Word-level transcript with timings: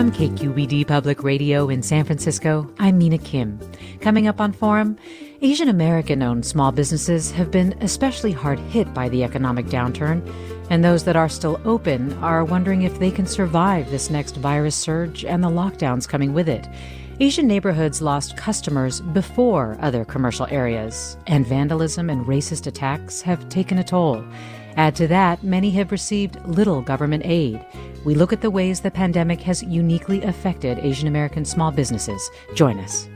From 0.00 0.12
KQED 0.12 0.86
Public 0.86 1.22
Radio 1.22 1.68
in 1.68 1.82
San 1.82 2.06
Francisco, 2.06 2.66
I'm 2.78 2.96
Mina 2.96 3.18
Kim. 3.18 3.60
Coming 4.00 4.28
up 4.28 4.40
on 4.40 4.50
Forum, 4.50 4.96
Asian 5.42 5.68
American 5.68 6.22
owned 6.22 6.46
small 6.46 6.72
businesses 6.72 7.30
have 7.32 7.50
been 7.50 7.74
especially 7.82 8.32
hard 8.32 8.58
hit 8.58 8.94
by 8.94 9.10
the 9.10 9.22
economic 9.22 9.66
downturn, 9.66 10.26
and 10.70 10.82
those 10.82 11.04
that 11.04 11.16
are 11.16 11.28
still 11.28 11.60
open 11.66 12.14
are 12.22 12.46
wondering 12.46 12.80
if 12.80 12.98
they 12.98 13.10
can 13.10 13.26
survive 13.26 13.90
this 13.90 14.08
next 14.08 14.36
virus 14.38 14.74
surge 14.74 15.26
and 15.26 15.44
the 15.44 15.50
lockdowns 15.50 16.08
coming 16.08 16.32
with 16.32 16.48
it. 16.48 16.66
Asian 17.22 17.46
neighborhoods 17.46 18.00
lost 18.00 18.38
customers 18.38 19.02
before 19.02 19.76
other 19.82 20.06
commercial 20.06 20.46
areas, 20.46 21.18
and 21.26 21.46
vandalism 21.46 22.08
and 22.08 22.24
racist 22.24 22.66
attacks 22.66 23.20
have 23.20 23.50
taken 23.50 23.76
a 23.76 23.84
toll. 23.84 24.24
Add 24.76 24.96
to 24.96 25.08
that, 25.08 25.42
many 25.42 25.70
have 25.72 25.92
received 25.92 26.44
little 26.46 26.80
government 26.82 27.24
aid. 27.26 27.64
We 28.04 28.14
look 28.14 28.32
at 28.32 28.40
the 28.40 28.50
ways 28.50 28.80
the 28.80 28.90
pandemic 28.90 29.40
has 29.42 29.62
uniquely 29.62 30.22
affected 30.22 30.78
Asian 30.78 31.08
American 31.08 31.44
small 31.44 31.70
businesses. 31.70 32.30
Join 32.54 32.78
us. 32.78 33.08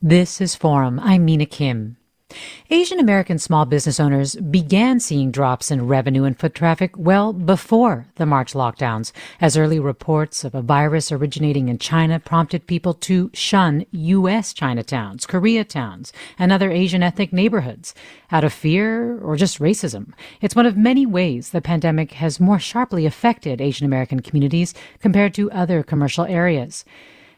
This 0.00 0.40
is 0.40 0.54
Forum. 0.54 1.00
I'm 1.00 1.24
Mina 1.24 1.46
Kim. 1.46 1.96
Asian 2.70 2.98
American 2.98 3.38
small 3.38 3.64
business 3.64 4.00
owners 4.00 4.34
began 4.36 4.98
seeing 4.98 5.30
drops 5.30 5.70
in 5.70 5.86
revenue 5.86 6.24
and 6.24 6.38
foot 6.38 6.54
traffic 6.54 6.90
well 6.96 7.32
before 7.32 8.06
the 8.16 8.26
March 8.26 8.54
lockdowns, 8.54 9.12
as 9.40 9.56
early 9.56 9.78
reports 9.78 10.42
of 10.42 10.54
a 10.54 10.62
virus 10.62 11.12
originating 11.12 11.68
in 11.68 11.78
China 11.78 12.18
prompted 12.18 12.66
people 12.66 12.92
to 12.92 13.30
shun 13.32 13.86
U.S. 13.92 14.52
Chinatowns, 14.52 15.26
Koreatowns, 15.26 16.10
and 16.38 16.50
other 16.50 16.70
Asian 16.70 17.02
ethnic 17.02 17.32
neighborhoods 17.32 17.94
out 18.32 18.44
of 18.44 18.52
fear 18.52 19.18
or 19.20 19.36
just 19.36 19.60
racism. 19.60 20.12
It's 20.40 20.56
one 20.56 20.66
of 20.66 20.76
many 20.76 21.06
ways 21.06 21.50
the 21.50 21.60
pandemic 21.60 22.12
has 22.12 22.40
more 22.40 22.58
sharply 22.58 23.06
affected 23.06 23.60
Asian 23.60 23.86
American 23.86 24.20
communities 24.20 24.74
compared 24.98 25.34
to 25.34 25.50
other 25.52 25.82
commercial 25.82 26.24
areas. 26.24 26.84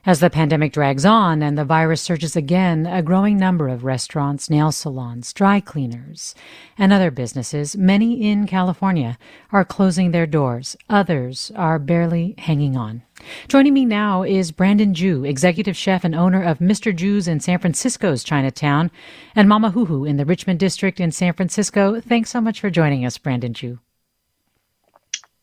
As 0.09 0.21
the 0.21 0.31
pandemic 0.31 0.73
drags 0.73 1.05
on 1.05 1.43
and 1.43 1.59
the 1.59 1.67
virus 1.67 2.01
surges 2.01 2.35
again, 2.35 2.87
a 2.87 3.03
growing 3.03 3.37
number 3.37 3.69
of 3.69 3.85
restaurants, 3.85 4.49
nail 4.49 4.73
salons, 4.73 5.35
dry 5.35 5.61
cleaners, 5.61 6.35
and 6.79 6.95
other 6.95 7.11
businesses, 7.11 7.77
many 7.77 8.27
in 8.27 8.47
California, 8.47 9.19
are 9.53 9.67
closing 9.67 10.11
their 10.11 10.27
doors. 10.27 10.79
Others 10.89 11.53
are 11.55 11.79
barely 11.79 12.35
hanging 12.39 12.75
on. 12.75 13.03
Joining 13.49 13.75
me 13.75 13.85
now 13.85 14.23
is 14.23 14.51
Brandon 14.51 14.95
Jew, 14.95 15.27
executive 15.27 15.77
chef 15.77 16.05
and 16.05 16.15
owner 16.15 16.43
of 16.43 16.59
Mr. 16.59 16.97
Jiu's 16.97 17.29
in 17.29 17.39
San 17.39 17.59
Francisco's 17.59 18.25
Chinatown 18.25 18.91
and 19.37 19.47
Mamahuhu 19.47 20.09
in 20.09 20.17
the 20.17 20.25
Richmond 20.25 20.59
District 20.59 21.01
in 21.01 21.13
San 21.13 21.35
Francisco. 21.35 22.01
Thanks 22.01 22.31
so 22.31 22.41
much 22.41 22.63
for 22.63 22.71
joining 22.71 23.05
us, 23.05 23.19
Brandon 23.19 23.53
Jew. 23.53 23.79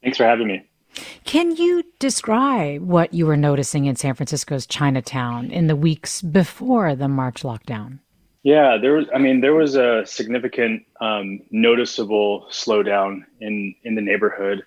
Thanks 0.01 0.17
for 0.17 0.23
having 0.23 0.47
me. 0.47 0.67
Can 1.23 1.55
you 1.55 1.83
describe 1.99 2.81
what 2.81 3.13
you 3.13 3.25
were 3.25 3.37
noticing 3.37 3.85
in 3.85 3.95
San 3.95 4.13
Francisco's 4.13 4.65
Chinatown 4.65 5.51
in 5.51 5.67
the 5.67 5.75
weeks 5.75 6.21
before 6.21 6.95
the 6.95 7.07
March 7.07 7.43
lockdown? 7.43 7.99
Yeah, 8.43 8.77
there 8.77 8.93
was. 8.93 9.07
I 9.13 9.17
mean, 9.17 9.41
there 9.41 9.55
was 9.55 9.75
a 9.75 10.05
significant, 10.05 10.85
um, 11.01 11.41
noticeable 11.49 12.45
slowdown 12.51 13.25
in 13.41 13.73
in 13.83 13.95
the 13.95 14.01
neighborhood. 14.01 14.63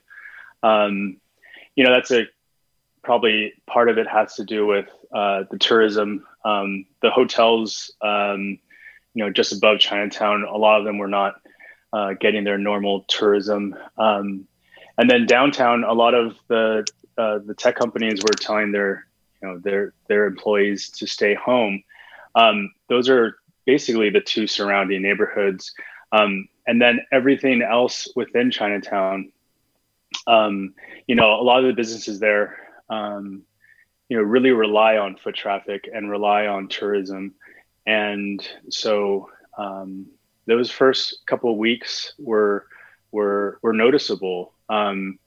Um, 0.64 1.20
you 1.76 1.84
know, 1.84 1.92
that's 1.92 2.10
a 2.10 2.26
probably 3.04 3.54
part 3.66 3.88
of 3.88 3.96
it 3.96 4.08
has 4.08 4.34
to 4.34 4.44
do 4.44 4.66
with 4.66 4.88
uh, 5.14 5.44
the 5.50 5.58
tourism. 5.58 6.26
Um, 6.44 6.86
the 7.02 7.10
hotels, 7.10 7.92
um, 8.02 8.58
you 9.14 9.24
know, 9.24 9.30
just 9.30 9.52
above 9.52 9.78
Chinatown, 9.78 10.42
a 10.44 10.56
lot 10.56 10.80
of 10.80 10.84
them 10.84 10.98
were 10.98 11.08
not 11.08 11.40
uh, 11.92 12.14
getting 12.14 12.44
their 12.44 12.58
normal 12.58 13.04
tourism. 13.08 13.76
And 14.98 15.08
then 15.08 15.26
downtown, 15.26 15.84
a 15.84 15.92
lot 15.92 16.14
of 16.14 16.36
the 16.48 16.84
uh, 17.16 17.38
the 17.38 17.54
tech 17.54 17.76
companies 17.76 18.22
were 18.22 18.34
telling 18.34 18.72
their 18.72 19.06
you 19.40 19.48
know 19.48 19.58
their 19.58 19.94
their 20.08 20.26
employees 20.26 20.90
to 20.90 21.06
stay 21.06 21.34
home. 21.34 21.82
Um, 22.34 22.72
those 22.88 23.08
are 23.08 23.36
basically 23.64 24.10
the 24.10 24.20
two 24.20 24.46
surrounding 24.46 25.02
neighborhoods, 25.02 25.72
um, 26.12 26.48
and 26.66 26.82
then 26.82 27.00
everything 27.12 27.62
else 27.62 28.08
within 28.16 28.50
Chinatown. 28.50 29.32
Um, 30.26 30.74
you 31.06 31.14
know, 31.14 31.40
a 31.40 31.42
lot 31.42 31.60
of 31.60 31.66
the 31.66 31.74
businesses 31.74 32.18
there, 32.18 32.58
um, 32.88 33.42
you 34.08 34.16
know, 34.16 34.22
really 34.22 34.50
rely 34.50 34.96
on 34.96 35.16
foot 35.16 35.34
traffic 35.34 35.88
and 35.92 36.10
rely 36.10 36.46
on 36.46 36.68
tourism, 36.68 37.34
and 37.86 38.46
so 38.70 39.30
um, 39.56 40.06
those 40.46 40.70
first 40.70 41.26
couple 41.26 41.52
of 41.52 41.56
weeks 41.56 42.14
were 42.18 42.66
were 43.12 43.58
were 43.62 43.72
noticeable. 43.72 44.54
Um, 44.68 45.18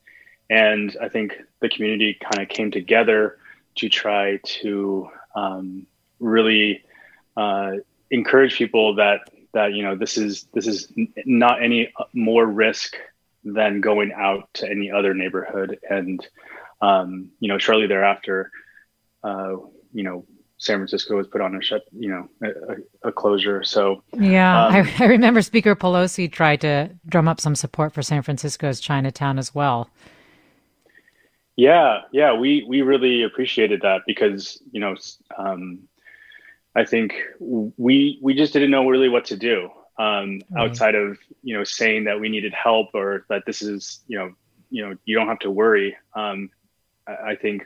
and 0.50 0.96
I 1.02 1.10
think 1.10 1.34
the 1.62 1.70
community 1.70 2.18
kind 2.20 2.42
of 2.42 2.50
came 2.50 2.72
together 2.72 3.38
to 3.76 3.90
try 3.90 4.38
to 4.44 5.10
um, 5.36 5.88
really 6.20 6.84
uh, 7.38 7.74
encourage 8.10 8.56
people 8.58 8.96
that 8.96 9.22
that 9.54 9.74
you 9.74 9.84
know 9.84 9.96
this 9.96 10.18
is 10.18 10.48
this 10.54 10.68
is 10.68 10.92
not 11.26 11.64
any 11.64 11.94
more 12.14 12.46
risk 12.46 12.96
than 13.44 13.82
going 13.82 14.12
out 14.14 14.54
to 14.54 14.70
any 14.70 14.92
other 14.92 15.14
neighborhood. 15.14 15.80
And 15.90 16.26
um, 16.82 17.32
you 17.40 17.48
know, 17.48 17.58
shortly 17.58 17.88
thereafter, 17.88 18.52
uh, 19.24 19.56
you 19.94 20.04
know, 20.04 20.26
San 20.62 20.78
Francisco 20.78 21.18
was 21.18 21.26
put 21.26 21.42
on 21.42 21.56
a 21.56 21.62
shut, 21.62 21.86
you 21.92 22.08
know, 22.08 22.30
a, 22.44 23.08
a 23.10 23.12
closure. 23.12 23.64
So 23.64 24.04
yeah, 24.14 24.68
um, 24.68 24.76
I, 24.76 24.96
I, 25.00 25.06
remember 25.06 25.42
Speaker 25.42 25.76
Pelosi 25.76 26.32
tried 26.32 26.62
to 26.62 26.92
drum 27.08 27.28
up 27.28 27.42
some 27.42 27.56
support 27.56 27.94
for 27.94 28.04
San 28.04 28.22
Francisco's 28.22 28.80
Chinatown 28.80 29.40
as 29.40 29.56
well. 29.56 29.90
Yeah, 31.56 32.02
yeah, 32.12 32.34
we 32.34 32.64
we 32.68 32.84
really 32.84 33.24
appreciated 33.24 33.82
that 33.82 34.02
because 34.06 34.62
you 34.72 34.80
know, 34.80 34.96
um, 35.36 35.80
I 36.76 36.86
think 36.86 37.16
we 37.40 38.20
we 38.22 38.36
just 38.36 38.54
didn't 38.54 38.70
know 38.70 38.88
really 38.88 39.10
what 39.10 39.26
to 39.26 39.38
do 39.38 39.68
um, 39.98 40.42
right. 40.52 40.70
outside 40.70 40.94
of 40.94 41.18
you 41.42 41.58
know 41.58 41.64
saying 41.64 42.04
that 42.04 42.20
we 42.20 42.30
needed 42.30 42.54
help 42.54 42.90
or 42.94 43.26
that 43.30 43.48
this 43.48 43.64
is 43.64 44.02
you 44.08 44.20
know 44.20 44.32
you 44.70 44.88
know 44.88 44.96
you 45.06 45.16
don't 45.16 45.28
have 45.28 45.40
to 45.40 45.50
worry. 45.50 45.98
Um, 46.14 46.52
I, 47.08 47.32
I 47.32 47.36
think 47.36 47.64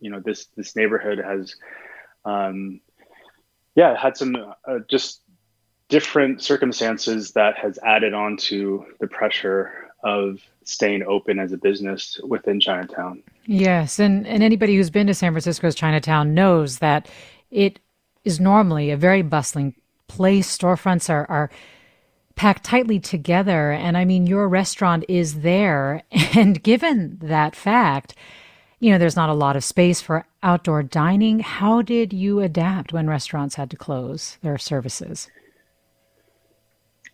you 0.00 0.10
know 0.10 0.18
this 0.18 0.46
this 0.56 0.74
neighborhood 0.74 1.18
has 1.18 1.54
um, 2.24 2.80
yeah, 3.74 3.96
had 3.96 4.16
some 4.16 4.36
uh, 4.36 4.78
just 4.88 5.20
different 5.88 6.42
circumstances 6.42 7.32
that 7.32 7.56
has 7.58 7.78
added 7.84 8.14
on 8.14 8.36
to 8.36 8.84
the 9.00 9.06
pressure 9.06 9.90
of 10.02 10.40
staying 10.64 11.02
open 11.02 11.38
as 11.38 11.52
a 11.52 11.56
business 11.56 12.20
within 12.24 12.60
Chinatown. 12.60 13.22
Yes, 13.46 13.98
and, 13.98 14.26
and 14.26 14.42
anybody 14.42 14.76
who's 14.76 14.90
been 14.90 15.06
to 15.06 15.14
San 15.14 15.32
Francisco's 15.32 15.74
Chinatown 15.74 16.34
knows 16.34 16.78
that 16.78 17.08
it 17.50 17.78
is 18.24 18.40
normally 18.40 18.90
a 18.90 18.96
very 18.96 19.22
bustling 19.22 19.74
place. 20.08 20.56
Storefronts 20.56 21.10
are, 21.10 21.26
are 21.30 21.50
packed 22.34 22.64
tightly 22.64 22.98
together. 22.98 23.72
And 23.72 23.96
I 23.96 24.04
mean, 24.04 24.26
your 24.26 24.48
restaurant 24.48 25.04
is 25.08 25.40
there. 25.40 26.02
And 26.34 26.62
given 26.62 27.18
that 27.20 27.54
fact, 27.54 28.14
you 28.82 28.90
know, 28.90 28.98
there's 28.98 29.14
not 29.14 29.28
a 29.28 29.34
lot 29.34 29.54
of 29.54 29.62
space 29.62 30.00
for 30.00 30.26
outdoor 30.42 30.82
dining. 30.82 31.38
How 31.38 31.82
did 31.82 32.12
you 32.12 32.40
adapt 32.40 32.92
when 32.92 33.06
restaurants 33.06 33.54
had 33.54 33.70
to 33.70 33.76
close 33.76 34.38
their 34.42 34.58
services? 34.58 35.30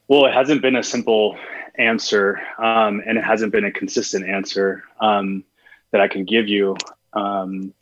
Well, 0.09 0.25
it 0.25 0.33
hasn't 0.33 0.63
been 0.63 0.77
a 0.77 0.83
simple 0.83 1.37
answer, 1.79 2.41
um, 2.57 3.03
and 3.07 3.19
it 3.19 3.25
hasn't 3.25 3.53
been 3.53 3.67
a 3.67 3.71
consistent 3.71 4.27
answer 4.27 4.83
um, 5.03 5.45
that 5.91 6.01
I 6.01 6.09
can 6.09 6.25
give 6.25 6.49
you. 6.49 6.75
Um, 7.13 7.75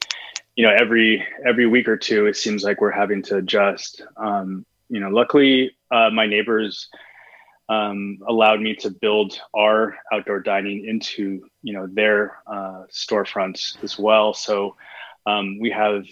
you 0.56 0.66
know, 0.66 0.74
every 0.76 1.24
every 1.46 1.66
week 1.66 1.86
or 1.86 1.96
two, 1.96 2.26
it 2.26 2.36
seems 2.36 2.64
like 2.64 2.80
we're 2.80 2.90
having 2.90 3.22
to 3.22 3.36
adjust. 3.36 4.02
Um, 4.16 4.66
you 4.88 4.98
know, 4.98 5.10
luckily, 5.10 5.76
uh, 5.92 6.10
my 6.10 6.26
neighbors 6.26 6.88
um, 7.68 8.18
allowed 8.26 8.60
me 8.60 8.74
to 8.76 8.90
build 8.90 9.40
our 9.54 9.96
outdoor 10.12 10.40
dining 10.40 10.86
into 10.88 11.46
you 11.66 11.72
know 11.72 11.88
their 11.88 12.38
uh, 12.46 12.84
storefronts 12.90 13.82
as 13.82 13.98
well. 13.98 14.32
So 14.32 14.76
um, 15.26 15.58
we 15.58 15.70
have 15.70 16.04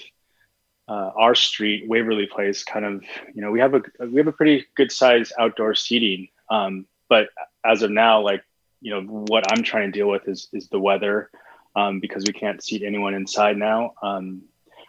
uh, 0.88 1.10
our 1.16 1.36
street, 1.36 1.88
Waverly 1.88 2.26
Place, 2.26 2.64
kind 2.64 2.84
of 2.84 3.04
you 3.32 3.40
know 3.40 3.52
we 3.52 3.60
have 3.60 3.74
a 3.74 3.82
we 4.00 4.16
have 4.16 4.26
a 4.26 4.32
pretty 4.32 4.66
good 4.76 4.90
size 4.90 5.32
outdoor 5.38 5.76
seating. 5.76 6.28
Um, 6.50 6.86
but 7.08 7.28
as 7.64 7.82
of 7.82 7.92
now, 7.92 8.20
like 8.20 8.42
you 8.80 8.90
know 8.90 9.02
what 9.02 9.44
I'm 9.52 9.62
trying 9.62 9.92
to 9.92 9.96
deal 9.96 10.08
with 10.08 10.26
is 10.26 10.48
is 10.52 10.68
the 10.68 10.80
weather 10.80 11.30
um, 11.76 12.00
because 12.00 12.24
we 12.26 12.32
can't 12.32 12.62
seat 12.62 12.82
anyone 12.82 13.14
inside 13.14 13.56
now. 13.56 13.94
Um, 14.02 14.42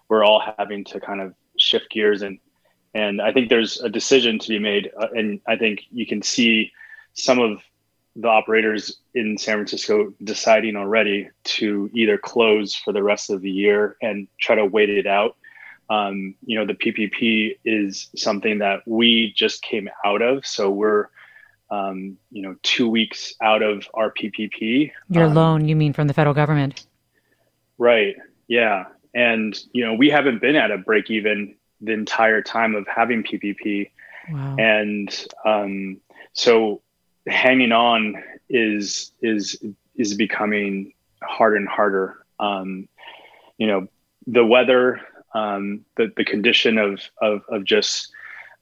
we're 0.09 0.23
all 0.23 0.41
having 0.57 0.83
to 0.85 0.99
kind 0.99 1.21
of 1.21 1.35
shift 1.57 1.91
gears 1.91 2.23
and 2.23 2.39
and 2.95 3.21
I 3.21 3.33
think 3.33 3.49
there's 3.49 3.81
a 3.81 3.89
decision 3.89 4.39
to 4.39 4.47
be 4.47 4.57
made, 4.57 4.89
uh, 4.99 5.09
and 5.13 5.41
I 5.45 5.57
think 5.57 5.81
you 5.91 6.07
can 6.07 6.21
see 6.21 6.71
some 7.13 7.39
of 7.39 7.61
the 8.15 8.27
operators 8.27 8.97
in 9.13 9.37
San 9.37 9.55
Francisco 9.55 10.13
deciding 10.23 10.75
already 10.75 11.29
to 11.43 11.89
either 11.93 12.17
close 12.17 12.73
for 12.73 12.93
the 12.93 13.03
rest 13.03 13.29
of 13.29 13.41
the 13.41 13.51
year 13.51 13.97
and 14.01 14.27
try 14.39 14.55
to 14.55 14.65
wait 14.65 14.89
it 14.89 15.05
out. 15.05 15.35
Um, 15.89 16.35
you 16.45 16.57
know, 16.57 16.65
the 16.65 16.73
PPP 16.73 17.57
is 17.65 18.09
something 18.15 18.59
that 18.59 18.81
we 18.87 19.33
just 19.35 19.61
came 19.61 19.89
out 20.03 20.21
of, 20.21 20.45
so 20.45 20.71
we're 20.71 21.09
um, 21.69 22.17
you 22.31 22.41
know 22.41 22.55
two 22.63 22.89
weeks 22.89 23.33
out 23.41 23.61
of 23.61 23.87
our 23.93 24.11
PPP. 24.11 24.91
Your 25.09 25.25
um, 25.25 25.33
loan, 25.35 25.67
you 25.67 25.75
mean 25.75 25.93
from 25.93 26.07
the 26.07 26.13
federal 26.13 26.33
government? 26.33 26.87
Right. 27.77 28.15
Yeah, 28.47 28.85
and 29.13 29.55
you 29.73 29.85
know 29.85 29.93
we 29.93 30.09
haven't 30.09 30.41
been 30.41 30.55
at 30.55 30.71
a 30.71 30.77
break 30.77 31.11
even 31.11 31.55
the 31.81 31.91
entire 31.91 32.41
time 32.41 32.73
of 32.73 32.87
having 32.87 33.23
PPP. 33.23 33.91
Wow. 34.31 34.55
And 34.57 35.27
um, 35.45 35.97
so 36.33 36.81
hanging 37.27 37.71
on 37.71 38.21
is 38.49 39.11
is 39.21 39.63
is 39.95 40.13
becoming 40.13 40.93
harder 41.23 41.55
and 41.55 41.67
harder. 41.67 42.17
Um, 42.39 42.87
you 43.57 43.67
know, 43.67 43.87
the 44.27 44.45
weather, 44.45 45.01
um, 45.33 45.85
the 45.97 46.11
the 46.15 46.25
condition 46.25 46.77
of 46.77 47.01
of 47.21 47.43
of 47.49 47.63
just 47.63 48.11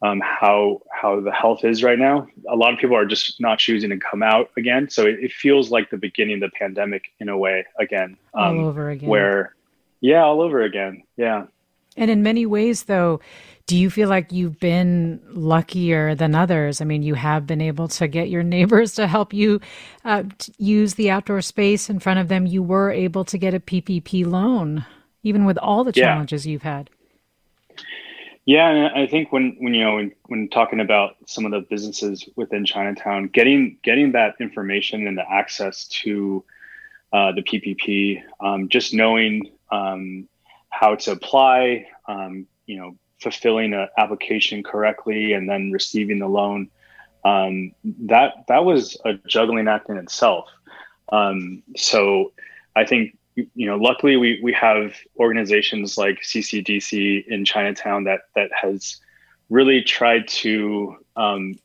um, 0.03 0.21
how 0.21 0.81
how 0.91 1.21
the 1.21 1.31
health 1.31 1.63
is 1.63 1.81
right 1.81 1.97
now. 1.97 2.27
A 2.49 2.55
lot 2.55 2.73
of 2.73 2.79
people 2.79 2.95
are 2.95 3.05
just 3.05 3.39
not 3.39 3.57
choosing 3.59 3.89
to 3.89 3.97
come 3.97 4.21
out 4.21 4.51
again. 4.57 4.89
So 4.89 5.05
it, 5.05 5.15
it 5.19 5.31
feels 5.31 5.71
like 5.71 5.89
the 5.89 5.97
beginning 5.97 6.43
of 6.43 6.51
the 6.51 6.57
pandemic 6.57 7.05
in 7.19 7.29
a 7.29 7.37
way 7.37 7.65
again. 7.79 8.17
Um, 8.33 8.59
all 8.59 8.65
over 8.67 8.89
again. 8.89 9.09
Where, 9.09 9.55
yeah, 10.01 10.23
all 10.23 10.41
over 10.41 10.61
again. 10.61 11.03
Yeah. 11.15 11.45
And 11.95 12.11
in 12.11 12.21
many 12.21 12.45
ways, 12.45 12.83
though, 12.83 13.21
do 13.65 13.77
you 13.77 13.89
feel 13.89 14.09
like 14.09 14.31
you've 14.31 14.59
been 14.59 15.21
luckier 15.29 16.15
than 16.15 16.35
others? 16.35 16.81
I 16.81 16.85
mean, 16.85 17.01
you 17.01 17.13
have 17.13 17.47
been 17.47 17.61
able 17.61 17.87
to 17.89 18.07
get 18.07 18.29
your 18.29 18.43
neighbors 18.55 18.93
to 18.95 19.07
help 19.07 19.33
you 19.33 19.61
uh, 20.03 20.23
use 20.57 20.95
the 20.95 21.09
outdoor 21.09 21.41
space 21.41 21.89
in 21.89 21.99
front 21.99 22.19
of 22.19 22.27
them. 22.27 22.45
You 22.45 22.61
were 22.61 22.91
able 22.91 23.25
to 23.25 23.37
get 23.37 23.53
a 23.53 23.59
PPP 23.59 24.25
loan, 24.25 24.85
even 25.23 25.45
with 25.45 25.57
all 25.57 25.83
the 25.83 25.93
challenges 25.93 26.45
yeah. 26.45 26.51
you've 26.51 26.63
had. 26.63 26.89
Yeah, 28.45 28.69
and 28.69 28.87
I 28.93 29.07
think 29.07 29.31
when 29.31 29.55
when 29.59 29.73
you 29.73 29.85
know 29.85 29.95
when, 29.95 30.11
when 30.25 30.49
talking 30.49 30.81
about 30.81 31.15
some 31.25 31.45
of 31.45 31.51
the 31.51 31.61
businesses 31.61 32.27
within 32.35 32.65
Chinatown, 32.65 33.27
getting 33.27 33.77
getting 33.83 34.11
that 34.11 34.35
information 34.41 35.07
and 35.07 35.17
the 35.17 35.29
access 35.31 35.87
to 36.03 36.43
uh, 37.13 37.31
the 37.31 37.41
PPP, 37.41 38.21
um, 38.41 38.67
just 38.67 38.93
knowing 38.93 39.49
um, 39.71 40.27
how 40.69 40.95
to 40.95 41.11
apply, 41.11 41.87
um, 42.09 42.45
you 42.65 42.77
know, 42.77 42.97
fulfilling 43.23 43.73
an 43.73 43.87
application 43.97 44.61
correctly, 44.61 45.33
and 45.33 45.49
then 45.49 45.71
receiving 45.71 46.19
the 46.19 46.27
loan. 46.27 46.69
Um, 47.25 47.71
that 47.83 48.33
that 48.49 48.65
was 48.65 48.97
a 49.05 49.13
juggling 49.27 49.67
act 49.67 49.89
in 49.89 49.97
itself. 49.97 50.49
Um, 51.09 51.63
so 51.75 52.33
I 52.75 52.85
think 52.85 53.17
you 53.35 53.65
know, 53.65 53.77
luckily 53.77 54.17
we 54.17 54.39
we 54.43 54.53
have 54.53 54.93
organizations 55.17 55.97
like 55.97 56.21
CCDC 56.21 57.25
in 57.27 57.45
Chinatown 57.45 58.03
that 58.03 58.21
that 58.35 58.51
has 58.59 58.99
really 59.49 59.81
tried 59.81 60.27
to 60.27 60.97
um, 61.15 61.55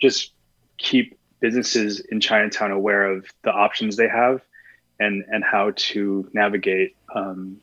just 0.00 0.32
keep 0.78 1.18
businesses 1.40 2.00
in 2.00 2.20
Chinatown 2.20 2.70
aware 2.70 3.04
of 3.04 3.26
the 3.42 3.52
options 3.52 3.96
they 3.96 4.08
have 4.08 4.40
and 4.98 5.24
and 5.30 5.44
how 5.44 5.72
to 5.76 6.28
navigate 6.32 6.96
um, 7.14 7.58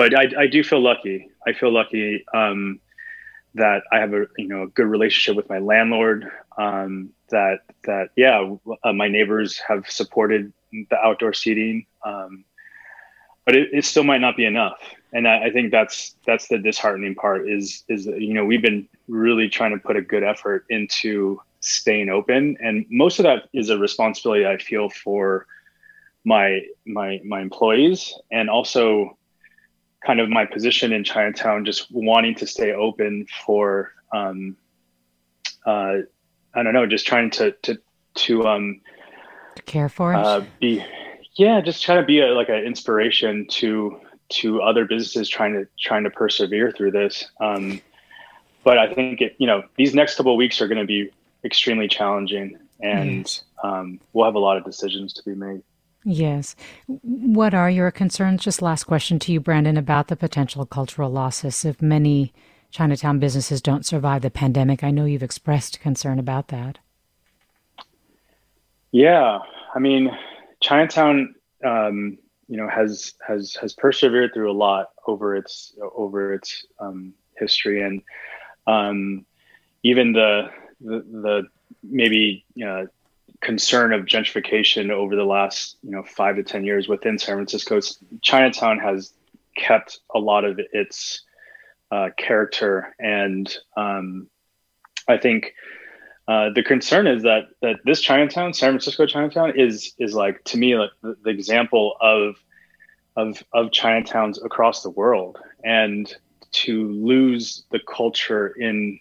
but 0.00 0.16
I, 0.16 0.44
I 0.44 0.46
do 0.46 0.64
feel 0.64 0.80
lucky. 0.80 1.28
I 1.46 1.52
feel 1.52 1.70
lucky 1.70 2.24
um, 2.32 2.80
that 3.54 3.82
I 3.92 3.98
have 3.98 4.14
a 4.14 4.24
you 4.38 4.48
know 4.48 4.62
a 4.62 4.66
good 4.68 4.86
relationship 4.86 5.36
with 5.36 5.46
my 5.50 5.58
landlord. 5.58 6.26
Um, 6.56 7.10
that 7.28 7.58
that 7.84 8.08
yeah, 8.16 8.50
uh, 8.82 8.94
my 8.94 9.08
neighbors 9.08 9.58
have 9.58 9.90
supported 9.90 10.54
the 10.72 10.96
outdoor 10.96 11.34
seating, 11.34 11.84
um, 12.02 12.46
but 13.44 13.54
it, 13.54 13.68
it, 13.74 13.84
still 13.84 14.02
might 14.02 14.22
not 14.22 14.38
be 14.38 14.46
enough. 14.46 14.78
And 15.12 15.28
I, 15.28 15.48
I, 15.48 15.50
think 15.50 15.70
that's 15.70 16.14
that's 16.24 16.48
the 16.48 16.56
disheartening 16.56 17.14
part. 17.14 17.46
Is 17.46 17.84
is 17.88 18.06
you 18.06 18.32
know 18.32 18.46
we've 18.46 18.62
been 18.62 18.88
really 19.06 19.50
trying 19.50 19.72
to 19.72 19.78
put 19.78 19.96
a 19.96 20.02
good 20.02 20.22
effort 20.22 20.64
into 20.70 21.42
staying 21.60 22.08
open, 22.08 22.56
and 22.60 22.86
most 22.88 23.18
of 23.18 23.24
that 23.24 23.50
is 23.52 23.68
a 23.68 23.76
responsibility 23.76 24.46
I 24.46 24.56
feel 24.56 24.88
for 24.88 25.46
my 26.24 26.62
my 26.86 27.20
my 27.22 27.42
employees 27.42 28.14
and 28.30 28.48
also 28.48 29.18
kind 30.04 30.20
of 30.20 30.28
my 30.28 30.46
position 30.46 30.92
in 30.92 31.04
Chinatown, 31.04 31.64
just 31.64 31.90
wanting 31.90 32.34
to 32.36 32.46
stay 32.46 32.72
open 32.72 33.26
for, 33.44 33.92
um, 34.12 34.56
uh, 35.66 35.98
I 36.54 36.62
don't 36.62 36.72
know, 36.72 36.86
just 36.86 37.06
trying 37.06 37.30
to 37.32 37.52
to 37.62 37.78
to 38.14 38.46
um, 38.46 38.80
care 39.66 39.88
for. 39.88 40.14
Uh, 40.14 40.44
be, 40.58 40.84
yeah, 41.34 41.60
just 41.60 41.82
trying 41.82 42.00
to 42.00 42.06
be 42.06 42.20
a, 42.20 42.28
like 42.28 42.48
an 42.48 42.64
inspiration 42.64 43.46
to 43.48 44.00
to 44.30 44.62
other 44.62 44.84
businesses 44.84 45.28
trying 45.28 45.54
to 45.54 45.66
trying 45.78 46.04
to 46.04 46.10
persevere 46.10 46.72
through 46.72 46.92
this. 46.92 47.24
Um, 47.40 47.80
but 48.64 48.78
I 48.78 48.92
think 48.92 49.20
it, 49.20 49.36
you 49.38 49.46
know, 49.46 49.64
these 49.76 49.94
next 49.94 50.16
couple 50.16 50.32
of 50.32 50.38
weeks 50.38 50.60
are 50.60 50.68
going 50.68 50.78
to 50.78 50.86
be 50.86 51.10
extremely 51.44 51.88
challenging, 51.88 52.58
and 52.80 53.22
yes. 53.22 53.42
um, 53.62 54.00
we'll 54.12 54.24
have 54.24 54.34
a 54.34 54.38
lot 54.40 54.56
of 54.56 54.64
decisions 54.64 55.12
to 55.14 55.22
be 55.24 55.34
made. 55.34 55.62
Yes. 56.04 56.56
What 56.86 57.52
are 57.52 57.70
your 57.70 57.90
concerns? 57.90 58.42
Just 58.42 58.62
last 58.62 58.84
question 58.84 59.18
to 59.20 59.32
you, 59.32 59.40
Brandon, 59.40 59.76
about 59.76 60.08
the 60.08 60.16
potential 60.16 60.64
cultural 60.64 61.10
losses 61.10 61.64
if 61.64 61.82
many 61.82 62.32
Chinatown 62.70 63.18
businesses 63.18 63.60
don't 63.60 63.84
survive 63.84 64.22
the 64.22 64.30
pandemic. 64.30 64.82
I 64.82 64.90
know 64.90 65.04
you've 65.04 65.22
expressed 65.22 65.80
concern 65.80 66.18
about 66.18 66.48
that. 66.48 66.78
Yeah, 68.92 69.38
I 69.74 69.78
mean, 69.78 70.10
Chinatown, 70.60 71.34
um, 71.64 72.18
you 72.48 72.56
know, 72.56 72.68
has 72.68 73.14
has 73.26 73.54
has 73.60 73.74
persevered 73.74 74.32
through 74.34 74.50
a 74.50 74.54
lot 74.54 74.90
over 75.06 75.36
its 75.36 75.74
over 75.96 76.32
its 76.32 76.64
um, 76.78 77.12
history, 77.36 77.82
and 77.82 78.02
um, 78.66 79.24
even 79.82 80.12
the 80.12 80.50
the, 80.80 80.98
the 81.00 81.42
maybe 81.82 82.44
you 82.54 82.64
know, 82.64 82.86
concern 83.40 83.92
of 83.92 84.04
gentrification 84.04 84.90
over 84.90 85.16
the 85.16 85.24
last 85.24 85.76
you 85.82 85.90
know 85.90 86.02
five 86.02 86.36
to 86.36 86.42
ten 86.42 86.64
years 86.64 86.88
within 86.88 87.18
San 87.18 87.36
Francisco, 87.36 87.80
Chinatown 88.22 88.78
has 88.78 89.12
kept 89.56 90.00
a 90.14 90.18
lot 90.18 90.44
of 90.44 90.60
its 90.72 91.22
uh, 91.90 92.10
character, 92.16 92.94
and 92.98 93.52
um, 93.76 94.28
I 95.08 95.16
think 95.16 95.54
uh, 96.28 96.50
the 96.54 96.62
concern 96.62 97.06
is 97.06 97.22
that 97.22 97.48
that 97.62 97.76
this 97.84 98.00
Chinatown, 98.00 98.52
San 98.52 98.70
Francisco 98.70 99.06
Chinatown, 99.06 99.58
is 99.58 99.94
is 99.98 100.14
like 100.14 100.44
to 100.44 100.58
me 100.58 100.76
like 100.76 100.90
the, 101.02 101.16
the 101.24 101.30
example 101.30 101.96
of 102.00 102.36
of 103.16 103.42
of 103.52 103.70
Chinatowns 103.70 104.44
across 104.44 104.82
the 104.82 104.90
world, 104.90 105.38
and 105.64 106.14
to 106.52 106.88
lose 106.88 107.64
the 107.70 107.80
culture 107.80 108.48
in 108.48 108.98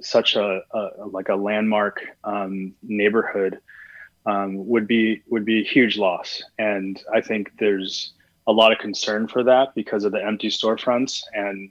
such 0.00 0.36
a, 0.36 0.60
a 0.72 1.06
like 1.06 1.28
a 1.28 1.34
landmark 1.34 2.02
um, 2.22 2.74
neighborhood 2.82 3.60
um, 4.28 4.66
would 4.66 4.86
be 4.86 5.22
would 5.28 5.46
be 5.46 5.60
a 5.60 5.64
huge 5.64 5.96
loss. 5.96 6.42
And 6.58 7.02
I 7.12 7.22
think 7.22 7.52
there's 7.58 8.12
a 8.46 8.52
lot 8.52 8.72
of 8.72 8.78
concern 8.78 9.26
for 9.26 9.42
that 9.44 9.74
because 9.74 10.04
of 10.04 10.12
the 10.12 10.24
empty 10.24 10.48
storefronts 10.48 11.22
and 11.32 11.70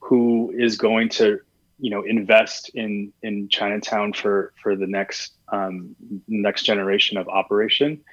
who 0.00 0.52
is 0.56 0.76
going 0.76 1.08
to 1.08 1.40
you 1.78 1.90
know 1.90 2.02
invest 2.02 2.70
in 2.74 3.12
in 3.22 3.48
Chinatown 3.48 4.12
for 4.12 4.52
for 4.62 4.76
the 4.76 4.86
next 4.86 5.32
um, 5.48 5.96
next 6.28 6.64
generation 6.64 7.16
of 7.16 7.26
operation, 7.28 8.04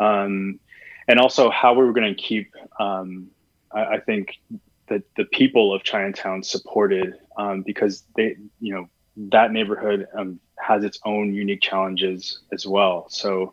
um, 0.00 0.58
and 1.06 1.20
also 1.20 1.50
how 1.50 1.74
we're 1.74 1.92
going 1.92 2.14
to 2.14 2.20
keep. 2.20 2.54
Um, 2.80 3.28
I, 3.72 3.84
I, 3.96 4.00
think 4.00 4.40
that 4.88 5.02
the 5.16 5.24
people 5.26 5.74
of 5.74 5.82
Chinatown 5.82 6.42
supported 6.42 7.14
um, 7.36 7.62
because 7.62 8.04
they 8.16 8.36
you 8.60 8.74
know 8.74 8.88
that 9.16 9.52
neighborhood 9.52 10.06
um, 10.16 10.40
has 10.66 10.84
its 10.84 10.98
own 11.04 11.34
unique 11.34 11.60
challenges 11.60 12.40
as 12.52 12.66
well. 12.66 13.06
So, 13.08 13.52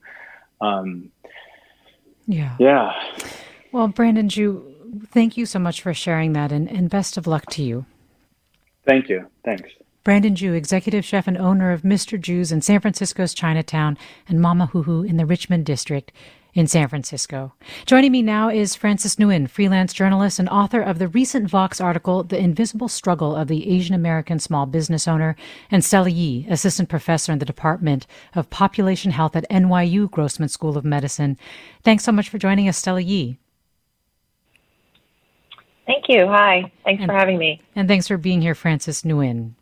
um, 0.62 1.12
yeah, 2.28 2.56
yeah. 2.60 2.94
Well, 3.72 3.88
Brandon 3.88 4.30
Jew, 4.30 4.74
thank 5.08 5.38
you 5.38 5.46
so 5.46 5.60
much 5.60 5.82
for 5.82 5.94
sharing 5.94 6.34
that, 6.34 6.52
and, 6.52 6.70
and 6.70 6.90
best 6.90 7.18
of 7.18 7.28
luck 7.28 7.46
to 7.52 7.64
you. 7.64 7.86
Thank 8.86 9.10
you. 9.10 9.28
Thanks. 9.44 9.70
Brandon 10.04 10.36
Jew, 10.36 10.54
executive 10.54 11.06
chef 11.06 11.28
and 11.28 11.38
owner 11.38 11.72
of 11.72 11.84
Mr. 11.84 12.20
Jiu's 12.20 12.52
in 12.52 12.62
San 12.62 12.80
Francisco's 12.80 13.36
Chinatown 13.36 13.98
and 14.28 14.40
Mamahuhu 14.40 15.08
in 15.08 15.18
the 15.18 15.28
Richmond 15.28 15.66
district 15.66 16.12
in 16.54 16.68
San 16.68 16.88
Francisco. 16.88 17.54
Joining 17.86 18.12
me 18.12 18.22
now 18.22 18.50
is 18.50 18.76
Frances 18.76 19.16
Nguyen, 19.16 19.50
freelance 19.50 19.94
journalist 19.94 20.40
and 20.40 20.50
author 20.50 20.82
of 20.82 21.00
the 21.00 21.08
recent 21.08 21.50
Vox 21.50 21.80
article, 21.80 22.24
The 22.24 22.38
Invisible 22.38 22.88
Struggle 22.88 23.36
of 23.36 23.48
the 23.48 23.70
Asian 23.70 23.96
American 23.96 24.40
Small 24.40 24.66
Business 24.66 25.08
Owner, 25.08 25.36
and 25.70 25.84
Stella 25.84 26.10
Yi, 26.10 26.46
assistant 26.50 26.90
professor 26.90 27.32
in 27.32 27.40
the 27.40 27.46
Department 27.46 28.06
of 28.36 28.50
Population 28.50 29.12
Health 29.12 29.36
at 29.36 29.50
NYU 29.50 30.10
Grossman 30.10 30.50
School 30.50 30.78
of 30.78 30.86
Medicine. 30.86 31.38
Thanks 31.84 32.04
so 32.04 32.12
much 32.12 32.30
for 32.30 32.38
joining 32.38 32.68
us, 32.68 32.78
Stella 32.78 33.02
Yi. 33.02 33.38
Thank 35.86 36.06
you. 36.08 36.28
Hi. 36.28 36.72
Thanks 36.86 37.02
and, 37.02 37.10
for 37.10 37.18
having 37.18 37.38
me. 37.38 37.62
And 37.76 37.88
thanks 37.88 38.08
for 38.08 38.18
being 38.18 38.42
here, 38.42 38.56
Frances 38.56 39.02
Nguyen. 39.02 39.54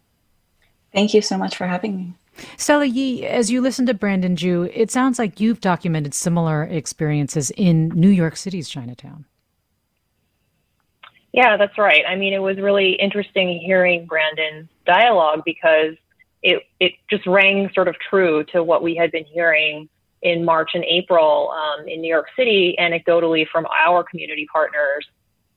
Thank 0.94 1.14
you 1.14 1.22
so 1.22 1.38
much 1.38 1.56
for 1.56 1.68
having 1.68 1.96
me. 1.96 2.14
Stella 2.58 2.86
Yi, 2.86 3.26
as 3.26 3.52
you 3.52 3.62
listen 3.62 3.86
to 3.88 3.94
Brandon 3.94 4.36
Jew, 4.36 4.70
it 4.74 4.92
sounds 4.92 5.20
like 5.20 5.40
you've 5.40 5.62
documented 5.62 6.14
similar 6.14 6.64
experiences 6.64 7.52
in 7.52 7.90
New 7.90 8.10
York 8.10 8.38
City's 8.38 8.70
Chinatown. 8.70 9.26
Yeah, 11.32 11.58
that's 11.58 11.78
right. 11.78 12.04
I 12.08 12.16
mean, 12.16 12.34
it 12.34 12.42
was 12.42 12.58
really 12.58 12.94
interesting 12.94 13.60
hearing 13.60 14.06
Brandon's 14.06 14.68
dialogue 14.86 15.44
because 15.46 15.96
it 16.42 16.64
it 16.80 16.94
just 17.10 17.28
rang 17.28 17.70
sort 17.74 17.88
of 17.88 17.96
true 18.10 18.44
to 18.46 18.64
what 18.64 18.82
we 18.82 18.96
had 18.96 19.12
been 19.12 19.26
hearing 19.26 19.90
in 20.22 20.44
March 20.44 20.72
and 20.74 20.84
April 20.86 21.52
um, 21.52 21.88
in 21.88 22.02
New 22.02 22.10
York 22.10 22.28
City, 22.36 22.76
anecdotally 22.80 23.48
from 23.48 23.66
our 23.68 24.04
community 24.04 24.48
partners 24.52 25.06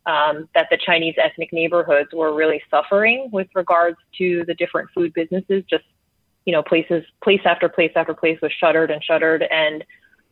um, 0.07 0.49
that 0.55 0.69
the 0.71 0.79
Chinese 0.85 1.15
ethnic 1.23 1.53
neighborhoods 1.53 2.11
were 2.13 2.35
really 2.35 2.63
suffering 2.71 3.29
with 3.33 3.49
regards 3.55 3.97
to 4.19 4.45
the 4.47 4.55
different 4.55 4.89
food 4.95 5.13
businesses. 5.15 5.65
Just 5.69 5.85
you 6.45 6.53
know, 6.53 6.63
places, 6.63 7.05
place 7.23 7.41
after 7.45 7.69
place 7.69 7.93
after 7.97 8.15
place 8.15 8.39
was 8.43 8.53
shuttered 8.53 8.91
and 8.91 9.03
shuttered, 9.03 9.43
and 9.43 9.85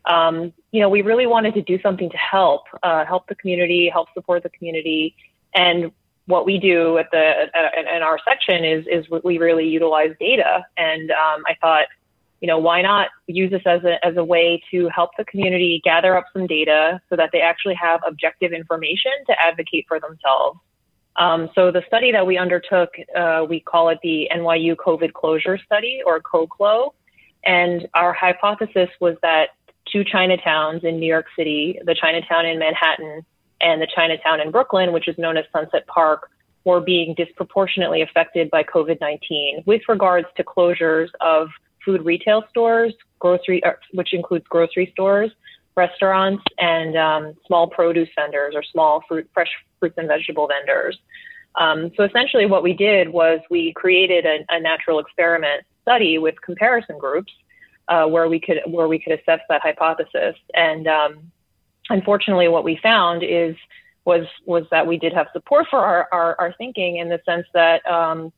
um, 0.06 0.52
you 0.72 0.80
know, 0.80 0.88
we 0.88 1.02
really 1.02 1.26
wanted 1.26 1.54
to 1.54 1.62
do 1.62 1.80
something 1.82 2.08
to 2.10 2.16
help, 2.16 2.62
uh, 2.82 3.04
help 3.04 3.26
the 3.28 3.34
community, 3.34 3.88
help 3.88 4.08
support 4.14 4.42
the 4.42 4.48
community, 4.50 5.14
and 5.54 5.92
what 6.26 6.46
we 6.46 6.58
do 6.58 6.96
at 6.98 7.10
the 7.10 7.48
in 7.96 8.02
our 8.02 8.18
section 8.24 8.64
is 8.64 8.86
is 8.86 9.06
we 9.24 9.38
really 9.38 9.66
utilize 9.66 10.14
data, 10.18 10.64
and 10.76 11.10
um, 11.10 11.42
I 11.46 11.54
thought 11.60 11.86
you 12.40 12.46
know, 12.46 12.58
why 12.58 12.82
not 12.82 13.08
use 13.26 13.50
this 13.50 13.62
as 13.66 13.84
a, 13.84 14.04
as 14.04 14.16
a 14.16 14.24
way 14.24 14.62
to 14.70 14.88
help 14.88 15.10
the 15.18 15.24
community 15.24 15.80
gather 15.84 16.16
up 16.16 16.24
some 16.32 16.46
data 16.46 17.00
so 17.10 17.16
that 17.16 17.30
they 17.32 17.40
actually 17.40 17.74
have 17.74 18.00
objective 18.06 18.52
information 18.52 19.12
to 19.26 19.34
advocate 19.40 19.84
for 19.86 20.00
themselves. 20.00 20.58
Um, 21.16 21.50
so 21.54 21.70
the 21.70 21.82
study 21.86 22.12
that 22.12 22.26
we 22.26 22.38
undertook, 22.38 22.90
uh, 23.16 23.44
we 23.48 23.60
call 23.60 23.88
it 23.88 23.98
the 24.02 24.28
NYU 24.34 24.76
COVID 24.76 25.12
closure 25.12 25.58
study 25.58 26.00
or 26.06 26.20
CoClo. 26.20 26.92
And 27.44 27.88
our 27.94 28.12
hypothesis 28.12 28.88
was 29.00 29.16
that 29.22 29.48
two 29.90 30.04
Chinatowns 30.04 30.84
in 30.84 31.00
New 31.00 31.06
York 31.06 31.26
City, 31.36 31.78
the 31.84 31.94
Chinatown 31.94 32.46
in 32.46 32.58
Manhattan 32.58 33.24
and 33.60 33.82
the 33.82 33.88
Chinatown 33.94 34.40
in 34.40 34.50
Brooklyn, 34.50 34.92
which 34.92 35.08
is 35.08 35.18
known 35.18 35.36
as 35.36 35.44
Sunset 35.52 35.86
Park, 35.86 36.30
were 36.64 36.80
being 36.80 37.14
disproportionately 37.14 38.02
affected 38.02 38.50
by 38.50 38.62
COVID 38.62 39.00
19 39.00 39.64
with 39.66 39.82
regards 39.88 40.28
to 40.36 40.44
closures 40.44 41.08
of 41.20 41.48
food 41.84 42.04
retail 42.04 42.44
stores, 42.50 42.92
grocery, 43.18 43.62
uh, 43.64 43.72
which 43.92 44.12
includes 44.12 44.44
grocery 44.48 44.90
stores, 44.92 45.30
restaurants, 45.84 46.44
and 46.58 46.92
um, 47.08 47.22
small 47.46 47.66
produce 47.78 48.10
vendors 48.20 48.52
or 48.58 48.62
small 48.62 49.02
fruit, 49.06 49.26
fresh 49.34 49.52
fruits 49.78 49.96
and 49.98 50.08
vegetable 50.08 50.46
vendors. 50.54 50.96
Um, 51.56 51.90
so 51.96 52.04
essentially, 52.04 52.46
what 52.46 52.62
we 52.62 52.74
did 52.74 53.04
was 53.08 53.40
we 53.50 53.72
created 53.72 54.24
a, 54.26 54.36
a 54.56 54.60
natural 54.60 54.98
experiment 55.04 55.60
study 55.82 56.18
with 56.18 56.36
comparison 56.42 56.96
groups 56.98 57.32
uh, 57.88 58.06
where 58.06 58.28
we 58.28 58.38
could 58.38 58.60
where 58.66 58.88
we 58.88 58.98
could 59.02 59.14
assess 59.18 59.40
that 59.48 59.60
hypothesis. 59.62 60.36
And 60.54 60.86
um, 60.86 61.12
unfortunately, 61.88 62.48
what 62.48 62.64
we 62.64 62.78
found 62.82 63.22
is 63.22 63.56
was 64.04 64.26
was 64.46 64.64
that 64.70 64.86
we 64.86 64.96
did 65.04 65.12
have 65.12 65.28
support 65.32 65.66
for 65.70 65.80
our, 65.80 66.08
our, 66.12 66.30
our 66.40 66.54
thinking 66.56 66.98
in 66.98 67.08
the 67.08 67.20
sense 67.26 67.46
that 67.52 67.84
um, 67.86 68.32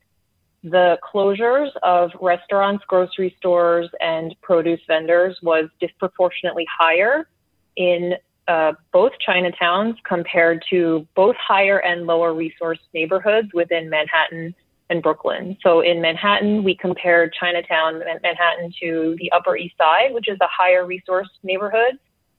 the 0.62 0.98
closures 1.02 1.70
of 1.82 2.10
restaurants, 2.20 2.84
grocery 2.86 3.34
stores, 3.38 3.88
and 4.00 4.34
produce 4.42 4.80
vendors 4.86 5.36
was 5.42 5.66
disproportionately 5.80 6.66
higher 6.78 7.28
in 7.76 8.14
uh, 8.48 8.72
both 8.92 9.12
Chinatowns 9.26 9.96
compared 10.04 10.64
to 10.70 11.06
both 11.14 11.36
higher 11.36 11.78
and 11.78 12.06
lower 12.06 12.34
resource 12.34 12.78
neighborhoods 12.92 13.48
within 13.54 13.88
Manhattan 13.88 14.54
and 14.90 15.02
Brooklyn. 15.02 15.56
So 15.62 15.80
in 15.80 16.00
Manhattan, 16.02 16.64
we 16.64 16.74
compared 16.76 17.32
Chinatown, 17.38 18.02
Manhattan 18.22 18.72
to 18.82 19.16
the 19.18 19.30
Upper 19.32 19.56
East 19.56 19.76
Side, 19.78 20.12
which 20.12 20.28
is 20.28 20.38
a 20.40 20.48
higher 20.48 20.84
resource 20.84 21.30
neighborhood, 21.42 21.98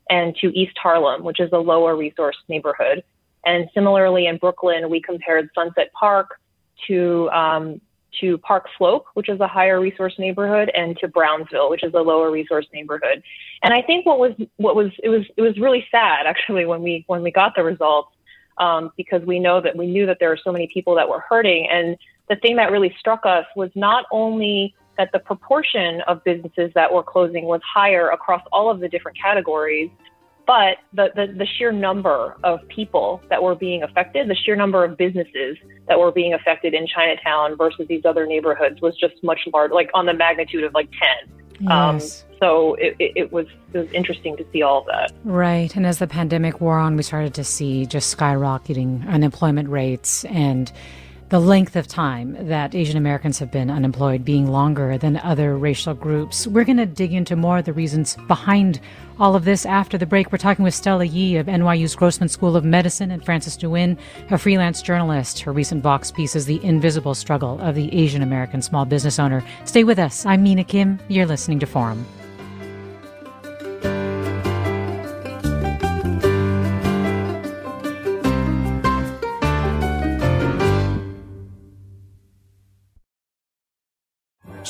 and 0.09 0.35
to 0.41 0.47
East 0.57 0.77
Harlem, 0.77 1.23
which 1.23 1.39
is 1.39 1.49
a 1.51 1.57
lower 1.57 1.95
resource 1.95 2.37
neighborhood. 2.47 3.03
And 3.45 3.69
similarly 3.73 4.27
in 4.27 4.37
Brooklyn, 4.37 4.89
we 4.89 5.01
compared 5.01 5.49
Sunset 5.55 5.91
Park 5.93 6.39
to 6.87 7.29
um, 7.31 7.81
to 8.21 8.37
Park 8.39 8.65
Slope, 8.77 9.05
which 9.13 9.29
is 9.29 9.39
a 9.39 9.47
higher 9.47 9.79
resource 9.79 10.13
neighborhood, 10.17 10.71
and 10.73 10.97
to 10.97 11.07
Brownsville, 11.07 11.69
which 11.69 11.83
is 11.83 11.93
a 11.93 11.99
lower 11.99 12.31
resource 12.31 12.67
neighborhood. 12.73 13.23
And 13.63 13.73
I 13.73 13.81
think 13.81 14.05
what 14.05 14.19
was 14.19 14.33
what 14.57 14.75
was 14.75 14.91
it 15.03 15.09
was 15.09 15.23
it 15.37 15.41
was 15.41 15.57
really 15.57 15.85
sad 15.91 16.25
actually 16.25 16.65
when 16.65 16.81
we 16.81 17.03
when 17.07 17.23
we 17.23 17.31
got 17.31 17.53
the 17.55 17.63
results 17.63 18.09
um, 18.57 18.91
because 18.97 19.21
we 19.23 19.39
know 19.39 19.61
that 19.61 19.75
we 19.75 19.87
knew 19.87 20.05
that 20.05 20.17
there 20.19 20.29
were 20.29 20.39
so 20.43 20.51
many 20.51 20.69
people 20.73 20.95
that 20.95 21.09
were 21.09 21.23
hurting. 21.27 21.67
And 21.71 21.97
the 22.29 22.35
thing 22.35 22.55
that 22.57 22.71
really 22.71 22.95
struck 22.99 23.25
us 23.25 23.45
was 23.55 23.69
not 23.75 24.05
only 24.11 24.75
that 24.97 25.09
the 25.11 25.19
proportion 25.19 26.01
of 26.07 26.23
businesses 26.23 26.71
that 26.75 26.93
were 26.93 27.03
closing 27.03 27.45
was 27.45 27.61
higher 27.63 28.09
across 28.09 28.43
all 28.51 28.69
of 28.69 28.79
the 28.79 28.87
different 28.87 29.17
categories, 29.19 29.89
but 30.45 30.77
the, 30.93 31.09
the, 31.15 31.33
the, 31.37 31.45
sheer 31.57 31.71
number 31.71 32.35
of 32.43 32.59
people 32.67 33.21
that 33.29 33.41
were 33.41 33.55
being 33.55 33.83
affected, 33.83 34.27
the 34.27 34.35
sheer 34.35 34.55
number 34.55 34.83
of 34.83 34.97
businesses 34.97 35.57
that 35.87 35.99
were 35.99 36.11
being 36.11 36.33
affected 36.33 36.73
in 36.73 36.85
Chinatown 36.87 37.55
versus 37.57 37.87
these 37.87 38.03
other 38.05 38.25
neighborhoods 38.25 38.81
was 38.81 38.95
just 38.97 39.15
much 39.23 39.39
larger, 39.53 39.73
like 39.73 39.89
on 39.93 40.05
the 40.05 40.13
magnitude 40.13 40.63
of 40.63 40.73
like 40.73 40.89
10. 40.91 41.69
Um, 41.69 41.95
yes. 41.95 42.23
Um, 42.23 42.29
so 42.39 42.73
it, 42.75 42.95
it, 42.99 43.11
it, 43.15 43.31
was 43.31 43.47
it 43.73 43.77
was 43.77 43.91
interesting 43.93 44.35
to 44.35 44.45
see 44.51 44.61
all 44.61 44.79
of 44.81 44.85
that. 44.87 45.13
Right, 45.23 45.73
and 45.77 45.85
as 45.85 45.99
the 45.99 46.07
pandemic 46.07 46.59
wore 46.59 46.77
on, 46.77 46.97
we 46.97 47.03
started 47.03 47.33
to 47.35 47.43
see 47.43 47.85
just 47.85 48.15
skyrocketing 48.17 49.07
unemployment 49.07 49.69
rates 49.69 50.25
and 50.25 50.69
the 51.29 51.39
length 51.39 51.75
of 51.75 51.87
time 51.87 52.37
that 52.47 52.75
Asian 52.75 52.97
Americans 52.97 53.39
have 53.39 53.51
been 53.51 53.69
unemployed 53.69 54.23
being 54.23 54.47
longer 54.47 54.97
than 54.97 55.17
other 55.17 55.57
racial 55.57 55.93
groups. 55.93 56.45
We're 56.45 56.63
going 56.63 56.77
to 56.77 56.85
dig 56.85 57.13
into 57.13 57.35
more 57.35 57.57
of 57.59 57.65
the 57.65 57.73
reasons 57.73 58.15
behind 58.27 58.79
all 59.19 59.35
of 59.35 59.45
this 59.45 59.65
after 59.65 59.97
the 59.97 60.05
break. 60.05 60.31
We're 60.31 60.37
talking 60.37 60.63
with 60.63 60.75
Stella 60.75 61.05
Yi 61.05 61.37
of 61.37 61.47
NYU's 61.47 61.95
Grossman 61.95 62.29
School 62.29 62.55
of 62.55 62.63
Medicine 62.63 63.11
and 63.11 63.23
Frances 63.23 63.57
Nguyen, 63.57 63.97
a 64.29 64.37
freelance 64.37 64.81
journalist. 64.81 65.39
Her 65.39 65.51
recent 65.51 65.81
Vox 65.83 66.11
piece 66.11 66.35
is 66.35 66.45
The 66.45 66.63
Invisible 66.63 67.15
Struggle 67.15 67.59
of 67.61 67.75
the 67.75 67.93
Asian 67.93 68.21
American 68.21 68.61
Small 68.61 68.85
Business 68.85 69.19
Owner. 69.19 69.43
Stay 69.65 69.83
with 69.83 69.99
us. 69.99 70.25
I'm 70.25 70.43
Mina 70.43 70.63
Kim. 70.63 70.99
You're 71.07 71.25
listening 71.25 71.59
to 71.59 71.65
Forum. 71.65 72.05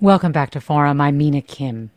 Welcome 0.00 0.32
back 0.32 0.50
to 0.50 0.60
Forum. 0.60 1.00
I'm 1.00 1.16
Mina 1.16 1.40
Kim. 1.40 1.92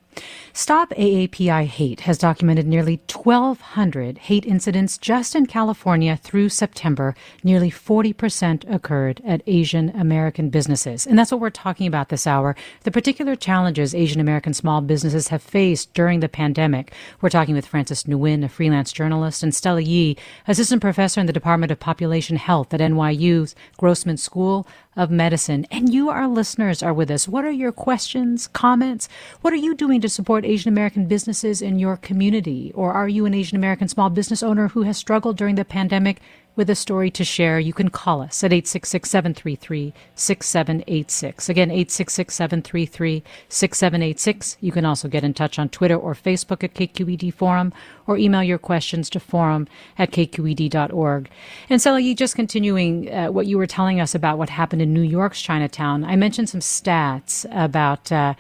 Stop 0.54 0.89
AAPI 0.92 1.66
Hate 1.66 2.01
has 2.01 2.18
documented 2.18 2.68
nearly 2.68 3.00
1,200 3.12 4.18
hate 4.18 4.46
incidents 4.46 4.98
just 4.98 5.36
in 5.36 5.46
California 5.46 6.16
through 6.16 6.50
September. 6.50 7.16
Nearly 7.44 7.70
40% 7.72 8.72
occurred 8.72 9.22
at 9.25 9.42
Asian 9.46 9.89
American 9.89 10.50
businesses. 10.50 11.06
And 11.06 11.18
that's 11.18 11.32
what 11.32 11.42
we're 11.42 11.50
talking 11.50 11.88
about 11.88 12.10
this 12.10 12.27
hour 12.27 12.56
the 12.84 12.92
particular 12.92 13.36
challenges 13.36 13.94
Asian 13.94 14.22
American 14.22 14.54
small 14.54 14.82
businesses 14.82 15.27
have 15.30 15.44
faced 15.44 15.94
during 15.94 16.20
the 16.20 16.30
pandemic. 16.30 16.94
We're 17.22 17.30
talking 17.30 17.56
with 17.56 17.68
Frances 17.68 18.04
Nguyen, 18.04 18.44
a 18.44 18.50
freelance 18.50 18.92
journalist, 18.92 19.42
and 19.42 19.54
Stella 19.54 19.82
Yi, 19.82 20.18
assistant 20.48 20.82
professor 20.82 21.20
in 21.20 21.27
the 21.27 21.34
Department 21.34 21.72
of 21.72 21.80
Population 21.80 22.38
Health 22.38 22.74
at 22.74 22.80
NYU's 22.80 23.56
Grossman 23.77 24.18
School 24.18 24.68
of 24.98 25.10
Medicine. 25.10 25.66
And 25.72 25.94
you, 25.94 26.10
our 26.10 26.27
listeners, 26.27 26.84
are 26.84 26.94
with 26.94 27.10
us. 27.10 27.27
What 27.27 27.46
are 27.46 27.51
your 27.51 27.72
questions, 27.72 28.48
comments? 28.48 29.08
What 29.42 29.54
are 29.54 29.58
you 29.58 29.75
doing 29.75 30.01
to 30.01 30.10
support 30.10 30.44
Asian 30.44 30.68
American 30.68 31.06
businesses 31.06 31.62
in 31.62 31.80
your 31.80 31.96
community? 31.96 32.74
Or 32.75 32.92
are 32.92 33.08
you 33.08 33.25
an 33.25 33.34
Asian 33.34 33.56
American 33.56 33.88
small 33.88 34.10
business 34.10 34.44
owner 34.44 34.70
who 34.70 34.82
has 34.82 34.98
struggled 34.98 35.38
during 35.38 35.56
the 35.56 35.63
pandemic 35.63 36.20
with 36.58 36.70
a 36.70 36.76
story 36.76 37.10
to 37.12 37.24
share, 37.24 37.60
you 37.60 37.72
can 37.72 37.90
call 37.90 38.22
us 38.22 38.44
at 38.44 38.52
866 38.52 39.10
733 39.10 39.94
6786. 40.16 41.50
Again, 41.50 41.72
866 41.72 42.36
733 42.36 43.24
6786. 43.48 44.58
You 44.60 44.72
can 44.72 44.84
also 44.84 45.08
get 45.08 45.24
in 45.24 45.34
touch 45.34 45.58
on 45.58 45.70
Twitter 45.70 45.96
or 45.96 46.14
Facebook 46.14 46.64
at 46.64 46.74
KQED 46.74 47.34
Forum 47.34 47.72
or 48.08 48.18
email 48.18 48.44
your 48.44 48.58
questions 48.58 49.10
to 49.12 49.20
forum 49.20 49.68
at 49.98 50.12
kqed.org. 50.12 51.30
And 51.70 51.82
you 51.96 52.16
just 52.16 52.36
continuing 52.36 53.14
uh, 53.14 53.28
what 53.28 53.48
you 53.48 53.58
were 53.58 53.68
telling 53.68 54.02
us 54.02 54.16
about 54.16 54.38
what 54.38 54.50
happened 54.50 54.82
in 54.82 54.94
New 54.94 55.02
York's 55.02 55.42
Chinatown. 55.42 56.04
I 56.04 56.16
mentioned 56.16 56.50
some 56.50 56.62
stats 56.62 57.46
about. 57.52 58.12
Uh, 58.12 58.34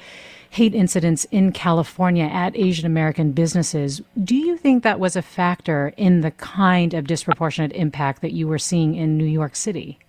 hate 0.49 0.73
incidents 0.73 1.25
in 1.25 1.51
California 1.51 2.25
at 2.25 2.55
Asian 2.57 2.85
American 2.85 3.31
businesses. 3.31 4.01
Do 4.23 4.35
you 4.35 4.57
think 4.57 4.83
that 4.83 4.99
was 4.99 5.15
a 5.15 5.21
factor 5.21 5.93
in 5.97 6.21
the 6.21 6.31
kind 6.31 6.93
of 6.93 7.07
disproportionate 7.07 7.73
impact 7.73 8.21
that 8.21 8.33
you 8.33 8.47
were 8.47 8.59
seeing 8.59 8.95
in 8.95 9.17
New 9.17 9.25
York 9.25 9.55
City? 9.55 9.99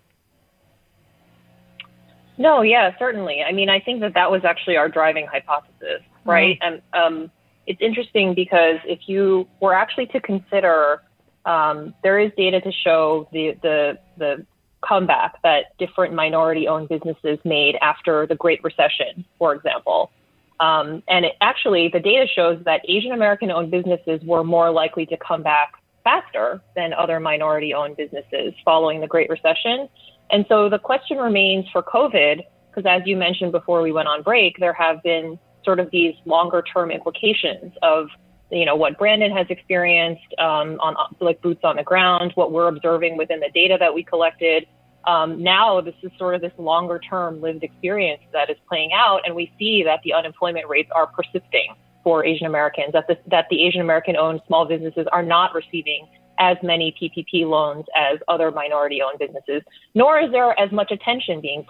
No, 2.39 2.63
yeah, 2.63 2.97
certainly. 2.99 3.43
I 3.43 3.53
mean, 3.53 3.69
I 3.69 3.81
think 3.81 4.01
that 4.01 4.15
that 4.15 4.31
was 4.31 4.45
actually 4.45 4.77
our 4.77 4.89
driving 4.89 5.27
hypothesis, 5.27 6.03
oh. 6.03 6.09
right? 6.25 6.59
Mm-hmm. 6.61 6.75
And 6.95 7.15
um, 7.25 7.31
it's 7.67 7.81
interesting 7.81 8.35
because 8.35 8.79
if 8.85 9.01
you 9.07 9.49
were 9.61 9.75
actually 9.75 10.07
to 10.07 10.21
consider, 10.21 11.03
um, 11.45 11.95
there 12.03 12.19
is 12.19 12.31
data 12.37 12.61
to 12.61 12.73
show 12.73 13.29
the 13.33 13.57
the 13.63 13.99
the 14.17 14.47
comeback 14.87 15.43
that 15.43 15.77
different 15.79 16.15
minority-owned 16.15 16.89
businesses 16.89 17.39
made 17.45 17.77
after 17.83 18.27
the 18.29 18.37
Great 18.37 18.63
Recession, 18.63 19.25
for 19.37 19.53
example. 19.53 20.13
Um, 20.61 21.03
and 21.09 21.25
it, 21.25 21.33
actually, 21.41 21.89
the 21.89 22.01
data 22.01 22.27
shows 22.27 22.63
that 22.65 22.81
Asian 22.89 23.13
American 23.13 23.51
owned 23.51 23.71
businesses 23.71 24.21
were 24.25 24.43
more 24.43 24.71
likely 24.71 25.07
to 25.07 25.17
come 25.17 25.43
back 25.43 25.75
faster 26.05 26.61
than 26.75 26.93
other 26.93 27.21
minority 27.21 27.75
owned 27.75 27.97
businesses 27.97 28.55
following 28.65 29.01
the 29.01 29.07
Great 29.07 29.29
Recession. 29.29 29.89
And 30.31 30.45
so 30.49 30.69
the 30.69 30.79
question 30.79 31.19
remains 31.19 31.67
for 31.73 31.83
COVID, 31.83 32.43
because 32.71 32.85
as 32.87 33.07
you 33.07 33.17
mentioned 33.17 33.53
before 33.53 33.83
we 33.83 33.93
went 33.93 34.09
on 34.09 34.23
break, 34.23 34.57
there 34.59 34.73
have 34.73 35.03
been 35.03 35.39
sort 35.65 35.81
of 35.81 35.91
these 35.91 36.15
longer 36.25 36.63
term 36.63 36.91
implications 36.91 37.73
of 37.83 38.09
you 38.51 38.65
know 38.65 38.77
what 38.77 38.99
Brandon 38.99 39.31
has 39.31 39.47
experienced 39.51 40.35
um, 40.39 40.79
on 40.81 40.97
like 41.21 41.43
boots 41.43 41.61
on 41.65 41.77
the 41.77 41.83
ground, 41.83 42.33
what 42.35 42.53
we're 42.53 42.69
observing 42.69 43.17
within 43.17 43.41
the 43.41 43.51
data 43.55 43.77
that 43.79 43.93
we 43.93 44.03
collected, 44.03 44.67
um, 45.09 45.43
now 45.43 45.81
this 45.81 45.95
is 46.03 46.11
sort 46.19 46.35
of 46.35 46.43
this 46.43 46.53
longer 46.59 46.99
term 46.99 47.41
lived 47.41 47.65
experience 47.65 48.21
that 48.35 48.51
is 48.51 48.57
playing 48.69 48.91
out, 48.93 49.23
and 49.25 49.35
we 49.35 49.51
see 49.59 49.83
that 49.83 50.01
the 50.05 50.13
unemployment 50.13 50.69
rates 50.69 50.91
are 50.95 51.07
persisting 51.07 51.75
for 52.05 52.27
Asian 52.27 52.47
Americans. 52.47 52.93
That 52.93 53.07
the, 53.09 53.17
that 53.29 53.47
the 53.49 53.65
Asian 53.65 53.81
American 53.81 54.17
owned 54.17 54.43
small 54.47 54.67
businesses 54.67 55.07
are 55.11 55.23
not 55.23 55.55
receiving 55.55 56.07
as 56.39 56.59
many 56.63 56.95
PPP 57.01 57.49
loans 57.49 57.87
as 57.97 58.19
other 58.29 58.51
minority 58.51 59.01
owned 59.01 59.19
businesses, 59.19 59.63
nor 59.95 60.21
is 60.21 60.31
there 60.31 60.59
as 60.61 60.71
much 60.73 60.91
attention 60.91 61.41
being 61.41 61.65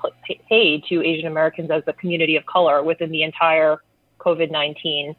paid 0.48 0.82
to 0.88 1.00
Asian 1.02 1.28
Americans 1.28 1.70
as 1.70 1.84
a 1.86 1.92
community 1.92 2.34
of 2.34 2.44
color 2.46 2.82
within 2.82 3.10
the 3.12 3.22
entire 3.22 3.78
COVID 4.18 4.50
19 4.50 5.14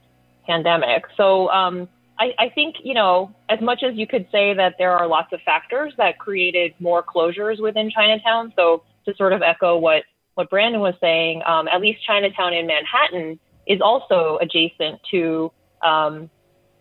pandemic. 0.45 1.05
So, 1.15 1.49
um, 1.51 1.87
I, 2.19 2.33
I 2.37 2.49
think, 2.49 2.75
you 2.83 2.93
know, 2.93 3.33
as 3.47 3.61
much 3.61 3.81
as 3.81 3.95
you 3.95 4.05
could 4.05 4.27
say 4.31 4.53
that 4.53 4.75
there 4.77 4.91
are 4.91 5.07
lots 5.07 5.31
of 5.31 5.39
factors 5.45 5.93
that 5.97 6.19
created 6.19 6.73
more 6.79 7.01
closures 7.01 7.61
within 7.61 7.89
Chinatown. 7.89 8.53
So 8.57 8.83
to 9.05 9.15
sort 9.15 9.31
of 9.31 9.41
echo 9.41 9.77
what, 9.77 10.03
what 10.35 10.49
Brandon 10.49 10.81
was 10.81 10.95
saying, 10.99 11.41
um, 11.45 11.67
at 11.69 11.79
least 11.79 12.05
Chinatown 12.05 12.53
in 12.53 12.67
Manhattan 12.67 13.39
is 13.67 13.79
also 13.81 14.37
adjacent 14.41 14.99
to 15.11 15.51
um, 15.81 16.29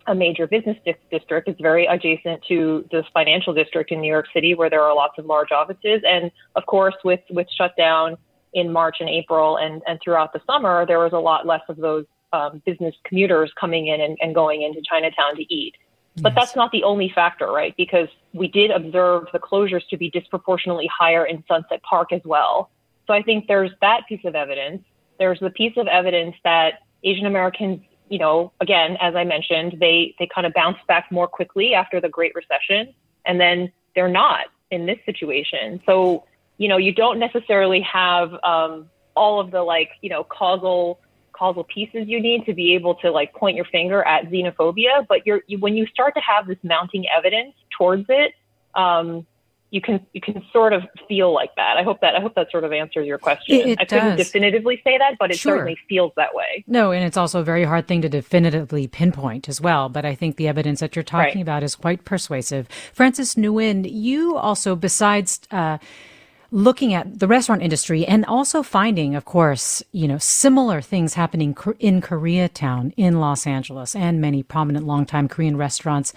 a 0.07 0.15
major 0.15 0.45
business 0.45 0.75
di- 0.85 0.95
district. 1.09 1.47
It's 1.47 1.61
very 1.61 1.85
adjacent 1.85 2.43
to 2.49 2.85
the 2.91 3.03
financial 3.13 3.53
district 3.53 3.91
in 3.91 4.01
New 4.01 4.11
York 4.11 4.25
City, 4.33 4.55
where 4.55 4.69
there 4.69 4.83
are 4.83 4.93
lots 4.93 5.17
of 5.17 5.25
large 5.25 5.51
offices. 5.51 6.01
And 6.05 6.31
of 6.55 6.65
course, 6.65 6.95
with 7.03 7.21
with 7.29 7.47
shutdown 7.57 8.17
in 8.53 8.71
March 8.71 8.97
and 8.99 9.07
April 9.07 9.57
and 9.57 9.81
and 9.87 9.99
throughout 10.03 10.33
the 10.33 10.41
summer, 10.47 10.85
there 10.85 10.99
was 10.99 11.13
a 11.13 11.19
lot 11.19 11.45
less 11.45 11.61
of 11.69 11.77
those 11.77 12.05
um, 12.33 12.61
business 12.65 12.95
commuters 13.03 13.51
coming 13.59 13.87
in 13.87 14.01
and, 14.01 14.17
and, 14.21 14.35
going 14.35 14.61
into 14.61 14.81
Chinatown 14.81 15.35
to 15.35 15.53
eat. 15.53 15.75
But 16.21 16.35
that's 16.35 16.55
not 16.55 16.71
the 16.71 16.83
only 16.83 17.09
factor, 17.13 17.47
right? 17.47 17.73
Because 17.77 18.07
we 18.33 18.47
did 18.47 18.71
observe 18.71 19.27
the 19.31 19.39
closures 19.39 19.87
to 19.89 19.97
be 19.97 20.09
disproportionately 20.09 20.89
higher 20.95 21.25
in 21.25 21.43
Sunset 21.47 21.81
Park 21.83 22.11
as 22.11 22.21
well. 22.25 22.69
So 23.07 23.13
I 23.13 23.21
think 23.21 23.47
there's 23.47 23.71
that 23.81 24.01
piece 24.07 24.25
of 24.25 24.35
evidence. 24.35 24.83
There's 25.17 25.39
the 25.39 25.49
piece 25.49 25.77
of 25.77 25.87
evidence 25.87 26.35
that 26.43 26.79
Asian 27.03 27.25
Americans, 27.25 27.81
you 28.09 28.19
know, 28.19 28.51
again, 28.59 28.97
as 28.99 29.15
I 29.15 29.23
mentioned, 29.23 29.77
they 29.79 30.15
they 30.19 30.27
kind 30.33 30.45
of 30.45 30.53
bounced 30.53 30.85
back 30.87 31.11
more 31.11 31.27
quickly 31.27 31.73
after 31.73 32.01
the 32.01 32.09
Great 32.09 32.33
Recession, 32.35 32.93
and 33.25 33.39
then 33.39 33.71
they're 33.95 34.09
not 34.09 34.47
in 34.71 34.85
this 34.85 34.99
situation. 35.05 35.81
So 35.85 36.25
you 36.59 36.67
know, 36.67 36.77
you 36.77 36.93
don't 36.93 37.17
necessarily 37.17 37.81
have 37.81 38.33
um, 38.43 38.89
all 39.15 39.39
of 39.39 39.49
the 39.49 39.63
like, 39.63 39.91
you 40.01 40.09
know, 40.09 40.23
causal 40.23 40.99
causal 41.39 41.63
pieces 41.63 42.07
you 42.07 42.21
need 42.21 42.45
to 42.45 42.53
be 42.53 42.75
able 42.75 42.95
to 42.95 43.09
like 43.09 43.33
point 43.33 43.55
your 43.55 43.65
finger 43.65 44.03
at 44.03 44.29
xenophobia. 44.29 45.07
But 45.07 45.25
you're 45.25 45.41
you, 45.47 45.57
when 45.57 45.75
you 45.75 45.87
start 45.87 46.13
to 46.15 46.21
have 46.21 46.45
this 46.45 46.57
mounting 46.63 47.05
evidence 47.15 47.53
towards 47.77 48.05
it, 48.09 48.33
um, 48.75 49.25
you 49.71 49.81
can 49.81 50.05
you 50.13 50.21
can 50.21 50.43
sort 50.51 50.73
of 50.73 50.83
feel 51.07 51.33
like 51.33 51.55
that. 51.55 51.77
I 51.77 51.83
hope 51.83 52.01
that 52.01 52.15
I 52.15 52.19
hope 52.19 52.35
that 52.35 52.51
sort 52.51 52.63
of 52.63 52.73
answers 52.73 53.05
your 53.07 53.17
question. 53.17 53.55
It, 53.55 53.67
it 53.67 53.79
I 53.79 53.85
couldn't 53.85 54.17
does. 54.17 54.27
definitively 54.27 54.81
say 54.83 54.97
that, 54.97 55.15
but 55.19 55.31
it 55.31 55.37
sure. 55.37 55.53
certainly 55.53 55.77
feels 55.87 56.11
that 56.17 56.33
way. 56.33 56.63
No, 56.67 56.91
and 56.91 57.03
it's 57.05 57.17
also 57.17 57.39
a 57.39 57.43
very 57.43 57.63
hard 57.63 57.87
thing 57.87 58.01
to 58.01 58.09
definitively 58.09 58.87
pinpoint 58.87 59.47
as 59.47 59.61
well. 59.61 59.87
But 59.87 60.05
I 60.05 60.15
think 60.15 60.37
the 60.37 60.47
evidence 60.47 60.79
that 60.79 60.95
you're 60.95 61.03
talking 61.03 61.35
right. 61.35 61.41
about 61.41 61.63
is 61.63 61.75
quite 61.75 62.03
persuasive. 62.03 62.67
Frances 62.93 63.35
Nguyen, 63.35 63.87
you 63.89 64.35
also 64.35 64.75
besides. 64.75 65.39
Uh, 65.51 65.77
looking 66.51 66.93
at 66.93 67.19
the 67.19 67.27
restaurant 67.27 67.61
industry 67.61 68.05
and 68.05 68.25
also 68.25 68.63
finding, 68.63 69.15
of 69.15 69.25
course, 69.25 69.83
you 69.91 70.07
know, 70.07 70.17
similar 70.17 70.81
things 70.81 71.13
happening 71.13 71.55
in 71.79 72.01
Koreatown 72.01 72.93
in 72.97 73.19
Los 73.19 73.45
Angeles 73.45 73.95
and 73.95 74.19
many 74.19 74.41
prominent 74.41 74.85
longtime 74.85 75.27
Korean 75.27 75.57
restaurants 75.57 76.13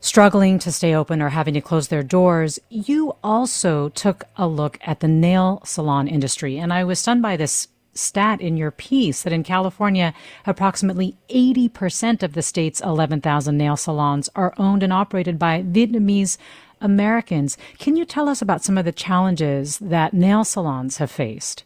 struggling 0.00 0.58
to 0.60 0.70
stay 0.70 0.94
open 0.94 1.20
or 1.20 1.30
having 1.30 1.54
to 1.54 1.60
close 1.60 1.88
their 1.88 2.04
doors. 2.04 2.58
You 2.70 3.16
also 3.22 3.88
took 3.88 4.24
a 4.36 4.46
look 4.46 4.78
at 4.82 5.00
the 5.00 5.08
nail 5.08 5.60
salon 5.64 6.06
industry. 6.06 6.56
And 6.56 6.72
I 6.72 6.84
was 6.84 7.00
stunned 7.00 7.22
by 7.22 7.36
this 7.36 7.68
stat 7.94 8.40
in 8.40 8.56
your 8.56 8.70
piece 8.70 9.22
that 9.22 9.32
in 9.32 9.42
California, 9.42 10.14
approximately 10.46 11.16
80% 11.30 12.22
of 12.22 12.34
the 12.34 12.42
state's 12.42 12.80
11,000 12.80 13.56
nail 13.56 13.76
salons 13.76 14.30
are 14.36 14.54
owned 14.56 14.84
and 14.84 14.92
operated 14.92 15.36
by 15.36 15.62
Vietnamese 15.62 16.38
Americans. 16.80 17.56
Can 17.78 17.96
you 17.96 18.04
tell 18.04 18.28
us 18.28 18.42
about 18.42 18.62
some 18.62 18.78
of 18.78 18.84
the 18.84 18.92
challenges 18.92 19.78
that 19.78 20.14
nail 20.14 20.44
salons 20.44 20.98
have 20.98 21.10
faced? 21.10 21.64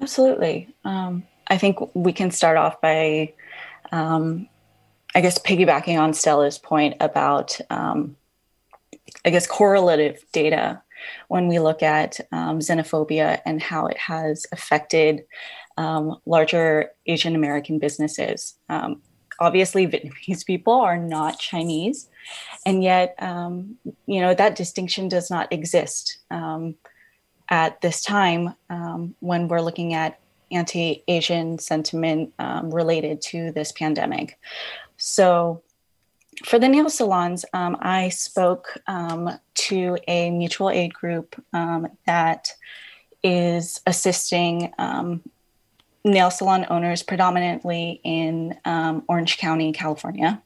Absolutely. 0.00 0.74
Um, 0.84 1.24
I 1.48 1.58
think 1.58 1.78
we 1.94 2.12
can 2.12 2.30
start 2.30 2.56
off 2.56 2.80
by, 2.80 3.34
um, 3.92 4.48
I 5.14 5.20
guess, 5.20 5.38
piggybacking 5.38 6.00
on 6.00 6.14
Stella's 6.14 6.58
point 6.58 6.96
about, 7.00 7.60
um, 7.70 8.16
I 9.24 9.30
guess, 9.30 9.46
correlative 9.46 10.18
data. 10.32 10.82
when 11.26 11.48
we 11.48 11.58
look 11.58 11.82
at 11.82 12.20
um, 12.30 12.60
xenophobia 12.60 13.40
and 13.44 13.60
how 13.60 13.86
it 13.86 13.98
has 13.98 14.46
affected 14.52 15.24
um, 15.76 16.16
larger 16.26 16.90
Asian 17.06 17.34
American 17.34 17.78
businesses. 17.78 18.54
Um, 18.68 19.02
obviously, 19.40 19.86
Vietnamese 19.88 20.46
people 20.46 20.74
are 20.74 20.98
not 20.98 21.38
Chinese, 21.38 22.08
and 22.64 22.82
yet, 22.82 23.14
um, 23.18 23.76
you 24.06 24.20
know, 24.20 24.34
that 24.34 24.54
distinction 24.54 25.08
does 25.08 25.30
not 25.30 25.52
exist 25.52 26.18
um, 26.30 26.76
at 27.48 27.80
this 27.80 28.02
time 28.02 28.54
um, 28.70 29.14
when 29.20 29.48
we're 29.48 29.60
looking 29.60 29.94
at 29.94 30.20
anti 30.50 31.02
Asian 31.08 31.58
sentiment 31.58 32.32
um, 32.38 32.72
related 32.72 33.20
to 33.20 33.50
this 33.52 33.72
pandemic. 33.72 34.38
So, 34.96 35.62
for 36.46 36.58
the 36.58 36.68
nail 36.68 36.88
salons, 36.88 37.44
um, 37.52 37.76
I 37.80 38.08
spoke 38.08 38.78
um, 38.86 39.30
to 39.54 39.98
a 40.08 40.30
mutual 40.30 40.70
aid 40.70 40.94
group 40.94 41.42
that 42.06 42.52
is 43.22 43.80
assisting 43.86 44.72
nail 46.04 46.30
salon 46.30 46.66
owners 46.70 47.02
predominantly 47.02 48.00
in 48.02 48.58
Orange 48.64 49.36
County, 49.36 49.72
California, 49.72 50.42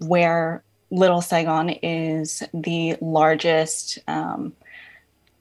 where 0.00 0.62
Little 0.94 1.20
Saigon 1.20 1.70
is 1.70 2.44
the 2.54 2.96
largest 3.00 3.98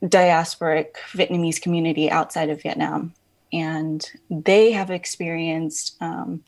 diasporic 0.04 0.96
Vietnamese 1.12 1.62
community 1.62 2.10
outside 2.10 2.50
of 2.50 2.64
Vietnam. 2.64 3.14
And 3.52 4.04
they 4.32 4.72
have 4.72 4.90
experienced 4.90 5.96
um, 6.02 6.44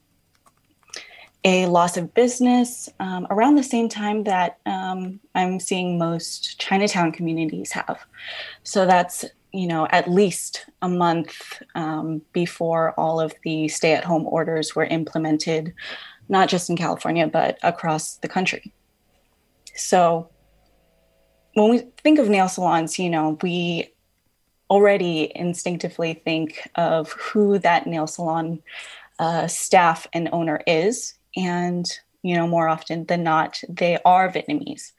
a 1.43 1.67
loss 1.67 1.97
of 1.97 2.15
business 2.15 2.89
um, 2.99 3.27
around 3.29 3.55
the 3.55 3.63
same 3.63 3.87
time 3.87 4.23
that 4.23 4.57
um, 4.65 5.19
I'm 5.35 5.59
seeing 5.59 5.99
most 5.99 6.59
Chinatown 6.59 7.11
communities 7.11 7.71
have. 7.73 8.03
So 8.63 8.87
that's 8.87 9.23
you 9.53 9.67
know 9.67 9.87
at 9.91 10.09
least 10.09 10.65
a 10.81 10.89
month 10.89 11.61
um, 11.75 12.23
before 12.33 12.99
all 12.99 13.19
of 13.19 13.35
the 13.43 13.67
stay-at-home 13.67 14.25
orders 14.25 14.75
were 14.75 14.85
implemented, 14.85 15.75
not 16.27 16.49
just 16.49 16.71
in 16.71 16.75
California 16.75 17.27
but 17.27 17.59
across 17.61 18.15
the 18.15 18.27
country. 18.27 18.73
So 19.75 20.29
when 21.53 21.69
we 21.69 21.79
think 22.03 22.19
of 22.19 22.29
nail 22.29 22.49
salons, 22.49 22.99
you 22.99 23.09
know 23.09 23.37
we 23.41 23.93
already 24.69 25.31
instinctively 25.35 26.13
think 26.13 26.67
of 26.75 27.11
who 27.11 27.59
that 27.59 27.85
nail 27.85 28.07
salon 28.07 28.61
uh, 29.19 29.47
staff 29.47 30.07
and 30.11 30.29
owner 30.31 30.61
is 30.65 31.13
and 31.35 31.85
you 32.23 32.35
know 32.35 32.47
more 32.47 32.67
often 32.67 33.05
than 33.05 33.23
not 33.23 33.61
they 33.69 33.97
are 34.05 34.31
vietnamese. 34.31 34.91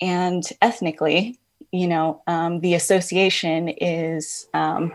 And 0.00 0.44
ethnically 0.60 1.40
you 1.72 1.88
know 1.88 2.22
um, 2.26 2.60
the 2.60 2.74
association 2.74 3.68
is 3.68 4.46
um, 4.54 4.92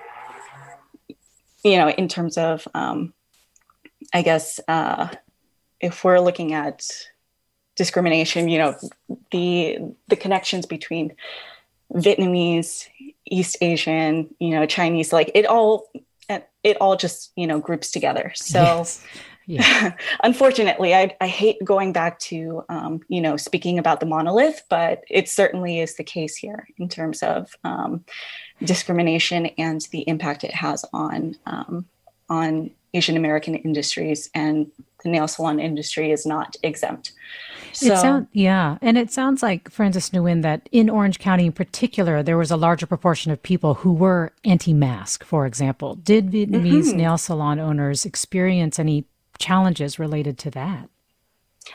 you 1.64 1.78
know 1.78 1.90
in 1.90 2.08
terms 2.08 2.38
of 2.38 2.68
um, 2.74 3.14
i 4.14 4.22
guess 4.22 4.60
uh, 4.68 5.10
if 5.82 6.04
we're 6.04 6.20
looking 6.20 6.54
at 6.54 6.88
discrimination 7.78 8.50
you 8.50 8.58
know 8.58 8.76
the 9.32 9.78
the 10.08 10.16
connections 10.16 10.66
between 10.66 11.16
vietnamese 11.94 12.88
east 13.26 13.58
asian 13.62 14.34
you 14.40 14.50
know 14.50 14.66
chinese 14.66 15.14
like 15.14 15.32
it 15.34 15.46
all 15.46 15.88
it 16.64 16.78
all 16.82 16.98
just 16.98 17.32
you 17.36 17.48
know 17.48 17.60
groups 17.60 17.92
together 17.92 18.32
so 18.36 18.60
yes. 18.60 19.04
Yeah. 19.50 19.94
Unfortunately, 20.24 20.94
I, 20.94 21.16
I 21.22 21.28
hate 21.28 21.64
going 21.64 21.94
back 21.94 22.20
to, 22.20 22.66
um, 22.68 23.00
you 23.08 23.22
know, 23.22 23.38
speaking 23.38 23.80
about 23.80 24.02
the 24.02 24.06
monolith, 24.06 24.64
but 24.70 25.06
it 25.10 25.30
certainly 25.30 25.80
is 25.80 25.96
the 25.96 26.04
case 26.04 26.36
here 26.36 26.68
in 26.78 26.90
terms 26.90 27.24
of 27.24 27.56
um, 27.64 28.04
discrimination 28.62 29.46
and 29.58 29.80
the 29.92 30.02
impact 30.02 30.44
it 30.44 30.54
has 30.54 30.84
on 30.92 31.38
um, 31.46 31.86
on 32.30 32.72
Asian 32.94 33.16
American 33.16 33.56
industries, 33.56 34.30
and 34.36 34.70
the 35.04 35.10
nail 35.10 35.28
salon 35.28 35.60
industry 35.60 36.12
is 36.12 36.26
not 36.26 36.56
exempt. 36.64 37.14
So, 37.74 37.94
it 37.94 37.98
sound, 37.98 38.28
yeah, 38.32 38.78
and 38.82 38.98
it 38.98 39.12
sounds 39.12 39.44
like 39.44 39.70
Frances 39.70 40.10
Nguyen 40.10 40.42
that 40.42 40.68
in 40.72 40.90
Orange 40.90 41.20
County 41.20 41.46
in 41.46 41.52
particular, 41.52 42.24
there 42.24 42.38
was 42.38 42.50
a 42.50 42.58
larger 42.58 42.88
proportion 42.88 43.32
of 43.32 43.44
people 43.44 43.76
who 43.76 43.94
were 43.94 44.34
anti-mask. 44.44 45.24
For 45.24 45.46
example, 45.46 45.96
did 45.96 46.32
Vietnamese 46.32 46.88
mm-hmm. 46.88 46.98
nail 46.98 47.18
salon 47.18 47.60
owners 47.60 48.04
experience 48.04 48.80
any 48.80 49.06
challenges 49.38 50.00
related 50.00 50.38
to 50.40 50.52
that. 50.52 50.90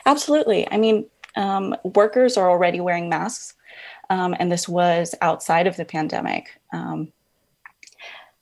Absolutely. 0.05 0.69
I 0.69 0.77
mean, 0.77 1.05
um, 1.35 1.75
workers 1.83 2.37
are 2.37 2.49
already 2.49 2.79
wearing 2.79 3.09
masks, 3.09 3.55
um, 4.09 4.35
and 4.39 4.51
this 4.51 4.67
was 4.67 5.15
outside 5.21 5.67
of 5.67 5.77
the 5.77 5.85
pandemic. 5.85 6.59
Um, 6.71 7.11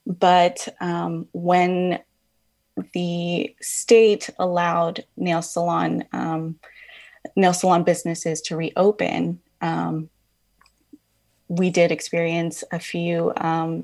but 0.05 0.67
um, 0.79 1.27
when 1.33 1.99
the 2.93 3.55
state 3.61 4.29
allowed 4.39 5.05
nail 5.17 5.41
salon 5.41 6.05
um, 6.13 6.59
nail 7.35 7.53
salon 7.53 7.83
businesses 7.83 8.41
to 8.41 8.55
reopen, 8.55 9.39
um, 9.61 10.09
we 11.47 11.69
did 11.69 11.91
experience 11.91 12.63
a 12.71 12.79
few 12.79 13.33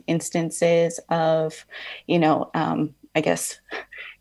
instances 0.08 1.00
of, 1.10 1.66
you 2.08 2.18
know, 2.18 2.50
I 2.54 3.22
guess 3.22 3.60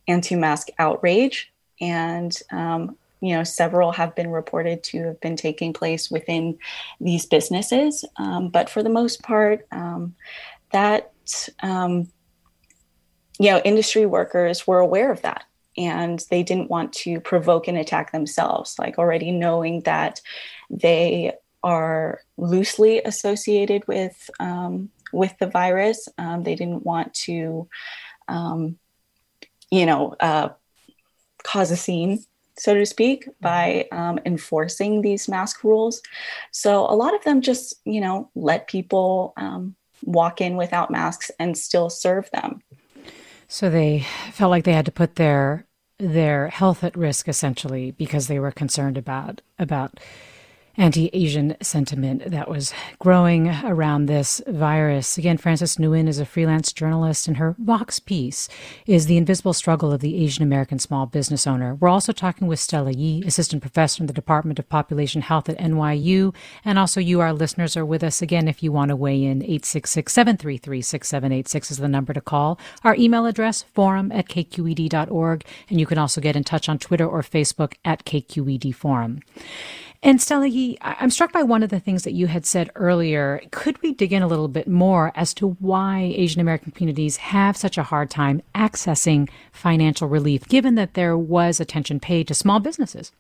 anti-mask 0.09 0.68
outrage, 0.79 1.52
and 1.81 2.37
um, 2.50 2.96
you 3.20 3.35
know 3.37 3.44
several 3.44 3.92
have 3.92 4.14
been 4.14 4.31
reported 4.31 4.83
to 4.85 5.05
have 5.05 5.20
been 5.20 5.37
taking 5.37 5.72
place 5.72 6.11
within 6.11 6.59
these 7.00 7.26
businesses. 7.26 8.05
Um, 8.16 8.48
but 8.48 8.70
for 8.70 8.83
the 8.83 8.88
most 8.88 9.22
part, 9.22 9.66
um, 9.70 10.14
that 10.72 11.12
um, 11.62 12.09
you 13.38 13.51
know 13.51 13.61
industry 13.64 14.07
workers 14.07 14.66
were 14.66 14.81
aware 14.81 15.11
of 15.11 15.22
that 15.22 15.44
and 15.79 16.25
they 16.31 16.42
didn't 16.42 16.70
want 16.70 16.92
to 16.92 17.20
provoke 17.20 17.68
an 17.68 17.77
attack 17.77 18.12
themselves 18.12 18.79
like 18.79 18.99
already 18.99 19.31
knowing 19.31 19.81
that 19.83 20.20
they 20.70 21.33
are 21.62 22.20
loosely 22.37 23.03
associated 23.03 23.87
with 23.88 24.31
um, 24.40 24.88
with 25.12 25.37
the 25.38 25.46
virus 25.46 26.09
um, 26.18 26.42
they 26.42 26.55
didn't 26.55 26.85
want 26.85 27.12
to 27.14 27.68
um, 28.29 28.79
you 29.70 29.87
know, 29.87 30.14
uh, 30.20 30.51
cause 31.42 31.70
a 31.70 31.77
scene, 31.77 32.25
so 32.57 32.75
to 32.75 32.87
speak, 32.87 33.29
by 33.40 33.87
um, 33.92 34.18
enforcing 34.25 35.03
these 35.03 35.29
mask 35.29 35.64
rules. 35.64 36.03
So 36.51 36.87
a 36.87 36.94
lot 36.94 37.14
of 37.14 37.25
them 37.25 37.40
just, 37.40 37.75
you 37.85 38.01
know, 38.01 38.31
let 38.35 38.68
people 38.68 39.33
um, 39.37 39.75
walk 40.03 40.40
in 40.40 40.57
without 40.57 40.90
masks 40.90 41.31
and 41.38 41.57
still 41.57 41.90
serve 41.90 42.31
them. 42.31 42.62
So 43.49 43.71
they 43.71 44.01
felt 44.33 44.51
like 44.51 44.65
they 44.65 44.73
had 44.73 44.87
to 44.87 44.93
put 44.93 45.17
their 45.17 45.67
their 45.99 46.49
health 46.49 46.85
at 46.85 46.97
risk 46.97 47.27
essentially 47.27 47.91
because 47.91 48.27
they 48.27 48.39
were 48.39 48.51
concerned 48.51 48.99
about 48.99 49.41
about 49.59 49.99
anti 50.77 51.11
Asian 51.12 51.57
sentiment 51.61 52.31
that 52.31 52.49
was 52.49 52.73
growing 52.99 53.49
around 53.65 54.07
this 54.07 54.43
virus. 54.47 55.19
Again, 55.19 55.39
Frances 55.39 55.77
Nguyen 55.77 56.09
is 56.09 56.19
a 56.19 56.27
freelance 56.27 56.73
journalist, 56.73 57.27
and 57.29 57.39
her 57.39 57.55
Vox 57.59 57.99
piece 57.99 58.49
is 58.87 59.07
The 59.07 59.17
Invisible 59.17 59.53
Struggle 59.53 59.93
of 59.93 60.01
the 60.01 60.23
Asian 60.23 60.43
American 60.43 60.79
Small 60.79 61.07
Business 61.07 61.47
Owner. 61.47 61.75
We're 61.75 61.89
also 61.89 62.12
talking 62.12 62.47
with 62.47 62.61
Stella 62.61 62.93
Yi, 62.93 63.25
assistant 63.27 63.62
professor 63.62 64.03
in 64.03 64.07
the 64.07 64.12
Department 64.12 64.59
of 64.59 64.69
Population 64.69 65.23
Health 65.23 65.49
at 65.49 65.59
NYU. 65.59 66.35
And 66.65 66.79
also, 66.79 67.01
you, 67.01 67.21
our 67.21 67.33
listeners, 67.33 67.77
are 67.77 67.85
with 67.85 68.05
us 68.05 68.21
again 68.21 68.49
if 68.49 68.62
you 68.62 68.73
want 68.73 68.91
to 68.91 68.97
weigh 68.97 69.25
in. 69.25 69.43
866 69.43 70.12
733 70.12 70.83
6786 70.83 71.71
is 71.71 71.79
the 71.79 71.89
number 71.89 72.12
to 72.12 72.21
call. 72.21 72.59
Our 72.85 72.95
email 72.97 73.27
address, 73.27 73.62
forum 73.62 74.12
at 74.12 74.29
kqed.org. 74.29 75.45
And 75.69 75.81
you 75.81 75.87
can 75.87 75.99
also 75.99 76.21
get 76.21 76.37
in 76.37 76.45
touch 76.45 76.69
on 76.69 76.79
Twitter 76.79 77.07
or 77.07 77.23
Facebook 77.23 77.75
at 77.85 78.05
KQED 78.05 78.75
Forum. 78.75 79.23
And 80.03 80.21
Stella, 80.21 80.49
I'm 80.83 81.11
struck 81.11 81.33
by 81.33 81.43
one 81.43 81.63
of 81.63 81.71
the 81.71 81.81
things 81.81 82.05
that 82.05 82.13
you 82.13 82.27
had 82.27 82.47
said 82.47 82.71
earlier. 82.75 83.41
Could 83.51 83.83
we 83.83 83.93
dig 83.93 84.13
in 84.13 84.23
a 84.23 84.27
little 84.29 84.49
bit 84.49 84.69
more 84.69 85.11
as 85.15 85.35
to 85.35 85.51
why 85.59 86.13
Asian 86.15 86.41
American 86.41 86.73
communities 86.73 87.17
have 87.17 87.57
such 87.57 87.79
a 87.79 87.83
hard 87.83 88.11
time 88.11 88.43
accessing 88.55 89.29
financial 89.53 90.09
relief, 90.09 90.47
given 90.49 90.75
that 90.77 90.95
there 90.95 91.17
was 91.17 91.61
attention 91.61 91.99
paid 91.99 92.29
to 92.29 92.35
small 92.35 92.61
businesses? 92.61 93.13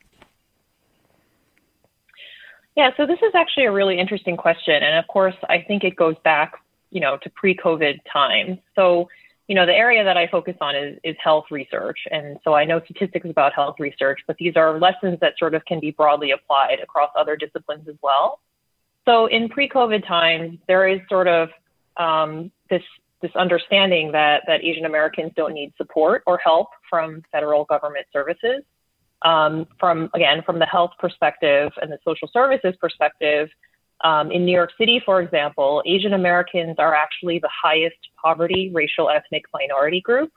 Yeah, 2.76 2.90
so 2.96 3.06
this 3.06 3.20
is 3.22 3.34
actually 3.34 3.64
a 3.64 3.72
really 3.72 3.98
interesting 3.98 4.36
question. 4.36 4.74
And 4.82 4.98
of 4.98 5.06
course, 5.08 5.34
I 5.48 5.62
think 5.66 5.82
it 5.82 5.96
goes 5.96 6.16
back, 6.24 6.62
you 6.90 7.00
know, 7.00 7.16
to 7.22 7.30
pre-COVID 7.30 8.00
times. 8.12 8.58
So 8.74 9.08
you 9.48 9.54
know, 9.54 9.64
the 9.64 9.74
area 9.74 10.02
that 10.02 10.16
I 10.16 10.26
focus 10.26 10.56
on 10.60 10.74
is, 10.74 10.98
is 11.04 11.14
health 11.22 11.46
research. 11.50 11.98
And 12.10 12.38
so 12.42 12.54
I 12.54 12.64
know 12.64 12.80
statistics 12.84 13.28
about 13.28 13.52
health 13.52 13.76
research, 13.78 14.20
but 14.26 14.36
these 14.38 14.56
are 14.56 14.78
lessons 14.78 15.18
that 15.20 15.34
sort 15.38 15.54
of 15.54 15.64
can 15.64 15.78
be 15.78 15.92
broadly 15.92 16.32
applied 16.32 16.80
across 16.82 17.10
other 17.16 17.36
disciplines 17.36 17.88
as 17.88 17.94
well. 18.02 18.40
So 19.04 19.26
in 19.26 19.48
pre-COVID 19.48 20.06
times, 20.06 20.58
there 20.66 20.88
is 20.88 21.00
sort 21.08 21.28
of 21.28 21.48
um, 21.96 22.50
this 22.68 22.82
this 23.22 23.30
understanding 23.34 24.12
that 24.12 24.42
that 24.46 24.62
Asian 24.62 24.84
Americans 24.84 25.32
don't 25.36 25.54
need 25.54 25.72
support 25.76 26.22
or 26.26 26.38
help 26.38 26.68
from 26.90 27.22
federal 27.32 27.64
government 27.64 28.06
services. 28.12 28.62
Um, 29.22 29.66
from 29.80 30.10
again, 30.12 30.42
from 30.44 30.58
the 30.58 30.66
health 30.66 30.90
perspective 30.98 31.72
and 31.80 31.90
the 31.90 31.98
social 32.04 32.28
services 32.32 32.74
perspective, 32.80 33.48
Um, 34.04 34.30
in 34.30 34.44
New 34.44 34.52
York 34.52 34.70
City, 34.78 35.00
for 35.04 35.20
example, 35.20 35.82
Asian 35.86 36.12
Americans 36.12 36.76
are 36.78 36.94
actually 36.94 37.38
the 37.38 37.50
highest 37.50 37.96
poverty 38.22 38.70
racial 38.74 39.08
ethnic 39.08 39.44
minority 39.54 40.00
group. 40.00 40.30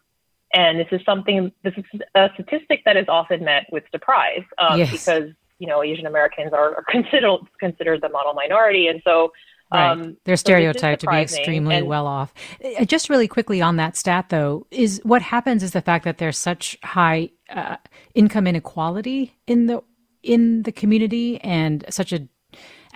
And 0.53 0.79
this 0.79 0.87
is 0.91 1.01
something, 1.05 1.51
this 1.63 1.73
is 1.77 1.83
a 2.15 2.29
statistic 2.33 2.81
that 2.85 2.97
is 2.97 3.05
often 3.07 3.43
met 3.43 3.65
with 3.71 3.83
surprise 3.91 4.43
um, 4.57 4.79
yes. 4.79 4.91
because, 4.91 5.29
you 5.59 5.67
know, 5.67 5.83
Asian 5.83 6.07
Americans 6.07 6.53
are, 6.53 6.75
are, 6.75 6.85
considered, 6.89 7.39
considered 7.59 8.01
the 8.01 8.09
model 8.09 8.33
minority. 8.33 8.87
And 8.87 9.01
so, 9.03 9.31
Right. 9.71 9.91
Um, 9.91 10.17
They're 10.25 10.35
stereotyped 10.35 11.01
so 11.01 11.05
to 11.05 11.11
be 11.11 11.21
extremely 11.21 11.75
and, 11.75 11.87
well 11.87 12.07
off. 12.07 12.33
Uh, 12.63 12.85
just 12.85 13.07
really 13.07 13.27
quickly 13.27 13.61
on 13.61 13.75
that 13.75 13.95
stat, 13.95 14.29
though, 14.29 14.65
is 14.71 14.99
what 15.03 15.21
happens 15.21 15.61
is 15.61 15.73
the 15.73 15.81
fact 15.81 16.05
that 16.05 16.17
there's 16.17 16.39
such 16.39 16.75
high 16.83 17.29
uh, 17.51 17.75
income 18.15 18.47
inequality 18.47 19.35
in 19.45 19.67
the 19.67 19.83
in 20.23 20.63
the 20.63 20.71
community 20.71 21.39
and 21.41 21.85
such 21.89 22.11
a 22.11 22.27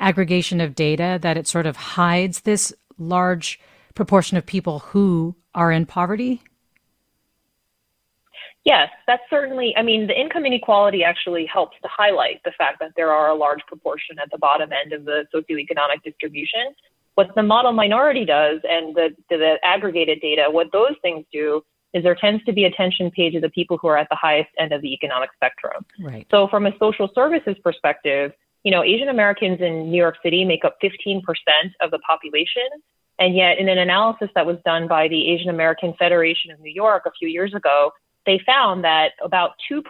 aggregation 0.04 0.60
of 0.62 0.76
data 0.76 1.18
that 1.22 1.38
it 1.38 1.48
sort 1.48 1.66
of 1.66 1.76
hides 1.76 2.42
this 2.42 2.74
large 2.98 3.60
proportion 3.96 4.38
of 4.38 4.46
people 4.46 4.80
who 4.80 5.36
are 5.56 5.72
in 5.72 5.86
poverty? 5.86 6.42
Yes, 8.66 8.89
that's 9.08 9.24
certainly, 9.30 9.74
I 9.76 9.82
mean, 9.82 10.08
the 10.08 10.20
income 10.20 10.46
inequality 10.46 11.04
actually 11.04 11.46
helps 11.46 11.76
to 11.82 11.89
highlight 11.92 12.42
the 12.46 12.54
fact 12.58 12.80
that 12.80 12.92
there 12.96 13.12
are 13.12 13.30
a 13.30 13.36
large 13.36 13.60
proportion 13.68 14.18
at 14.22 14.30
the 14.32 14.38
bottom 14.38 14.70
end 14.72 14.94
of 14.94 15.04
the 15.04 15.26
socioeconomic 15.34 16.02
distribution. 16.04 16.74
What 17.16 17.28
the 17.36 17.44
model 17.44 17.74
minority 17.74 18.26
does 18.26 18.62
and 18.63 18.96
the, 18.96 19.10
the 19.30 19.56
aggregated 19.63 20.22
data, 20.22 20.46
what 20.50 20.72
those 20.72 20.96
things 21.02 21.26
do 21.32 21.62
is 21.94 22.04
there 22.04 22.16
tends 22.16 22.44
to 22.46 22.54
be 22.54 22.63
attention 22.63 23.12
paid 23.12 23.32
to 23.34 23.39
the 23.39 23.50
people 23.50 23.78
who 23.78 23.88
are 23.88 23.98
at 23.98 24.08
the 24.10 24.16
highest 24.16 24.50
end 24.58 24.72
of 24.72 24.82
the 24.82 24.94
economic 24.94 25.30
spectrum. 25.36 25.86
Right. 26.00 26.26
So 26.32 26.48
from 26.48 26.66
a 26.66 26.72
social 26.80 27.10
services 27.13 27.56
perspective, 27.63 28.32
you 28.63 28.71
know, 28.71 28.84
Asian 28.84 29.10
Americans 29.10 29.60
in 29.62 29.91
New 29.91 29.97
York 29.97 30.15
City 30.23 30.45
make 30.45 30.63
up 30.65 30.78
15% 30.82 31.21
of 31.82 31.91
the 31.91 31.99
population. 31.99 32.67
And 33.19 33.36
yet, 33.36 33.60
in 33.60 33.69
an 33.69 33.78
analysis 33.78 34.30
that 34.36 34.45
was 34.45 34.58
done 34.65 34.88
by 34.88 35.08
the 35.08 35.30
Asian 35.30 35.49
American 35.49 35.93
Federation 35.99 36.52
of 36.52 36.60
New 36.60 36.71
York 36.71 37.04
a 37.06 37.12
few 37.12 37.28
years 37.28 37.54
ago, 37.54 37.91
they 38.26 38.39
found 38.45 38.84
that 38.84 39.12
about 39.23 39.52
2% 39.71 39.84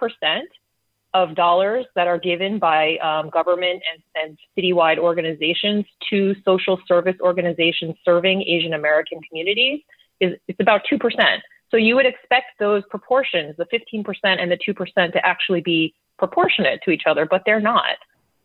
of 1.13 1.36
dollars 1.36 1.86
that 1.95 2.07
are 2.07 2.17
given 2.17 2.57
by 2.57 2.97
um, 2.97 3.29
government 3.29 3.81
and, 3.93 4.03
and 4.15 4.38
citywide 4.57 4.97
organizations 4.97 5.86
to 6.09 6.36
social 6.43 6.79
service 6.88 7.15
organizations 7.21 7.95
serving 8.03 8.41
Asian 8.41 8.73
American 8.73 9.19
communities 9.29 9.81
is 10.19 10.33
it's 10.47 10.59
about 10.59 10.81
2%. 10.91 10.99
So 11.69 11.77
you 11.77 11.95
would 11.95 12.05
expect 12.05 12.59
those 12.59 12.83
proportions, 12.89 13.55
the 13.57 13.65
15% 13.65 14.05
and 14.23 14.51
the 14.51 14.57
2%, 14.57 15.13
to 15.13 15.25
actually 15.25 15.62
be 15.62 15.93
proportionate 16.17 16.81
to 16.83 16.91
each 16.91 17.03
other, 17.07 17.25
but 17.25 17.43
they're 17.45 17.62
not. 17.62 17.95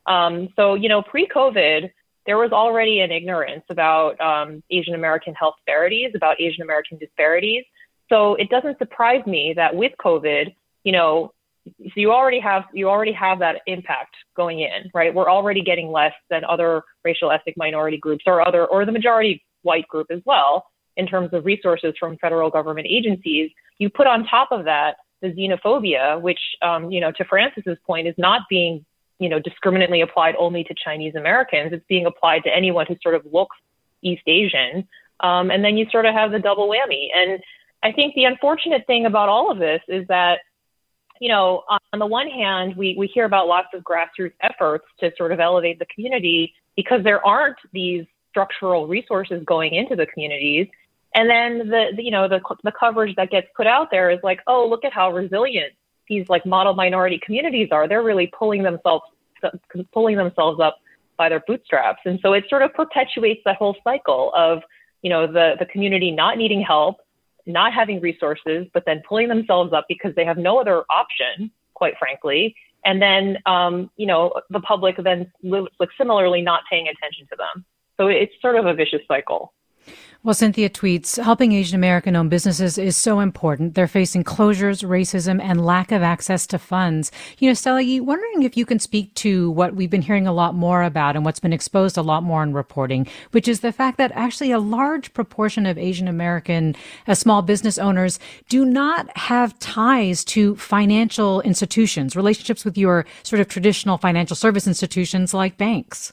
Um, 0.08 0.48
so, 0.56 0.74
you 0.74 0.88
know, 0.88 1.02
pre 1.02 1.28
COVID, 1.28 1.90
there 2.26 2.38
was 2.38 2.50
already 2.52 3.00
an 3.00 3.12
ignorance 3.12 3.64
about 3.70 4.20
um, 4.20 4.62
Asian 4.70 4.94
American 4.94 5.34
health 5.34 5.54
disparities, 5.58 6.12
about 6.14 6.40
Asian 6.40 6.62
American 6.62 6.98
disparities. 6.98 7.64
So 8.08 8.34
it 8.34 8.48
doesn't 8.48 8.78
surprise 8.78 9.24
me 9.26 9.52
that 9.56 9.74
with 9.76 9.92
COVID, 10.02 10.54
you 10.82 10.92
know, 10.92 11.32
so 11.66 11.92
you 11.96 12.12
already 12.12 12.40
have 12.40 12.64
you 12.72 12.88
already 12.88 13.12
have 13.12 13.40
that 13.40 13.60
impact 13.66 14.14
going 14.34 14.60
in, 14.60 14.90
right? 14.94 15.14
We're 15.14 15.30
already 15.30 15.62
getting 15.62 15.92
less 15.92 16.14
than 16.30 16.42
other 16.44 16.82
racial 17.04 17.30
ethnic 17.30 17.56
minority 17.58 17.98
groups 17.98 18.24
or 18.26 18.46
other 18.46 18.64
or 18.64 18.86
the 18.86 18.92
majority 18.92 19.44
white 19.62 19.86
group 19.88 20.06
as 20.10 20.20
well 20.24 20.66
in 20.96 21.06
terms 21.06 21.30
of 21.34 21.44
resources 21.44 21.94
from 22.00 22.16
federal 22.18 22.48
government 22.48 22.86
agencies. 22.90 23.50
You 23.78 23.90
put 23.90 24.06
on 24.06 24.26
top 24.26 24.48
of 24.50 24.64
that 24.64 24.96
the 25.20 25.28
xenophobia, 25.28 26.20
which 26.20 26.40
um, 26.62 26.90
you 26.90 27.00
know, 27.00 27.12
to 27.12 27.24
Frances's 27.24 27.76
point, 27.86 28.06
is 28.06 28.14
not 28.18 28.42
being 28.48 28.84
you 29.18 29.28
know, 29.28 29.38
discriminately 29.38 30.00
applied 30.00 30.34
only 30.38 30.64
to 30.64 30.74
Chinese 30.74 31.14
Americans. 31.14 31.72
It's 31.72 31.84
being 31.88 32.06
applied 32.06 32.44
to 32.44 32.54
anyone 32.54 32.86
who 32.86 32.96
sort 33.02 33.14
of 33.14 33.22
looks 33.32 33.56
East 34.02 34.22
Asian. 34.26 34.88
Um, 35.20 35.50
and 35.50 35.64
then 35.64 35.76
you 35.76 35.86
sort 35.90 36.06
of 36.06 36.14
have 36.14 36.30
the 36.30 36.38
double 36.38 36.68
whammy. 36.68 37.08
And 37.14 37.40
I 37.82 37.92
think 37.92 38.14
the 38.14 38.24
unfortunate 38.24 38.86
thing 38.86 39.06
about 39.06 39.28
all 39.28 39.50
of 39.50 39.58
this 39.58 39.80
is 39.88 40.06
that, 40.08 40.40
you 41.20 41.28
know, 41.28 41.64
on 41.92 41.98
the 41.98 42.06
one 42.06 42.28
hand, 42.28 42.76
we, 42.76 42.94
we 42.96 43.08
hear 43.08 43.24
about 43.24 43.48
lots 43.48 43.68
of 43.74 43.82
grassroots 43.82 44.34
efforts 44.40 44.84
to 45.00 45.10
sort 45.16 45.32
of 45.32 45.40
elevate 45.40 45.80
the 45.80 45.86
community 45.86 46.54
because 46.76 47.02
there 47.02 47.24
aren't 47.26 47.58
these 47.72 48.04
structural 48.30 48.86
resources 48.86 49.42
going 49.44 49.74
into 49.74 49.96
the 49.96 50.06
communities. 50.06 50.68
And 51.14 51.28
then 51.28 51.58
the, 51.70 51.86
the 51.96 52.04
you 52.04 52.12
know, 52.12 52.28
the, 52.28 52.40
the 52.62 52.72
coverage 52.78 53.16
that 53.16 53.30
gets 53.30 53.48
put 53.56 53.66
out 53.66 53.90
there 53.90 54.10
is 54.10 54.20
like, 54.22 54.40
oh, 54.46 54.68
look 54.68 54.84
at 54.84 54.92
how 54.92 55.10
resilient 55.12 55.72
these 56.08 56.28
like 56.28 56.44
model 56.46 56.74
minority 56.74 57.20
communities 57.24 57.68
are, 57.72 57.88
they're 57.88 58.02
really 58.02 58.30
pulling 58.38 58.62
themselves 58.62 59.04
pulling 59.92 60.16
themselves 60.16 60.58
up 60.60 60.78
by 61.16 61.28
their 61.28 61.42
bootstraps. 61.46 62.00
And 62.04 62.18
so 62.22 62.32
it 62.32 62.44
sort 62.48 62.62
of 62.62 62.72
perpetuates 62.74 63.40
that 63.44 63.56
whole 63.56 63.76
cycle 63.84 64.32
of, 64.34 64.62
you 65.02 65.10
know, 65.10 65.26
the, 65.26 65.54
the 65.58 65.66
community 65.66 66.10
not 66.10 66.38
needing 66.38 66.62
help, 66.62 66.96
not 67.46 67.72
having 67.72 68.00
resources, 68.00 68.66
but 68.72 68.84
then 68.86 69.02
pulling 69.08 69.28
themselves 69.28 69.72
up 69.72 69.86
because 69.88 70.14
they 70.14 70.24
have 70.24 70.38
no 70.38 70.58
other 70.60 70.84
option, 70.90 71.50
quite 71.74 71.94
frankly. 71.98 72.54
And 72.84 73.02
then, 73.02 73.38
um, 73.46 73.90
you 73.96 74.06
know, 74.06 74.32
the 74.50 74.60
public 74.60 74.96
then 75.02 75.30
like 75.42 75.90
similarly 75.96 76.42
not 76.42 76.62
paying 76.70 76.88
attention 76.88 77.26
to 77.30 77.36
them. 77.36 77.64
So 77.96 78.06
it's 78.06 78.32
sort 78.40 78.56
of 78.56 78.66
a 78.66 78.74
vicious 78.74 79.02
cycle. 79.08 79.52
Well, 80.24 80.34
Cynthia 80.34 80.68
tweets, 80.68 81.22
helping 81.22 81.52
Asian 81.52 81.76
American 81.76 82.16
owned 82.16 82.28
businesses 82.28 82.76
is 82.76 82.96
so 82.96 83.20
important. 83.20 83.76
They're 83.76 83.86
facing 83.86 84.24
closures, 84.24 84.84
racism, 84.84 85.40
and 85.40 85.64
lack 85.64 85.92
of 85.92 86.02
access 86.02 86.44
to 86.48 86.58
funds. 86.58 87.12
You 87.38 87.48
know, 87.48 87.54
Stella, 87.54 87.84
wondering 88.02 88.42
if 88.42 88.56
you 88.56 88.66
can 88.66 88.80
speak 88.80 89.14
to 89.14 89.48
what 89.52 89.76
we've 89.76 89.88
been 89.88 90.02
hearing 90.02 90.26
a 90.26 90.32
lot 90.32 90.56
more 90.56 90.82
about 90.82 91.14
and 91.14 91.24
what's 91.24 91.38
been 91.38 91.52
exposed 91.52 91.96
a 91.96 92.02
lot 92.02 92.24
more 92.24 92.42
in 92.42 92.52
reporting, 92.52 93.06
which 93.30 93.46
is 93.46 93.60
the 93.60 93.70
fact 93.70 93.96
that 93.98 94.10
actually 94.12 94.50
a 94.50 94.58
large 94.58 95.14
proportion 95.14 95.66
of 95.66 95.78
Asian 95.78 96.08
American 96.08 96.74
uh, 97.06 97.14
small 97.14 97.40
business 97.40 97.78
owners 97.78 98.18
do 98.48 98.64
not 98.64 99.16
have 99.16 99.56
ties 99.60 100.24
to 100.24 100.56
financial 100.56 101.42
institutions, 101.42 102.16
relationships 102.16 102.64
with 102.64 102.76
your 102.76 103.06
sort 103.22 103.38
of 103.38 103.46
traditional 103.46 103.98
financial 103.98 104.34
service 104.34 104.66
institutions 104.66 105.32
like 105.32 105.56
banks. 105.56 106.12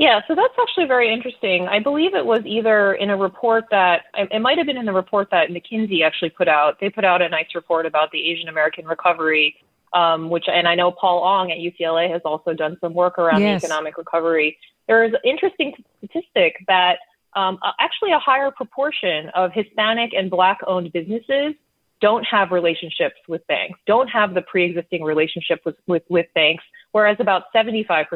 Yeah, 0.00 0.22
so 0.26 0.34
that's 0.34 0.54
actually 0.58 0.86
very 0.86 1.12
interesting. 1.12 1.68
I 1.68 1.78
believe 1.78 2.14
it 2.14 2.24
was 2.24 2.40
either 2.46 2.94
in 2.94 3.10
a 3.10 3.18
report 3.18 3.64
that 3.70 4.04
it 4.14 4.40
might 4.40 4.56
have 4.56 4.66
been 4.66 4.78
in 4.78 4.86
the 4.86 4.94
report 4.94 5.28
that 5.30 5.50
McKinsey 5.50 6.02
actually 6.02 6.30
put 6.30 6.48
out. 6.48 6.80
They 6.80 6.88
put 6.88 7.04
out 7.04 7.20
a 7.20 7.28
nice 7.28 7.48
report 7.54 7.84
about 7.84 8.10
the 8.10 8.30
Asian 8.30 8.48
American 8.48 8.86
recovery, 8.86 9.56
um, 9.92 10.30
which 10.30 10.46
and 10.48 10.66
I 10.66 10.74
know 10.74 10.90
Paul 10.90 11.22
Ong 11.22 11.52
at 11.52 11.58
UCLA 11.58 12.10
has 12.10 12.22
also 12.24 12.54
done 12.54 12.78
some 12.80 12.94
work 12.94 13.18
around 13.18 13.42
yes. 13.42 13.60
the 13.60 13.66
economic 13.66 13.98
recovery. 13.98 14.56
There 14.88 15.04
is 15.04 15.12
an 15.12 15.20
interesting 15.22 15.74
statistic 15.98 16.56
that 16.66 17.00
um, 17.36 17.58
actually 17.78 18.12
a 18.12 18.18
higher 18.18 18.50
proportion 18.50 19.28
of 19.34 19.52
Hispanic 19.52 20.14
and 20.16 20.30
Black-owned 20.30 20.90
businesses 20.94 21.52
don't 22.00 22.24
have 22.24 22.52
relationships 22.52 23.16
with 23.28 23.46
banks, 23.48 23.78
don't 23.86 24.08
have 24.08 24.32
the 24.32 24.40
pre-existing 24.40 25.02
relationship 25.02 25.60
with, 25.66 25.76
with, 25.86 26.04
with 26.08 26.26
banks, 26.34 26.64
whereas 26.92 27.16
about 27.20 27.44
75% 27.54 28.06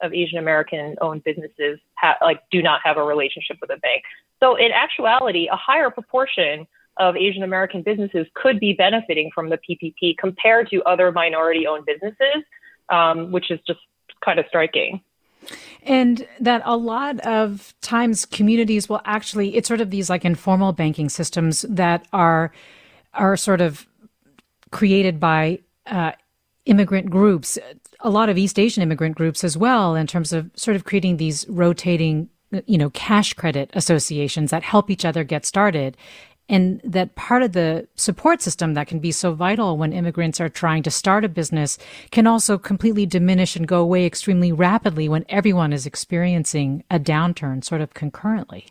of 0.00 0.12
Asian 0.12 0.38
American 0.38 0.96
owned 1.00 1.24
businesses 1.24 1.78
ha- 1.94 2.16
like 2.22 2.40
do 2.50 2.62
not 2.62 2.80
have 2.84 2.96
a 2.96 3.02
relationship 3.02 3.58
with 3.60 3.70
a 3.70 3.76
bank. 3.78 4.02
So 4.40 4.56
in 4.56 4.72
actuality, 4.72 5.48
a 5.50 5.56
higher 5.56 5.90
proportion 5.90 6.66
of 6.98 7.16
Asian 7.16 7.42
American 7.42 7.82
businesses 7.82 8.26
could 8.34 8.60
be 8.60 8.74
benefiting 8.74 9.30
from 9.34 9.48
the 9.48 9.58
PPP 9.58 10.16
compared 10.18 10.68
to 10.70 10.82
other 10.82 11.10
minority 11.12 11.66
owned 11.66 11.86
businesses, 11.86 12.44
um, 12.88 13.32
which 13.32 13.50
is 13.50 13.60
just 13.66 13.80
kind 14.24 14.38
of 14.38 14.46
striking. 14.48 15.00
And 15.84 16.26
that 16.40 16.62
a 16.64 16.76
lot 16.76 17.18
of 17.20 17.74
times 17.80 18.24
communities 18.24 18.88
will 18.88 19.00
actually, 19.04 19.56
it's 19.56 19.66
sort 19.66 19.80
of 19.80 19.90
these 19.90 20.08
like 20.08 20.24
informal 20.24 20.72
banking 20.72 21.08
systems 21.08 21.62
that 21.62 22.06
are 22.12 22.52
are 23.14 23.36
sort 23.36 23.60
of 23.60 23.86
created 24.70 25.20
by 25.20 25.58
uh, 25.86 26.12
immigrant 26.64 27.10
groups, 27.10 27.58
a 28.02 28.10
lot 28.10 28.28
of 28.28 28.36
East 28.36 28.58
Asian 28.58 28.82
immigrant 28.82 29.16
groups 29.16 29.44
as 29.44 29.56
well, 29.56 29.94
in 29.94 30.06
terms 30.06 30.32
of 30.32 30.50
sort 30.54 30.76
of 30.76 30.84
creating 30.84 31.16
these 31.16 31.46
rotating, 31.48 32.28
you 32.66 32.76
know, 32.76 32.90
cash 32.90 33.32
credit 33.32 33.70
associations 33.74 34.50
that 34.50 34.62
help 34.62 34.90
each 34.90 35.04
other 35.04 35.24
get 35.24 35.46
started. 35.46 35.96
And 36.48 36.80
that 36.84 37.14
part 37.14 37.42
of 37.42 37.52
the 37.52 37.86
support 37.94 38.42
system 38.42 38.74
that 38.74 38.88
can 38.88 38.98
be 38.98 39.12
so 39.12 39.32
vital 39.32 39.78
when 39.78 39.92
immigrants 39.92 40.40
are 40.40 40.48
trying 40.48 40.82
to 40.82 40.90
start 40.90 41.24
a 41.24 41.28
business 41.28 41.78
can 42.10 42.26
also 42.26 42.58
completely 42.58 43.06
diminish 43.06 43.56
and 43.56 43.66
go 43.66 43.80
away 43.80 44.04
extremely 44.04 44.52
rapidly 44.52 45.08
when 45.08 45.24
everyone 45.28 45.72
is 45.72 45.86
experiencing 45.86 46.84
a 46.90 46.98
downturn 46.98 47.64
sort 47.64 47.80
of 47.80 47.94
concurrently. 47.94 48.66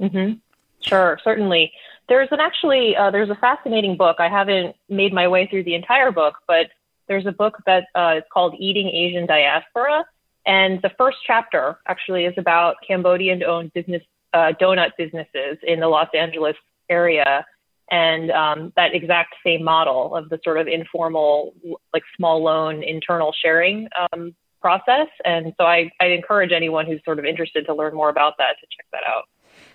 Mm-hmm. 0.00 0.34
Sure, 0.80 1.18
certainly. 1.22 1.72
There's 2.08 2.28
an 2.32 2.40
actually 2.40 2.96
uh, 2.96 3.10
there's 3.10 3.30
a 3.30 3.36
fascinating 3.36 3.96
book. 3.96 4.16
I 4.18 4.28
haven't 4.28 4.74
made 4.88 5.12
my 5.12 5.28
way 5.28 5.46
through 5.46 5.64
the 5.64 5.74
entire 5.74 6.10
book, 6.10 6.34
but 6.48 6.70
there's 7.10 7.26
a 7.26 7.32
book 7.32 7.58
that 7.66 7.88
uh, 7.96 8.14
is 8.18 8.22
called 8.32 8.54
Eating 8.58 8.88
Asian 8.88 9.26
Diaspora, 9.26 10.04
and 10.46 10.80
the 10.80 10.90
first 10.96 11.18
chapter 11.26 11.76
actually 11.86 12.24
is 12.24 12.34
about 12.38 12.76
Cambodian-owned 12.86 13.72
business 13.74 14.02
uh, 14.32 14.52
donut 14.60 14.92
businesses 14.96 15.58
in 15.64 15.80
the 15.80 15.88
Los 15.88 16.08
Angeles 16.14 16.54
area, 16.88 17.44
and 17.90 18.30
um, 18.30 18.72
that 18.76 18.94
exact 18.94 19.34
same 19.44 19.64
model 19.64 20.14
of 20.14 20.28
the 20.28 20.38
sort 20.44 20.56
of 20.56 20.68
informal, 20.68 21.52
like 21.92 22.04
small 22.16 22.42
loan 22.44 22.84
internal 22.84 23.34
sharing 23.42 23.88
um, 24.12 24.32
process. 24.60 25.08
And 25.24 25.52
so 25.58 25.64
I, 25.64 25.90
I 26.00 26.06
encourage 26.06 26.52
anyone 26.52 26.86
who's 26.86 27.00
sort 27.04 27.18
of 27.18 27.24
interested 27.24 27.66
to 27.66 27.74
learn 27.74 27.92
more 27.92 28.08
about 28.08 28.34
that 28.38 28.54
to 28.60 28.66
check 28.76 28.86
that 28.92 29.02
out. 29.04 29.24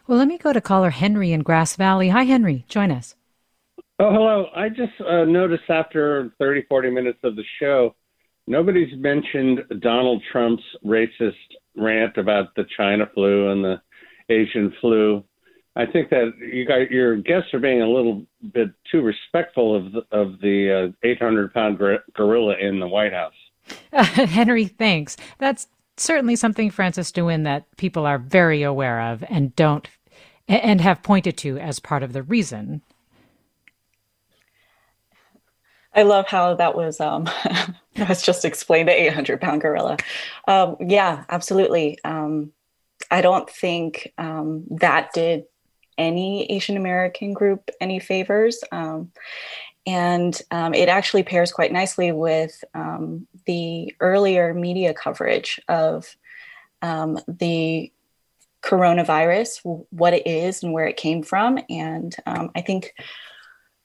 Well, 0.08 0.18
let 0.18 0.30
me 0.30 0.38
go 0.38 0.54
to 0.54 0.62
caller 0.62 0.92
Henry 0.92 1.34
in 1.34 1.42
Grass 1.42 1.76
Valley. 1.76 2.10
Hi, 2.10 2.24
Henry. 2.24 2.64
Join 2.70 2.92
us. 2.92 3.16
Oh, 3.98 4.12
hello. 4.12 4.48
I 4.54 4.68
just 4.68 4.92
uh, 5.00 5.24
noticed 5.24 5.70
after 5.70 6.34
30, 6.38 6.64
40 6.68 6.90
minutes 6.90 7.20
of 7.24 7.38
the 7.38 7.46
show, 7.62 7.96
nobody's 8.46 8.94
mentioned 8.98 9.62
Donald 9.80 10.22
Trump's 10.32 10.64
racist 10.86 11.32
rant 11.78 12.18
about 12.18 12.54
the 12.56 12.66
China 12.76 13.10
flu 13.14 13.52
and 13.52 13.64
the 13.64 13.82
Asian 14.28 14.74
flu. 14.82 15.24
I 15.78 15.86
think 15.86 16.10
that 16.10 16.34
you 16.40 16.66
got 16.66 16.92
your 16.92 17.16
guests 17.16 17.54
are 17.54 17.60
being 17.60 17.82
a 17.82 17.90
little 17.90 18.26
bit 18.54 18.70
too 18.92 19.02
respectful 19.02 19.76
of 19.76 19.92
the, 19.94 20.02
of 20.12 20.42
the 20.42 20.94
800 21.04 21.46
uh, 21.46 21.54
pound 21.54 21.80
gorilla 22.14 22.56
in 22.60 22.80
the 22.82 22.88
White 22.88 23.14
House. 23.14 23.34
Uh, 23.94 24.04
Henry, 24.26 24.66
thanks. 24.66 25.16
That's 25.38 25.68
certainly 25.96 26.36
something, 26.36 26.70
Frances 26.70 27.12
Nguyen, 27.14 27.46
that 27.46 27.66
people 27.78 28.06
are 28.06 28.18
very 28.18 28.62
aware 28.62 29.02
of 29.02 29.24
and 29.30 29.56
don't 29.56 29.88
and 30.48 30.82
have 30.82 31.02
pointed 31.02 31.38
to 31.38 31.58
as 31.58 31.80
part 31.80 32.04
of 32.04 32.14
the 32.14 32.24
reason. 32.24 32.82
I 35.96 36.04
love 36.04 36.28
how 36.28 36.56
that 36.56 36.76
was 36.76 37.00
um 37.00 37.30
just 37.96 38.46
explained 38.46 38.90
the 38.90 39.02
800 39.04 39.42
pound 39.42 39.62
gorilla. 39.62 39.98
Um, 40.48 40.76
yeah, 40.80 41.24
absolutely. 41.30 41.98
Um, 42.04 42.52
I 43.10 43.22
don't 43.22 43.50
think 43.50 44.12
um, 44.18 44.66
that 44.70 45.14
did 45.14 45.46
any 45.98 46.46
Asian 46.52 46.78
American 46.78 47.34
group 47.34 47.70
any 47.80 48.00
favors. 48.00 48.64
Um, 48.72 49.12
and 49.88 50.40
um, 50.52 50.74
it 50.74 50.90
actually 50.90 51.24
pairs 51.24 51.52
quite 51.52 51.72
nicely 51.72 52.12
with 52.12 52.64
um, 52.74 53.28
the 53.46 53.94
earlier 54.00 54.54
media 54.54 54.94
coverage 54.94 55.60
of 55.68 56.16
um, 56.82 57.20
the 57.28 57.92
coronavirus, 58.64 59.86
what 59.92 60.14
it 60.14 60.26
is 60.26 60.64
and 60.64 60.74
where 60.74 60.88
it 60.88 60.98
came 60.98 61.22
from. 61.22 61.60
And 61.70 62.16
um, 62.26 62.50
I 62.56 62.62
think 62.62 62.94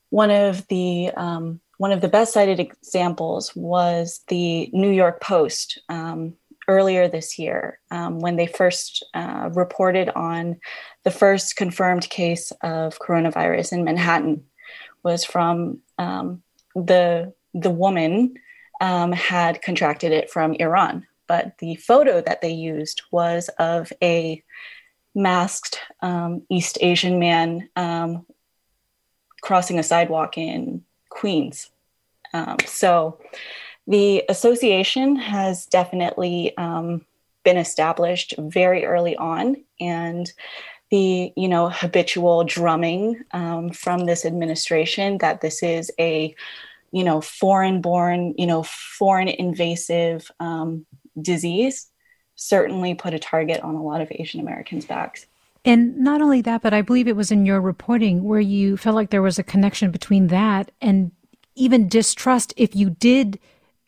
one 0.09 0.31
of 0.31 0.66
the 0.68 1.11
um, 1.16 1.61
one 1.80 1.92
of 1.92 2.02
the 2.02 2.08
best 2.08 2.34
cited 2.34 2.60
examples 2.60 3.56
was 3.56 4.20
the 4.28 4.68
New 4.74 4.90
York 4.90 5.18
Post 5.22 5.80
um, 5.88 6.34
earlier 6.68 7.08
this 7.08 7.38
year 7.38 7.78
when 7.88 8.36
they 8.36 8.46
first 8.46 9.02
uh, 9.14 9.48
reported 9.54 10.10
on 10.10 10.60
the 11.04 11.10
first 11.10 11.56
confirmed 11.56 12.06
case 12.10 12.52
of 12.62 12.98
coronavirus 12.98 13.72
in 13.72 13.84
Manhattan 13.84 14.44
was 15.04 15.24
from 15.24 15.78
um, 15.96 16.42
the 16.74 17.32
the 17.54 17.70
woman 17.70 18.34
um, 18.82 19.12
had 19.12 19.62
contracted 19.62 20.12
it 20.12 20.30
from 20.30 20.52
Iran, 20.60 21.06
but 21.26 21.56
the 21.60 21.76
photo 21.76 22.20
that 22.20 22.42
they 22.42 22.52
used 22.52 23.00
was 23.10 23.48
of 23.58 23.90
a 24.02 24.44
masked 25.14 25.80
um, 26.02 26.42
East 26.50 26.76
Asian 26.82 27.18
man 27.18 27.70
um, 27.74 28.26
crossing 29.40 29.78
a 29.78 29.82
sidewalk 29.82 30.36
in 30.36 30.84
Queens. 31.11 31.70
Um, 32.33 32.57
so 32.64 33.18
the 33.87 34.25
association 34.29 35.16
has 35.16 35.66
definitely 35.66 36.57
um, 36.57 37.05
been 37.44 37.57
established 37.57 38.35
very 38.38 38.85
early 38.85 39.16
on, 39.16 39.57
and 39.81 40.33
the 40.90 41.33
you 41.37 41.49
know 41.49 41.68
habitual 41.68 42.44
drumming 42.44 43.23
um, 43.33 43.70
from 43.70 44.07
this 44.07 44.25
administration 44.25 45.18
that 45.18 45.40
this 45.40 45.62
is 45.62 45.90
a 45.99 46.35
you 46.92 47.05
know 47.05 47.20
foreign 47.20 47.81
born 47.81 48.35
you 48.37 48.46
know 48.46 48.62
foreign 48.62 49.29
invasive 49.29 50.31
um, 50.40 50.85
disease 51.20 51.87
certainly 52.35 52.94
put 52.94 53.14
a 53.14 53.18
target 53.18 53.61
on 53.61 53.75
a 53.75 53.83
lot 53.83 54.01
of 54.01 54.09
asian 54.11 54.40
americans 54.40 54.85
backs 54.85 55.27
and 55.64 55.96
not 55.99 56.20
only 56.20 56.40
that 56.40 56.62
but 56.62 56.75
i 56.75 56.83
believe 56.83 57.09
it 57.09 57.16
was 57.16 57.31
in 57.31 57.46
your 57.46 57.61
reporting 57.61 58.25
where 58.25 58.40
you 58.40 58.77
felt 58.77 58.96
like 58.96 59.11
there 59.11 59.23
was 59.23 59.38
a 59.38 59.42
connection 59.42 59.90
between 59.90 60.29
that 60.29 60.70
and 60.81 61.12
even 61.55 61.88
distrust 61.88 62.55
if 62.57 62.75
you 62.75 62.90
did 62.90 63.38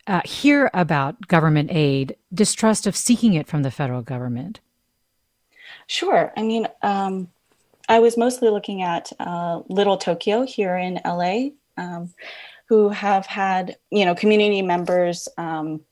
uh, 0.07 0.21
hear 0.25 0.71
about 0.75 1.29
government 1.29 1.71
aid 1.73 2.17
distrust 2.35 2.87
of 2.87 2.97
seeking 2.97 3.35
it 3.35 3.47
from 3.47 3.63
the 3.63 3.71
federal 3.71 4.03
government 4.03 4.61
Sure. 5.87 6.33
I 6.37 6.43
mean, 6.43 6.67
um, 6.83 7.29
I 7.89 7.99
was 7.99 8.17
mostly 8.17 8.49
looking 8.49 8.83
at 8.83 9.13
uh, 9.19 9.63
Little 9.69 9.97
Tokyo 9.97 10.45
here 10.47 10.77
in 10.77 11.01
LA, 11.05 11.51
um, 11.77 12.13
who 12.69 12.89
have 12.89 13.27
had, 13.27 13.77
you 13.91 14.05
know, 14.05 14.15
community 14.15 14.63
members 14.63 15.29
um, 15.37 15.83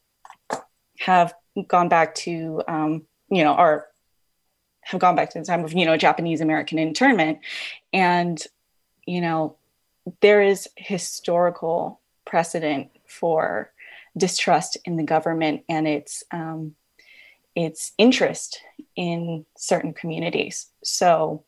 have 0.98 1.34
gone 1.66 1.88
back 1.88 2.14
to, 2.14 2.62
um, 2.68 3.06
you 3.28 3.44
know, 3.44 3.52
are 3.52 3.86
have 4.90 5.00
gone 5.00 5.14
back 5.14 5.30
to 5.30 5.38
the 5.38 5.44
time 5.44 5.64
of, 5.64 5.72
you 5.72 5.86
know, 5.86 5.96
Japanese 5.96 6.40
American 6.40 6.78
internment. 6.78 7.38
And, 7.92 8.42
you 9.06 9.20
know, 9.20 9.56
there 10.20 10.42
is 10.42 10.68
historical 10.76 12.00
precedent 12.24 12.90
for 13.06 13.72
distrust 14.16 14.76
in 14.84 14.96
the 14.96 15.04
government 15.04 15.62
and 15.68 15.86
its 15.86 16.24
um, 16.32 16.74
its 17.54 17.92
interest 17.98 18.60
in 18.96 19.44
certain 19.56 19.92
communities. 19.92 20.66
So 20.82 21.44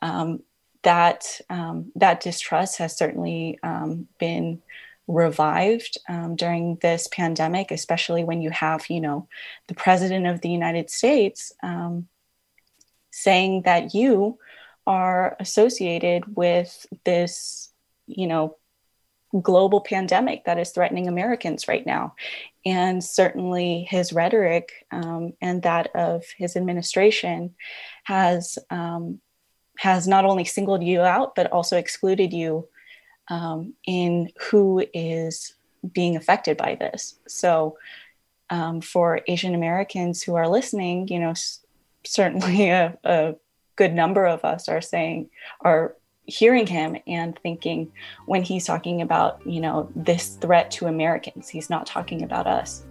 um, 0.00 0.42
that 0.82 1.40
um, 1.48 1.92
that 1.96 2.20
distrust 2.20 2.78
has 2.78 2.96
certainly 2.96 3.58
um, 3.62 4.08
been 4.18 4.62
revived 5.06 5.98
um, 6.08 6.36
during 6.36 6.76
this 6.76 7.08
pandemic, 7.08 7.70
especially 7.70 8.24
when 8.24 8.40
you 8.42 8.50
have 8.50 8.88
you 8.90 9.00
know 9.00 9.28
the 9.68 9.74
president 9.74 10.26
of 10.26 10.40
the 10.40 10.50
United 10.50 10.90
States 10.90 11.52
um, 11.62 12.08
saying 13.12 13.62
that 13.62 13.94
you 13.94 14.38
are 14.84 15.36
associated 15.38 16.36
with 16.36 16.86
this 17.04 17.72
you 18.08 18.26
know 18.26 18.56
global 19.40 19.80
pandemic 19.80 20.44
that 20.44 20.58
is 20.58 20.70
threatening 20.70 21.08
Americans 21.08 21.66
right 21.66 21.86
now. 21.86 22.14
And 22.66 23.02
certainly 23.02 23.86
his 23.88 24.12
rhetoric 24.12 24.86
um, 24.90 25.32
and 25.40 25.62
that 25.62 25.90
of 25.94 26.24
his 26.36 26.56
administration 26.56 27.54
has, 28.04 28.58
um, 28.70 29.20
has 29.78 30.06
not 30.06 30.24
only 30.24 30.44
singled 30.44 30.82
you 30.82 31.00
out, 31.00 31.34
but 31.34 31.50
also 31.50 31.78
excluded 31.78 32.32
you 32.32 32.68
um, 33.28 33.74
in 33.86 34.30
who 34.50 34.84
is 34.92 35.54
being 35.92 36.16
affected 36.16 36.56
by 36.56 36.74
this. 36.74 37.18
So, 37.26 37.78
um, 38.50 38.82
for 38.82 39.22
Asian 39.28 39.54
Americans 39.54 40.22
who 40.22 40.34
are 40.34 40.46
listening, 40.46 41.08
you 41.08 41.18
know, 41.18 41.32
certainly 42.04 42.70
a, 42.70 42.96
a 43.04 43.34
good 43.76 43.94
number 43.94 44.26
of 44.26 44.44
us 44.44 44.68
are 44.68 44.80
saying, 44.80 45.30
are 45.60 45.96
hearing 46.26 46.66
him 46.66 46.96
and 47.06 47.38
thinking 47.42 47.90
when 48.26 48.42
he's 48.42 48.64
talking 48.64 49.02
about, 49.02 49.44
you 49.46 49.60
know, 49.60 49.90
this 49.96 50.36
threat 50.36 50.70
to 50.70 50.86
Americans, 50.86 51.48
he's 51.48 51.68
not 51.68 51.86
talking 51.86 52.22
about 52.22 52.46
us. 52.46 52.84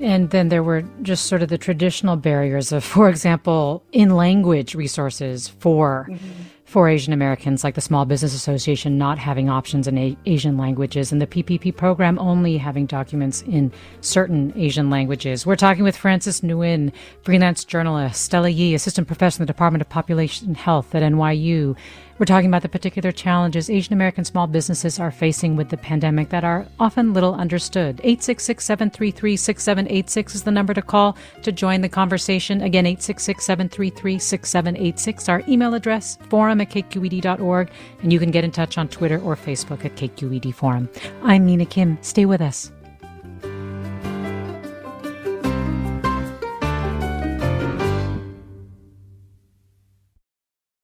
And 0.00 0.30
then 0.30 0.48
there 0.48 0.62
were 0.62 0.82
just 1.02 1.26
sort 1.26 1.42
of 1.42 1.48
the 1.48 1.58
traditional 1.58 2.16
barriers 2.16 2.72
of, 2.72 2.82
for 2.84 3.08
example, 3.08 3.82
in 3.92 4.10
language 4.10 4.74
resources 4.74 5.48
for 5.48 6.06
mm-hmm 6.10 6.42
for 6.70 6.88
Asian 6.88 7.12
Americans, 7.12 7.64
like 7.64 7.74
the 7.74 7.80
Small 7.80 8.04
Business 8.04 8.32
Association 8.32 8.96
not 8.96 9.18
having 9.18 9.50
options 9.50 9.88
in 9.88 9.98
a- 9.98 10.16
Asian 10.26 10.56
languages 10.56 11.10
and 11.10 11.20
the 11.20 11.26
PPP 11.26 11.76
program 11.76 12.16
only 12.20 12.58
having 12.58 12.86
documents 12.86 13.42
in 13.42 13.72
certain 14.02 14.52
Asian 14.54 14.88
languages. 14.88 15.44
We're 15.44 15.56
talking 15.56 15.82
with 15.82 15.96
Frances 15.96 16.42
Nguyen, 16.42 16.92
freelance 17.22 17.64
journalist, 17.64 18.22
Stella 18.22 18.50
Yi, 18.50 18.72
assistant 18.74 19.08
professor 19.08 19.42
in 19.42 19.46
the 19.48 19.52
Department 19.52 19.82
of 19.82 19.88
Population 19.88 20.54
Health 20.54 20.94
at 20.94 21.02
NYU. 21.02 21.76
We're 22.20 22.26
talking 22.26 22.50
about 22.50 22.60
the 22.60 22.68
particular 22.68 23.12
challenges 23.12 23.70
Asian 23.70 23.94
American 23.94 24.26
small 24.26 24.46
businesses 24.46 25.00
are 25.00 25.10
facing 25.10 25.56
with 25.56 25.70
the 25.70 25.78
pandemic 25.78 26.28
that 26.28 26.44
are 26.44 26.66
often 26.78 27.14
little 27.14 27.34
understood. 27.34 27.98
866 28.04 28.62
733 28.62 29.36
6786 29.38 30.34
is 30.34 30.42
the 30.42 30.50
number 30.50 30.74
to 30.74 30.82
call 30.82 31.16
to 31.40 31.50
join 31.50 31.80
the 31.80 31.88
conversation. 31.88 32.60
Again, 32.60 32.84
866 32.84 33.42
733 33.42 34.18
6786. 34.18 35.28
Our 35.30 35.42
email 35.48 35.72
address, 35.72 36.18
forum 36.28 36.60
at 36.60 36.68
kqed.org, 36.68 37.70
and 38.02 38.12
you 38.12 38.18
can 38.18 38.30
get 38.30 38.44
in 38.44 38.50
touch 38.50 38.76
on 38.76 38.88
Twitter 38.88 39.18
or 39.22 39.34
Facebook 39.34 39.86
at 39.86 39.96
KQED 39.96 40.54
Forum. 40.54 40.90
I'm 41.22 41.46
Mina 41.46 41.64
Kim. 41.64 41.96
Stay 42.02 42.26
with 42.26 42.42
us. 42.42 42.70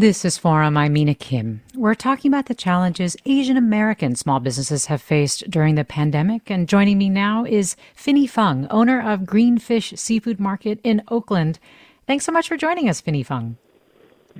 This 0.00 0.24
is 0.24 0.38
Forum. 0.38 0.78
I'm 0.78 0.94
Mina 0.94 1.14
Kim. 1.14 1.60
We're 1.74 1.94
talking 1.94 2.30
about 2.30 2.46
the 2.46 2.54
challenges 2.54 3.18
Asian 3.26 3.58
American 3.58 4.16
small 4.16 4.40
businesses 4.40 4.86
have 4.86 5.02
faced 5.02 5.50
during 5.50 5.74
the 5.74 5.84
pandemic. 5.84 6.50
And 6.50 6.66
joining 6.66 6.96
me 6.96 7.10
now 7.10 7.44
is 7.44 7.76
Finny 7.94 8.26
Fung, 8.26 8.66
owner 8.70 8.98
of 8.98 9.26
Greenfish 9.26 9.98
Seafood 9.98 10.40
Market 10.40 10.80
in 10.82 11.02
Oakland. 11.08 11.58
Thanks 12.06 12.24
so 12.24 12.32
much 12.32 12.48
for 12.48 12.56
joining 12.56 12.88
us, 12.88 13.02
Finny 13.02 13.22
Fung. 13.22 13.58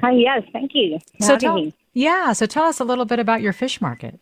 Hi, 0.00 0.12
yes, 0.12 0.44
thank 0.50 0.70
you. 0.72 0.98
So 1.20 1.36
tell, 1.36 1.70
yeah, 1.92 2.32
so 2.32 2.46
tell 2.46 2.64
us 2.64 2.80
a 2.80 2.84
little 2.84 3.04
bit 3.04 3.18
about 3.18 3.42
your 3.42 3.52
fish 3.52 3.82
market. 3.82 4.18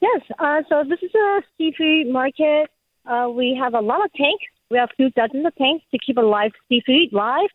Yes, 0.00 0.22
uh, 0.38 0.62
so 0.70 0.84
this 0.88 1.00
is 1.02 1.14
a 1.14 1.42
seafood 1.58 2.06
market. 2.06 2.70
Uh, 3.04 3.28
we 3.30 3.54
have 3.62 3.74
a 3.74 3.80
lot 3.80 4.02
of 4.02 4.10
tanks. 4.14 4.44
We 4.70 4.78
have 4.78 4.88
a 4.90 4.96
few 4.96 5.10
dozens 5.10 5.44
of 5.44 5.54
tanks 5.56 5.84
to 5.90 5.98
keep 5.98 6.16
a 6.16 6.22
live 6.22 6.52
seafood 6.70 7.12
live 7.12 7.50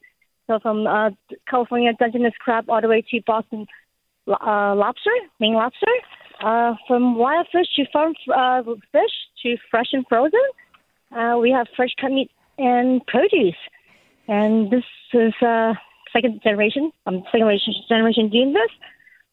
so 0.50 0.60
from 0.60 0.88
uh, 0.88 1.12
California 1.48 1.94
Dungeness 1.94 2.34
crab 2.40 2.66
all 2.70 2.82
the 2.82 2.88
way 2.88 3.04
to 3.12 3.22
Boston 3.26 3.68
uh, 4.28 4.74
lobster, 4.76 5.12
Maine 5.40 5.54
lobster, 5.54 5.86
uh, 6.44 6.74
from 6.88 7.16
wild 7.16 7.48
fish 7.52 7.68
to 7.76 7.86
farm 7.94 8.16
uh, 8.36 8.64
fish 8.92 9.12
to 9.44 9.58
fresh 9.70 9.90
and 9.94 10.06
frozen. 10.10 10.42
Uh, 11.16 11.38
we 11.40 11.52
have 11.52 11.68
fresh 11.76 11.92
cut 12.02 12.12
meat 12.12 12.32
and 12.58 13.06
produce. 13.06 13.56
And 14.28 14.72
this 14.72 14.84
is 15.14 15.34
uh, 15.42 15.74
second 16.12 16.42
generation. 16.44 16.92
I'm 17.06 17.24
second 17.32 17.60
generation 17.88 18.30
doing 18.30 18.54
this. 18.54 18.72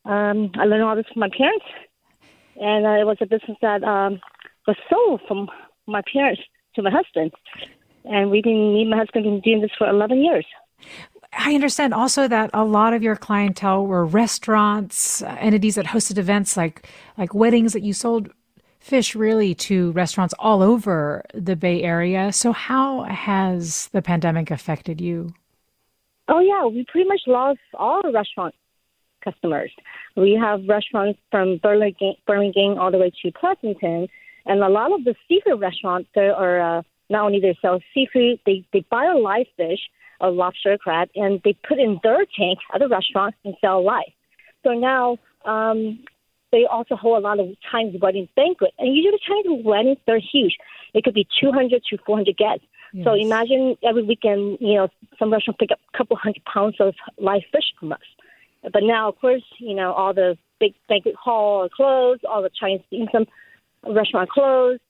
Um, 0.04 0.52
I 0.58 0.64
learned 0.66 0.84
all 0.84 0.96
this 0.96 1.06
from 1.12 1.20
my 1.20 1.30
parents, 1.36 1.64
and 2.60 2.84
uh, 2.86 3.00
it 3.00 3.06
was 3.06 3.16
a 3.20 3.26
business 3.26 3.56
that 3.62 3.82
um, 3.82 4.20
was 4.66 4.76
sold 4.90 5.22
from 5.26 5.48
my 5.86 6.02
parents 6.12 6.42
to 6.74 6.82
my 6.82 6.90
husband. 6.90 7.32
And 8.04 8.30
we've 8.30 8.44
been, 8.44 8.74
me 8.74 8.82
and 8.82 8.90
my 8.90 8.98
husband, 8.98 9.24
been 9.24 9.40
doing 9.40 9.62
this 9.62 9.72
for 9.76 9.88
11 9.88 10.22
years. 10.22 10.46
I 11.32 11.54
understand 11.54 11.92
also 11.92 12.28
that 12.28 12.50
a 12.54 12.64
lot 12.64 12.94
of 12.94 13.02
your 13.02 13.16
clientele 13.16 13.86
were 13.86 14.04
restaurants, 14.04 15.22
uh, 15.22 15.36
entities 15.38 15.74
that 15.74 15.86
hosted 15.86 16.18
events 16.18 16.56
like 16.56 16.88
like 17.18 17.34
weddings 17.34 17.72
that 17.72 17.82
you 17.82 17.92
sold 17.92 18.30
fish 18.80 19.14
really 19.14 19.54
to 19.54 19.90
restaurants 19.92 20.34
all 20.38 20.62
over 20.62 21.24
the 21.34 21.56
Bay 21.56 21.82
Area. 21.82 22.32
So 22.32 22.52
how 22.52 23.02
has 23.02 23.88
the 23.88 24.00
pandemic 24.00 24.50
affected 24.50 25.00
you? 25.00 25.34
Oh 26.28 26.40
yeah, 26.40 26.66
we 26.66 26.84
pretty 26.88 27.08
much 27.08 27.22
lost 27.26 27.60
all 27.74 28.00
the 28.02 28.12
restaurant 28.12 28.54
customers. 29.22 29.72
We 30.16 30.38
have 30.40 30.68
restaurants 30.68 31.18
from 31.30 31.58
Burlingame, 31.58 32.16
Burlingame 32.26 32.78
all 32.78 32.90
the 32.90 32.98
way 32.98 33.12
to 33.22 33.32
Pleasanton, 33.32 34.08
and 34.46 34.62
a 34.62 34.68
lot 34.68 34.92
of 34.92 35.04
the 35.04 35.14
seafood 35.28 35.60
restaurants 35.60 36.08
there 36.14 36.34
are 36.34 36.78
uh, 36.78 36.82
not 37.10 37.24
only 37.24 37.40
they 37.40 37.58
sell 37.60 37.80
seafood, 37.92 38.40
they 38.46 38.64
they 38.72 38.84
buy 38.90 39.06
a 39.06 39.18
live 39.18 39.46
fish 39.56 39.80
a 40.20 40.30
lobster 40.30 40.78
crab, 40.78 41.08
and 41.14 41.40
they 41.44 41.54
put 41.66 41.78
in 41.78 42.00
their 42.02 42.24
tank 42.38 42.58
at 42.74 42.80
the 42.80 42.88
restaurant 42.88 43.34
and 43.44 43.54
sell 43.60 43.84
live. 43.84 44.04
So 44.64 44.72
now 44.72 45.18
um, 45.44 46.04
they 46.52 46.64
also 46.64 46.96
hold 46.96 47.18
a 47.18 47.26
lot 47.26 47.40
of 47.40 47.48
Chinese 47.70 48.00
wedding 48.00 48.28
banquet, 48.36 48.72
and 48.78 48.94
usually 48.94 49.18
Chinese 49.26 49.64
weddings 49.64 49.98
they're 50.06 50.18
huge. 50.18 50.56
It 50.94 51.04
could 51.04 51.14
be 51.14 51.26
200 51.40 51.82
to 51.90 51.98
400 52.06 52.36
guests. 52.36 52.64
Yes. 52.92 53.04
So 53.04 53.14
imagine 53.14 53.76
every 53.84 54.02
weekend, 54.02 54.58
you 54.60 54.74
know, 54.74 54.88
some 55.18 55.32
restaurant 55.32 55.58
pick 55.58 55.70
up 55.70 55.80
a 55.92 55.98
couple 55.98 56.16
hundred 56.16 56.44
pounds 56.44 56.76
of 56.80 56.94
live 57.18 57.42
fish 57.52 57.72
from 57.78 57.92
us. 57.92 58.00
But 58.62 58.82
now, 58.82 59.08
of 59.08 59.18
course, 59.20 59.44
you 59.58 59.74
know, 59.74 59.92
all 59.92 60.14
the 60.14 60.38
big 60.58 60.74
banquet 60.88 61.14
hall 61.14 61.64
are 61.64 61.68
closed, 61.68 62.24
all 62.24 62.42
the 62.42 62.50
Chinese 62.58 62.80
income 62.90 63.26
restaurant 63.86 64.30
closed, 64.30 64.80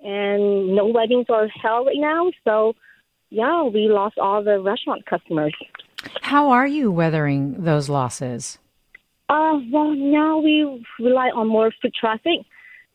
and 0.00 0.74
no 0.74 0.86
weddings 0.86 1.26
are 1.28 1.48
held 1.48 1.86
right 1.86 1.96
now. 1.96 2.30
So 2.44 2.74
yeah, 3.30 3.62
we 3.64 3.88
lost 3.88 4.18
all 4.18 4.42
the 4.42 4.60
restaurant 4.60 5.06
customers. 5.06 5.54
How 6.22 6.50
are 6.50 6.66
you 6.66 6.90
weathering 6.90 7.64
those 7.64 7.88
losses? 7.88 8.58
Uh, 9.28 9.58
well, 9.72 9.92
now 9.94 10.38
we 10.38 10.84
rely 11.00 11.30
on 11.30 11.48
more 11.48 11.72
foot 11.80 11.92
traffic 11.98 12.40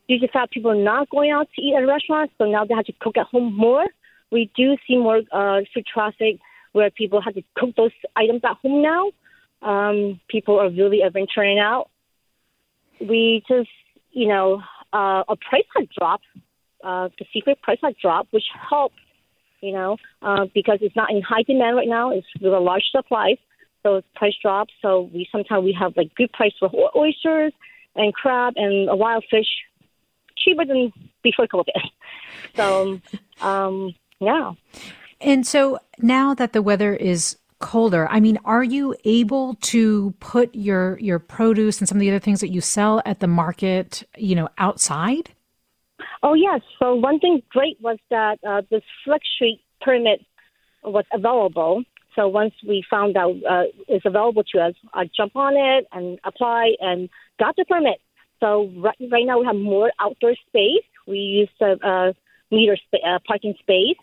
due 0.07 0.19
to 0.19 0.27
the 0.27 0.31
fact 0.31 0.53
people 0.53 0.71
are 0.71 0.75
not 0.75 1.09
going 1.09 1.31
out 1.31 1.47
to 1.55 1.61
eat 1.61 1.75
at 1.75 1.87
restaurants, 1.87 2.33
so 2.37 2.45
now 2.45 2.65
they 2.65 2.73
have 2.73 2.85
to 2.85 2.93
cook 2.99 3.17
at 3.17 3.25
home 3.27 3.55
more. 3.55 3.85
We 4.31 4.51
do 4.55 4.77
see 4.87 4.97
more 4.97 5.21
uh, 5.31 5.61
foot 5.73 5.85
traffic 5.91 6.39
where 6.71 6.89
people 6.91 7.19
have 7.21 7.33
to 7.33 7.43
cook 7.55 7.75
those 7.75 7.91
items 8.15 8.41
at 8.43 8.57
home 8.57 8.81
now. 8.81 9.11
Um, 9.61 10.19
people 10.29 10.59
are 10.59 10.69
really 10.69 11.01
venturing 11.11 11.59
out. 11.59 11.89
We 13.01 13.43
just, 13.47 13.69
you 14.11 14.27
know, 14.27 14.61
uh, 14.93 15.23
a 15.27 15.35
price 15.35 15.65
had 15.75 15.89
dropped. 15.89 16.25
Uh, 16.83 17.09
the 17.17 17.25
secret 17.33 17.61
price 17.61 17.79
had 17.81 17.95
dropped, 17.97 18.31
which 18.31 18.45
helps 18.69 18.95
you 19.61 19.73
know, 19.73 19.97
uh, 20.21 20.45
because 20.53 20.79
it's 20.81 20.95
not 20.95 21.11
in 21.11 21.21
high 21.21 21.43
demand 21.43 21.75
right 21.75 21.87
now. 21.87 22.11
It's 22.11 22.27
with 22.41 22.53
a 22.53 22.59
large 22.59 22.85
supply, 22.91 23.37
so 23.83 23.97
it's 23.97 24.07
price 24.15 24.35
drops. 24.41 24.73
So 24.81 25.09
we 25.13 25.27
sometimes 25.31 25.63
we 25.63 25.75
have 25.79 25.95
like 25.97 26.13
good 26.15 26.31
price 26.33 26.53
for 26.59 26.71
oysters 26.95 27.53
and 27.95 28.13
crab 28.13 28.53
and 28.55 28.89
a 28.89 28.95
wild 28.95 29.25
fish, 29.29 29.47
cheaper 30.37 30.65
than 30.65 30.91
before 31.23 31.47
COVID. 31.47 31.65
So, 32.55 32.99
um, 33.41 33.93
yeah. 34.19 34.53
And 35.21 35.45
so 35.45 35.79
now 35.99 36.33
that 36.33 36.53
the 36.53 36.61
weather 36.61 36.93
is 36.93 37.37
colder, 37.59 38.07
I 38.09 38.19
mean, 38.19 38.37
are 38.45 38.63
you 38.63 38.95
able 39.03 39.55
to 39.55 40.13
put 40.19 40.53
your 40.53 40.97
your 40.99 41.19
produce 41.19 41.79
and 41.79 41.87
some 41.87 41.97
of 41.97 42.01
the 42.01 42.09
other 42.09 42.19
things 42.19 42.41
that 42.41 42.49
you 42.49 42.61
sell 42.61 43.01
at 43.05 43.19
the 43.19 43.27
market, 43.27 44.03
you 44.17 44.35
know, 44.35 44.49
outside? 44.57 45.31
Oh, 46.21 46.33
yes. 46.33 46.61
So 46.79 46.95
one 46.95 47.19
thing 47.19 47.41
great 47.49 47.77
was 47.81 47.97
that 48.09 48.39
uh, 48.47 48.61
this 48.69 48.83
Flex 49.05 49.25
Street 49.35 49.61
permit 49.81 50.25
was 50.83 51.05
available. 51.13 51.83
So 52.15 52.27
once 52.27 52.53
we 52.67 52.83
found 52.89 53.15
out 53.15 53.35
uh, 53.49 53.63
it's 53.87 54.05
available 54.05 54.43
to 54.53 54.59
us, 54.59 54.73
I 54.93 55.09
jump 55.15 55.35
on 55.35 55.55
it 55.55 55.87
and 55.91 56.19
apply 56.25 56.73
and 56.81 57.09
got 57.39 57.55
the 57.55 57.65
permit. 57.65 58.01
So 58.39 58.69
right, 58.77 58.97
right 59.11 59.25
now 59.25 59.39
we 59.39 59.45
have 59.45 59.55
more 59.55 59.91
outdoor 59.99 60.35
space. 60.47 60.83
We 61.07 61.17
use 61.17 61.49
the 61.59 61.77
uh, 61.85 62.13
meter 62.53 62.75
sp- 62.75 63.05
uh, 63.05 63.19
parking 63.25 63.53
space 63.59 63.97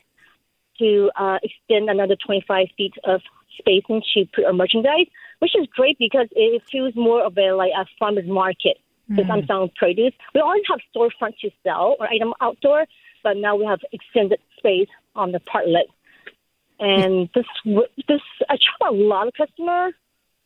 to 0.79 1.11
uh, 1.19 1.39
extend 1.43 1.91
another 1.91 2.17
25 2.25 2.67
feet 2.77 2.95
of 3.05 3.21
spacing 3.59 4.03
to 4.15 4.25
put 4.35 4.45
our 4.45 4.53
merchandise, 4.53 5.07
which 5.41 5.53
is 5.59 5.67
great 5.75 5.99
because 5.99 6.29
it 6.33 6.63
feels 6.71 6.95
more 6.95 7.23
of 7.23 7.37
a 7.37 7.53
like 7.53 7.73
a 7.77 7.87
farmer's 7.99 8.29
market 8.29 8.79
because 9.09 9.25
mm. 9.25 9.31
I'm 9.31 9.47
selling 9.47 9.71
produce. 9.77 10.13
We 10.35 10.41
always 10.41 10.63
have 10.69 10.81
storefront 10.95 11.39
to 11.41 11.51
sell 11.63 11.97
or 11.99 12.09
item 12.09 12.35
outdoor, 12.41 12.87
but 13.23 13.37
now 13.37 13.57
we 13.57 13.65
have 13.65 13.81
extended 13.93 14.41
space 14.59 14.89
on 15.15 15.33
the 15.33 15.41
parklet. 15.41 15.87
And 16.79 17.29
this, 17.35 17.47
this, 17.65 18.21
I 18.49 18.55
attract 18.55 18.83
a 18.89 18.91
lot 18.91 19.29
of 19.29 19.35
customer. 19.35 19.93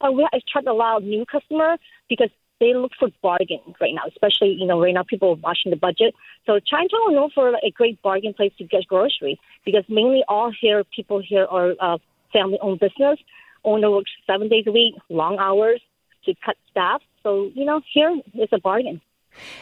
Uh, 0.00 0.12
we 0.12 0.26
attract 0.32 0.66
a 0.66 0.72
lot 0.72 0.98
of 0.98 1.02
new 1.04 1.26
customer 1.26 1.76
because 2.08 2.30
they 2.60 2.74
look 2.74 2.92
for 2.98 3.08
bargain 3.22 3.60
right 3.80 3.94
now, 3.94 4.02
especially, 4.06 4.50
you 4.50 4.66
know, 4.66 4.80
right 4.80 4.94
now 4.94 5.02
people 5.02 5.30
are 5.30 5.34
watching 5.34 5.70
the 5.70 5.76
budget. 5.76 6.14
So 6.46 6.60
Chinatown 6.60 7.00
is 7.10 7.14
known 7.14 7.30
for 7.34 7.48
a 7.48 7.70
great 7.70 8.00
bargain 8.02 8.34
place 8.34 8.52
to 8.58 8.64
get 8.64 8.86
groceries 8.86 9.38
because 9.64 9.84
mainly 9.88 10.22
all 10.28 10.52
here, 10.60 10.84
people 10.84 11.22
here 11.26 11.46
are 11.46 11.74
uh, 11.80 11.98
family 12.32 12.58
owned 12.60 12.80
business. 12.80 13.18
Owner 13.64 13.90
works 13.90 14.10
seven 14.26 14.48
days 14.48 14.64
a 14.66 14.72
week, 14.72 14.94
long 15.08 15.38
hours 15.38 15.80
to 16.26 16.34
cut 16.44 16.56
staff. 16.70 17.02
So, 17.22 17.50
you 17.54 17.64
know, 17.64 17.80
here 17.92 18.20
is 18.34 18.48
a 18.52 18.58
bargain. 18.58 19.00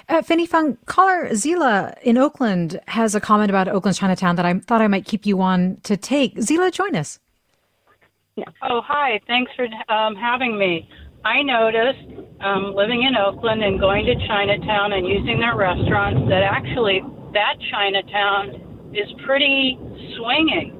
Uh, 0.08 0.22
Finny 0.22 0.46
Fung, 0.46 0.78
caller 0.86 1.28
Zila 1.30 1.98
in 2.02 2.16
Oakland 2.16 2.80
has 2.88 3.14
a 3.14 3.20
comment 3.20 3.50
about 3.50 3.68
Oakland's 3.68 3.98
Chinatown 3.98 4.36
that 4.36 4.46
I 4.46 4.58
thought 4.60 4.80
I 4.80 4.86
might 4.86 5.04
keep 5.04 5.26
you 5.26 5.40
on 5.42 5.78
to 5.82 5.96
take. 5.96 6.36
Zila, 6.36 6.72
join 6.72 6.96
us. 6.96 7.18
Oh, 8.62 8.80
hi. 8.84 9.20
Thanks 9.26 9.52
for 9.56 9.66
um, 9.92 10.14
having 10.14 10.58
me. 10.58 10.88
I 11.24 11.42
noticed 11.42 12.08
um, 12.40 12.74
living 12.74 13.02
in 13.02 13.16
Oakland 13.16 13.62
and 13.62 13.78
going 13.78 14.06
to 14.06 14.14
Chinatown 14.26 14.92
and 14.92 15.06
using 15.06 15.40
their 15.40 15.56
restaurants 15.56 16.28
that 16.30 16.42
actually 16.42 17.02
that 17.34 17.56
Chinatown 17.70 18.94
is 18.94 19.08
pretty 19.26 19.76
swinging 20.16 20.78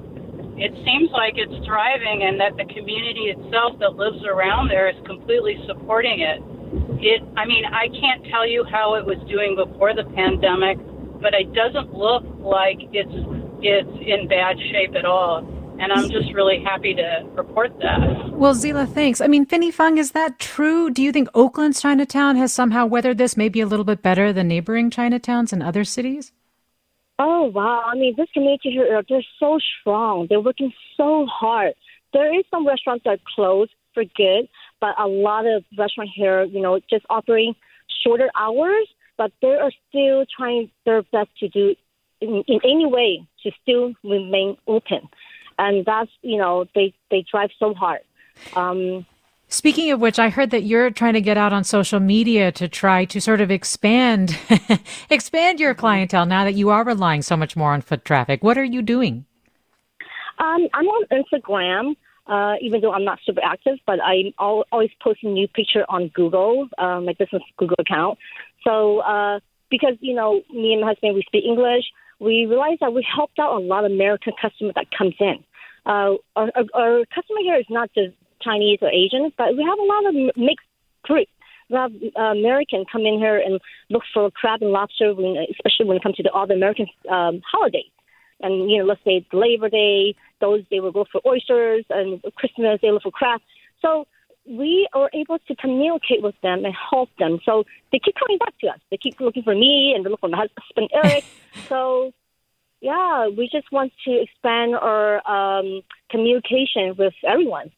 it 0.59 0.75
seems 0.83 1.09
like 1.11 1.39
it's 1.39 1.55
thriving 1.65 2.27
and 2.27 2.35
that 2.35 2.57
the 2.59 2.67
community 2.75 3.31
itself 3.31 3.79
that 3.79 3.95
lives 3.95 4.19
around 4.27 4.67
there 4.67 4.89
is 4.91 4.95
completely 5.07 5.55
supporting 5.65 6.19
it. 6.19 6.43
It 7.01 7.21
I 7.37 7.45
mean, 7.45 7.65
I 7.65 7.87
can't 7.89 8.25
tell 8.31 8.47
you 8.47 8.63
how 8.63 8.95
it 8.95 9.05
was 9.05 9.17
doing 9.29 9.55
before 9.55 9.93
the 9.95 10.03
pandemic, 10.15 10.77
but 11.21 11.33
it 11.33 11.53
doesn't 11.53 11.93
look 11.93 12.23
like 12.39 12.77
it's 12.91 13.17
it's 13.61 13.95
in 14.05 14.27
bad 14.27 14.57
shape 14.71 14.95
at 14.95 15.05
all. 15.05 15.45
and 15.79 15.93
I'm 15.93 16.09
just 16.09 16.33
really 16.33 16.61
happy 16.63 16.93
to 16.93 17.25
report 17.31 17.71
that. 17.79 18.31
Well, 18.33 18.53
Zila, 18.53 18.87
thanks. 18.87 19.21
I 19.21 19.27
mean, 19.27 19.45
Finny 19.45 19.71
Fung, 19.71 19.97
is 19.97 20.11
that 20.11 20.37
true? 20.37 20.89
Do 20.89 21.01
you 21.01 21.11
think 21.11 21.29
Oakland's 21.33 21.81
Chinatown 21.81 22.35
has 22.35 22.51
somehow 22.51 22.85
weathered 22.85 23.17
this 23.17 23.37
maybe 23.37 23.61
a 23.61 23.65
little 23.65 23.85
bit 23.85 24.01
better 24.01 24.33
than 24.33 24.49
neighboring 24.49 24.89
Chinatowns 24.91 25.53
in 25.53 25.61
other 25.61 25.83
cities? 25.83 26.33
Oh 27.17 27.43
wow! 27.53 27.83
I 27.85 27.95
mean, 27.95 28.13
this 28.17 28.29
community 28.33 28.71
here, 28.71 29.01
they're 29.09 29.21
so 29.39 29.59
strong. 29.81 30.27
They're 30.29 30.39
working 30.39 30.71
so 30.95 31.25
hard. 31.25 31.73
There 32.13 32.37
is 32.37 32.45
some 32.49 32.65
restaurants 32.65 33.03
that 33.03 33.11
are 33.11 33.23
closed 33.35 33.71
for 33.93 34.03
good, 34.15 34.47
but 34.79 34.99
a 34.99 35.07
lot 35.07 35.45
of 35.45 35.63
restaurants 35.77 36.13
here, 36.15 36.43
you 36.43 36.61
know, 36.61 36.79
just 36.89 37.05
offering 37.09 37.55
shorter 38.03 38.29
hours, 38.35 38.87
but 39.17 39.31
they 39.41 39.55
are 39.55 39.71
still 39.89 40.25
trying 40.35 40.71
their 40.85 41.03
best 41.03 41.29
to 41.39 41.49
do 41.49 41.75
in, 42.21 42.43
in 42.47 42.59
any 42.63 42.85
way 42.85 43.25
to 43.43 43.51
still 43.61 43.93
remain 44.03 44.57
open. 44.67 45.09
And 45.57 45.85
that's, 45.85 46.11
you 46.21 46.37
know, 46.37 46.65
they, 46.73 46.93
they 47.11 47.25
drive 47.29 47.49
so 47.59 47.73
hard. 47.73 48.01
Um, 48.55 49.05
Speaking 49.51 49.91
of 49.91 49.99
which, 49.99 50.19
I 50.19 50.29
heard 50.29 50.51
that 50.51 50.63
you're 50.63 50.91
trying 50.91 51.15
to 51.15 51.21
get 51.21 51.35
out 51.35 51.53
on 51.53 51.63
social 51.63 51.99
media 51.99 52.51
to 52.51 52.67
try 52.67 53.03
to 53.05 53.19
sort 53.19 53.41
of 53.41 53.49
expand 53.49 54.37
expand 55.09 55.59
your 55.59 55.73
clientele 55.73 56.27
now 56.27 56.43
that 56.43 56.53
you 56.53 56.69
are 56.69 56.83
relying 56.83 57.23
so 57.23 57.35
much 57.35 57.55
more 57.55 57.73
on 57.73 57.81
foot 57.81 58.05
traffic. 58.05 58.43
What 58.43 58.59
are 58.59 58.63
you 58.63 58.83
doing? 58.83 59.25
Um, 60.37 60.67
I'm 60.73 60.85
on 60.85 61.05
Instagram, 61.11 61.95
uh, 62.29 62.55
even 62.61 62.81
though 62.81 62.93
I'm 62.93 63.03
not 63.03 63.19
super 63.25 63.41
active, 63.43 63.79
but 63.85 63.99
I'm 64.03 64.33
always 64.37 64.91
posting 65.01 65.33
new 65.33 65.47
picture 65.47 65.83
on 65.89 66.09
Google, 66.09 66.69
uh, 66.77 67.01
my 67.01 67.13
business 67.13 67.41
Google 67.57 67.77
account. 67.79 68.19
So 68.63 68.99
uh, 68.99 69.39
because 69.71 69.95
you 69.99 70.13
know 70.13 70.41
me 70.53 70.73
and 70.73 70.81
my 70.81 70.87
husband 70.87 71.15
we 71.15 71.23
speak 71.23 71.43
English, 71.43 71.85
we 72.19 72.45
realized 72.45 72.81
that 72.81 72.93
we 72.93 73.05
helped 73.15 73.39
out 73.39 73.55
a 73.55 73.59
lot 73.59 73.83
of 73.83 73.91
American 73.91 74.33
customers 74.39 74.73
that 74.75 74.85
comes 74.95 75.15
in. 75.19 75.43
Uh, 75.85 76.15
our, 76.35 76.51
our, 76.75 77.05
customer 77.15 77.39
here 77.41 77.55
is 77.55 77.65
not 77.69 77.89
just 77.95 78.15
Chinese 78.41 78.79
or 78.81 78.89
Asian, 78.89 79.31
but 79.37 79.55
we 79.57 79.63
have 79.63 79.79
a 79.79 79.83
lot 79.83 80.05
of 80.05 80.37
mixed 80.37 80.67
groups. 81.03 81.31
We 81.69 81.77
have 81.77 81.91
uh, 82.17 82.37
American 82.37 82.85
come 82.91 83.05
in 83.05 83.17
here 83.17 83.37
and 83.37 83.59
look 83.89 84.03
for 84.13 84.29
crab 84.31 84.61
and 84.61 84.71
lobster, 84.71 85.15
when, 85.15 85.37
especially 85.49 85.85
when 85.87 85.97
it 85.97 86.03
comes 86.03 86.15
to 86.17 86.23
the 86.23 86.31
other 86.31 86.53
American 86.53 86.87
um, 87.09 87.41
holidays. 87.49 87.89
And 88.41 88.69
you 88.69 88.79
know, 88.79 88.85
let's 88.85 89.03
say 89.03 89.25
Labor 89.33 89.69
Day, 89.69 90.15
those 90.39 90.63
they 90.71 90.79
will 90.79 90.91
go 90.91 91.05
for 91.11 91.21
oysters, 91.25 91.85
and 91.89 92.21
Christmas 92.35 92.79
they 92.81 92.91
look 92.91 93.03
for 93.03 93.11
crab. 93.11 93.41
So 93.81 94.05
we 94.49 94.87
are 94.93 95.09
able 95.13 95.37
to 95.47 95.55
communicate 95.55 96.23
with 96.23 96.35
them 96.41 96.65
and 96.65 96.73
help 96.89 97.09
them. 97.19 97.39
So 97.45 97.65
they 97.91 97.99
keep 97.99 98.15
coming 98.15 98.37
back 98.39 98.57
to 98.61 98.67
us. 98.67 98.79
They 98.89 98.97
keep 98.97 99.19
looking 99.19 99.43
for 99.43 99.53
me 99.53 99.93
and 99.95 100.05
they 100.05 100.09
look 100.09 100.21
for 100.21 100.29
my 100.29 100.37
husband 100.37 100.89
Eric. 100.91 101.23
so 101.69 102.11
yeah, 102.81 103.27
we 103.27 103.49
just 103.51 103.71
want 103.71 103.91
to 104.05 104.21
expand 104.21 104.75
our 104.75 105.27
um, 105.29 105.81
communication 106.09 106.95
with 106.97 107.13
everyone. 107.27 107.71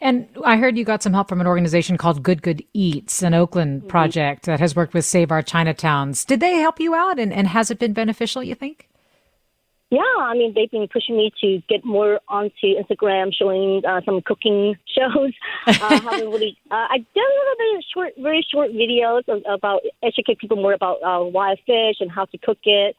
And 0.00 0.28
I 0.44 0.56
heard 0.56 0.78
you 0.78 0.84
got 0.84 1.02
some 1.02 1.12
help 1.12 1.28
from 1.28 1.40
an 1.40 1.46
organization 1.46 1.98
called 1.98 2.22
Good 2.22 2.42
Good 2.42 2.64
Eats, 2.72 3.22
an 3.22 3.34
Oakland 3.34 3.80
mm-hmm. 3.80 3.88
project 3.88 4.46
that 4.46 4.58
has 4.58 4.74
worked 4.74 4.94
with 4.94 5.04
Save 5.04 5.30
Our 5.30 5.42
Chinatowns. 5.42 6.24
Did 6.24 6.40
they 6.40 6.56
help 6.56 6.80
you 6.80 6.94
out 6.94 7.18
and, 7.18 7.32
and 7.32 7.46
has 7.48 7.70
it 7.70 7.78
been 7.78 7.92
beneficial, 7.92 8.42
you 8.42 8.54
think? 8.54 8.88
Yeah, 9.90 10.00
I 10.18 10.34
mean, 10.34 10.52
they've 10.54 10.70
been 10.70 10.88
pushing 10.92 11.16
me 11.16 11.30
to 11.40 11.62
get 11.68 11.84
more 11.84 12.18
onto 12.28 12.74
Instagram, 12.74 13.32
showing 13.32 13.82
uh, 13.86 14.00
some 14.04 14.20
cooking 14.20 14.74
shows. 14.98 15.32
Uh, 15.66 15.72
haven't 16.00 16.28
really, 16.28 16.58
uh, 16.70 16.86
I 16.90 16.98
did 16.98 17.22
a 17.22 17.36
little 17.38 17.56
bit 17.58 17.76
of 17.78 17.84
short, 17.94 18.12
very 18.18 18.46
short 18.52 18.70
videos 18.72 19.28
of, 19.28 19.42
about 19.48 19.82
educate 20.02 20.38
people 20.38 20.56
more 20.56 20.72
about 20.72 20.96
uh, 21.04 21.24
wild 21.24 21.60
fish 21.66 21.96
and 22.00 22.10
how 22.10 22.24
to 22.24 22.38
cook 22.38 22.58
it. 22.64 22.96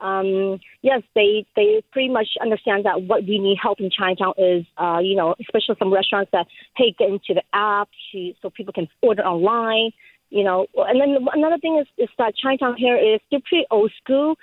Um, 0.00 0.58
yes, 0.82 1.02
they 1.14 1.46
they 1.54 1.82
pretty 1.92 2.08
much 2.08 2.28
understand 2.42 2.84
that 2.84 3.02
what 3.02 3.22
we 3.22 3.38
need 3.38 3.56
help 3.62 3.80
in 3.80 3.90
Chinatown 3.90 4.34
is, 4.36 4.64
uh, 4.76 4.98
you 5.00 5.14
know, 5.14 5.36
especially 5.40 5.76
some 5.78 5.92
restaurants 5.92 6.30
that 6.32 6.46
hey 6.76 6.94
get 6.98 7.10
into 7.10 7.32
the 7.34 7.42
app 7.52 7.88
to, 8.10 8.32
so 8.42 8.50
people 8.50 8.72
can 8.72 8.88
order 9.02 9.22
online. 9.22 9.92
You 10.30 10.42
know, 10.42 10.66
and 10.76 11.00
then 11.00 11.16
another 11.32 11.58
thing 11.58 11.78
is, 11.78 11.86
is 11.96 12.08
that 12.18 12.34
Chinatown 12.36 12.74
here 12.76 12.96
is 12.96 13.20
still 13.28 13.40
pretty 13.48 13.66
old 13.70 13.92
school. 14.02 14.34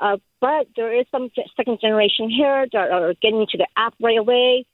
Uh, 0.00 0.16
but 0.40 0.66
there 0.76 0.98
is 0.98 1.06
some 1.12 1.30
second 1.56 1.78
generation 1.80 2.30
here 2.30 2.66
that 2.72 2.90
are 2.90 3.14
getting 3.20 3.42
into 3.42 3.58
the 3.58 3.66
app 3.76 3.94
right 4.00 4.18
away. 4.18 4.64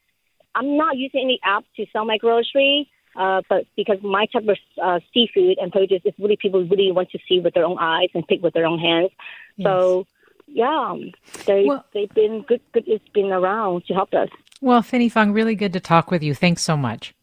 I'm 0.55 0.77
not 0.77 0.97
using 0.97 1.21
any 1.21 1.39
app 1.43 1.65
to 1.75 1.85
sell 1.91 2.05
my 2.05 2.17
grocery, 2.17 2.89
uh, 3.15 3.41
but 3.49 3.65
because 3.75 3.97
my 4.01 4.25
type 4.27 4.47
of 4.47 4.57
uh, 4.81 4.99
seafood 5.13 5.57
and 5.59 5.71
produce 5.71 6.01
is 6.05 6.13
really 6.17 6.37
people 6.37 6.63
really 6.65 6.91
want 6.91 7.11
to 7.11 7.19
see 7.27 7.39
with 7.39 7.53
their 7.53 7.65
own 7.65 7.77
eyes 7.79 8.09
and 8.13 8.25
pick 8.27 8.41
with 8.41 8.53
their 8.53 8.65
own 8.65 8.79
hands. 8.79 9.11
Yes. 9.57 9.65
So 9.65 10.07
yeah, 10.47 10.95
they 11.45 11.65
well, 11.65 11.85
they've 11.93 12.13
been 12.13 12.43
good. 12.47 12.61
Good, 12.73 12.85
it's 12.87 13.07
been 13.09 13.31
around 13.31 13.85
to 13.87 13.93
help 13.93 14.13
us. 14.13 14.29
Well, 14.61 14.81
Finny 14.81 15.09
Fung, 15.09 15.33
really 15.33 15.55
good 15.55 15.73
to 15.73 15.79
talk 15.79 16.09
with 16.09 16.23
you. 16.23 16.33
Thanks 16.33 16.63
so 16.63 16.77
much. 16.77 17.13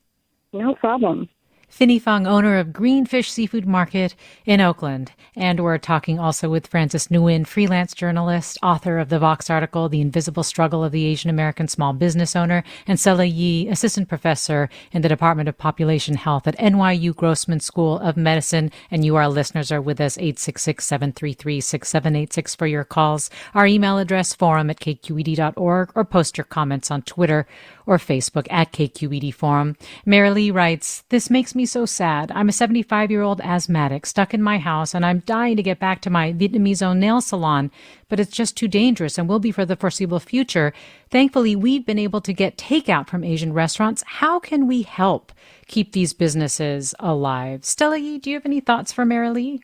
No 0.53 0.75
problem. 0.75 1.29
Finny 1.75 1.99
Fung, 1.99 2.25
owner 2.25 2.57
of 2.57 2.73
Greenfish 2.73 3.29
Seafood 3.33 3.67
Market 3.67 4.15
in 4.47 4.61
Oakland. 4.61 5.11
And 5.35 5.59
we're 5.59 5.79
talking 5.79 6.21
also 6.21 6.49
with 6.49 6.69
Frances 6.69 7.09
Nguyen, 7.09 7.45
freelance 7.45 7.95
journalist, 7.95 8.57
author 8.63 9.01
of 9.01 9.09
the 9.09 9.19
Vox 9.19 9.51
article, 9.51 9.89
The 9.89 10.01
Invisible 10.01 10.45
Struggle 10.45 10.85
of 10.85 10.93
the 10.93 11.05
Asian 11.05 11.31
American 11.31 11.67
Small 11.67 11.93
Business 11.93 12.37
Owner, 12.37 12.63
and 12.87 13.01
Stella 13.01 13.25
Yi, 13.25 13.67
assistant 13.67 14.09
professor 14.09 14.71
in 14.93 15.03
the 15.03 15.09
Department 15.09 15.49
of 15.49 15.59
Population 15.59 16.15
Health 16.15 16.47
at 16.47 16.57
NYU 16.59 17.13
Grossman 17.13 17.59
School 17.59 17.99
of 17.99 18.17
Medicine. 18.17 18.71
And 18.89 19.05
you, 19.05 19.17
our 19.17 19.29
listeners, 19.29 19.73
are 19.73 19.83
with 19.83 20.01
us 20.01 20.17
866-733-6786 20.19 22.57
for 22.57 22.69
your 22.69 22.85
calls. 22.85 23.31
Our 23.53 23.67
email 23.67 23.99
address, 23.99 24.33
forum 24.33 24.71
at 24.71 24.79
kqed.org, 24.79 25.91
or 25.97 26.05
post 26.05 26.39
your 26.39 26.45
comments 26.45 26.93
on 26.93 27.03
Twitter 27.03 27.49
or 27.87 27.99
Facebook 27.99 28.47
at 28.51 28.73
KQED 28.73 29.35
Forum. 29.35 29.77
Mary 30.05 30.31
Lee 30.31 30.51
writes, 30.51 31.05
This 31.09 31.31
makes 31.31 31.55
me 31.55 31.67
so 31.67 31.87
sad. 31.87 32.33
I'm 32.35 32.49
a 32.49 32.53
75 32.53 33.11
year 33.11 33.23
old 33.23 33.41
asthmatic 33.41 34.07
stuck 34.07 34.35
in 34.35 34.43
my 34.43 34.59
house 34.59 34.95
and 34.95 35.05
I'm 35.05 35.21
dying 35.21 35.57
to 35.57 35.63
get 35.63 35.79
back 35.79 36.01
to 36.03 36.11
my 36.11 36.33
Vietnamese 36.33 36.83
owned 36.83 37.01
nail 37.01 37.21
salon, 37.21 37.71
but 38.09 38.21
it's 38.21 38.37
just 38.37 38.57
too 38.57 38.69
dangerous 38.69 39.19
and 39.19 39.29
will 39.29 39.39
be 39.39 39.53
for 39.53 39.65
the 39.65 39.77
foreseeable 39.77 40.21
future. 40.21 40.73
Thankfully, 41.11 41.57
we've 41.57 41.87
been 41.87 41.99
able 41.99 42.21
to 42.23 42.33
get 42.33 42.57
takeout 42.57 43.09
from 43.09 43.25
Asian 43.25 43.53
restaurants. 43.53 44.03
How 44.07 44.39
can 44.39 44.67
we 44.67 44.83
help 44.83 45.33
keep 45.67 45.93
these 45.93 46.13
businesses 46.13 46.95
alive? 46.99 47.65
Stella 47.65 47.99
Yi, 47.99 48.19
do 48.19 48.31
you 48.31 48.37
have 48.37 48.47
any 48.47 48.61
thoughts 48.61 48.93
for 48.93 49.05
Mary 49.05 49.31
Lee? 49.31 49.61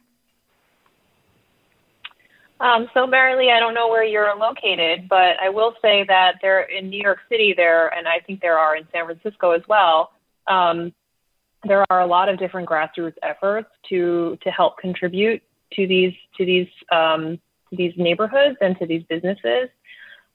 Um, 2.60 2.90
so, 2.92 3.06
Mary 3.06 3.36
Lee, 3.36 3.50
I 3.50 3.58
don't 3.58 3.72
know 3.72 3.88
where 3.88 4.04
you're 4.04 4.36
located, 4.36 5.08
but 5.08 5.40
I 5.42 5.48
will 5.48 5.74
say 5.80 6.04
that 6.06 6.34
there 6.42 6.60
in 6.60 6.90
New 6.90 7.00
York 7.00 7.18
City, 7.30 7.54
there, 7.56 7.88
and 7.88 8.06
I 8.06 8.18
think 8.20 8.42
there 8.42 8.58
are 8.58 8.76
in 8.76 8.86
San 8.92 9.06
Francisco 9.06 9.52
as 9.52 9.62
well. 9.66 10.12
Um, 10.46 10.92
there 11.64 11.84
are 11.90 12.00
a 12.00 12.06
lot 12.06 12.28
of 12.28 12.38
different 12.38 12.68
grassroots 12.68 13.16
efforts 13.22 13.68
to 13.88 14.38
to 14.42 14.50
help 14.50 14.76
contribute 14.78 15.42
to 15.72 15.86
these 15.86 16.12
to 16.36 16.44
these 16.44 16.68
um, 16.92 17.38
to 17.70 17.76
these 17.76 17.94
neighborhoods 17.96 18.58
and 18.60 18.78
to 18.78 18.86
these 18.86 19.04
businesses. 19.04 19.70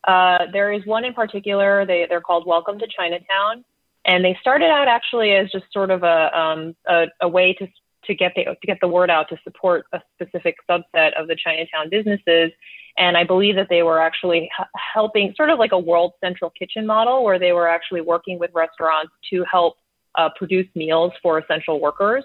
Uh, 0.04 0.46
there 0.52 0.74
is 0.74 0.84
one 0.86 1.06
in 1.06 1.14
particular. 1.14 1.86
They 1.86 2.08
they're 2.10 2.22
called 2.22 2.48
Welcome 2.48 2.80
to 2.80 2.88
Chinatown, 2.88 3.64
and 4.04 4.26
they 4.26 4.36
started 4.42 4.70
out 4.70 4.88
actually 4.88 5.32
as 5.34 5.52
just 5.52 5.66
sort 5.72 5.92
of 5.92 6.02
a 6.02 6.40
um, 6.40 6.76
a, 6.88 7.06
a 7.22 7.28
way 7.28 7.54
to 7.54 7.68
to 8.08 8.16
get 8.16 8.34
the 8.36 8.44
to 8.46 8.68
get 8.68 8.78
the 8.82 8.88
word 8.88 9.10
out 9.10 9.30
to 9.30 9.38
support 9.44 9.86
a 9.94 10.02
specific 10.14 10.56
subset 10.70 11.14
of 11.20 11.28
the 11.28 11.36
Chinatown 11.36 11.90
businesses. 11.90 12.52
And 12.98 13.18
I 13.18 13.24
believe 13.26 13.56
that 13.56 13.68
they 13.70 13.84
were 13.84 14.00
actually 14.00 14.50
helping, 14.94 15.34
sort 15.36 15.50
of 15.50 15.60
like 15.60 15.74
a 15.74 15.80
world 15.80 16.14
central 16.24 16.50
kitchen 16.52 16.86
model, 16.86 17.24
where 17.24 17.38
they 17.38 17.52
were 17.52 17.68
actually 17.68 18.02
working 18.02 18.40
with 18.40 18.52
restaurants 18.54 19.12
to 19.32 19.44
help 19.52 19.76
uh, 20.16 20.30
produce 20.38 20.68
meals 20.76 21.12
for 21.22 21.38
essential 21.38 21.82
workers. 21.82 22.24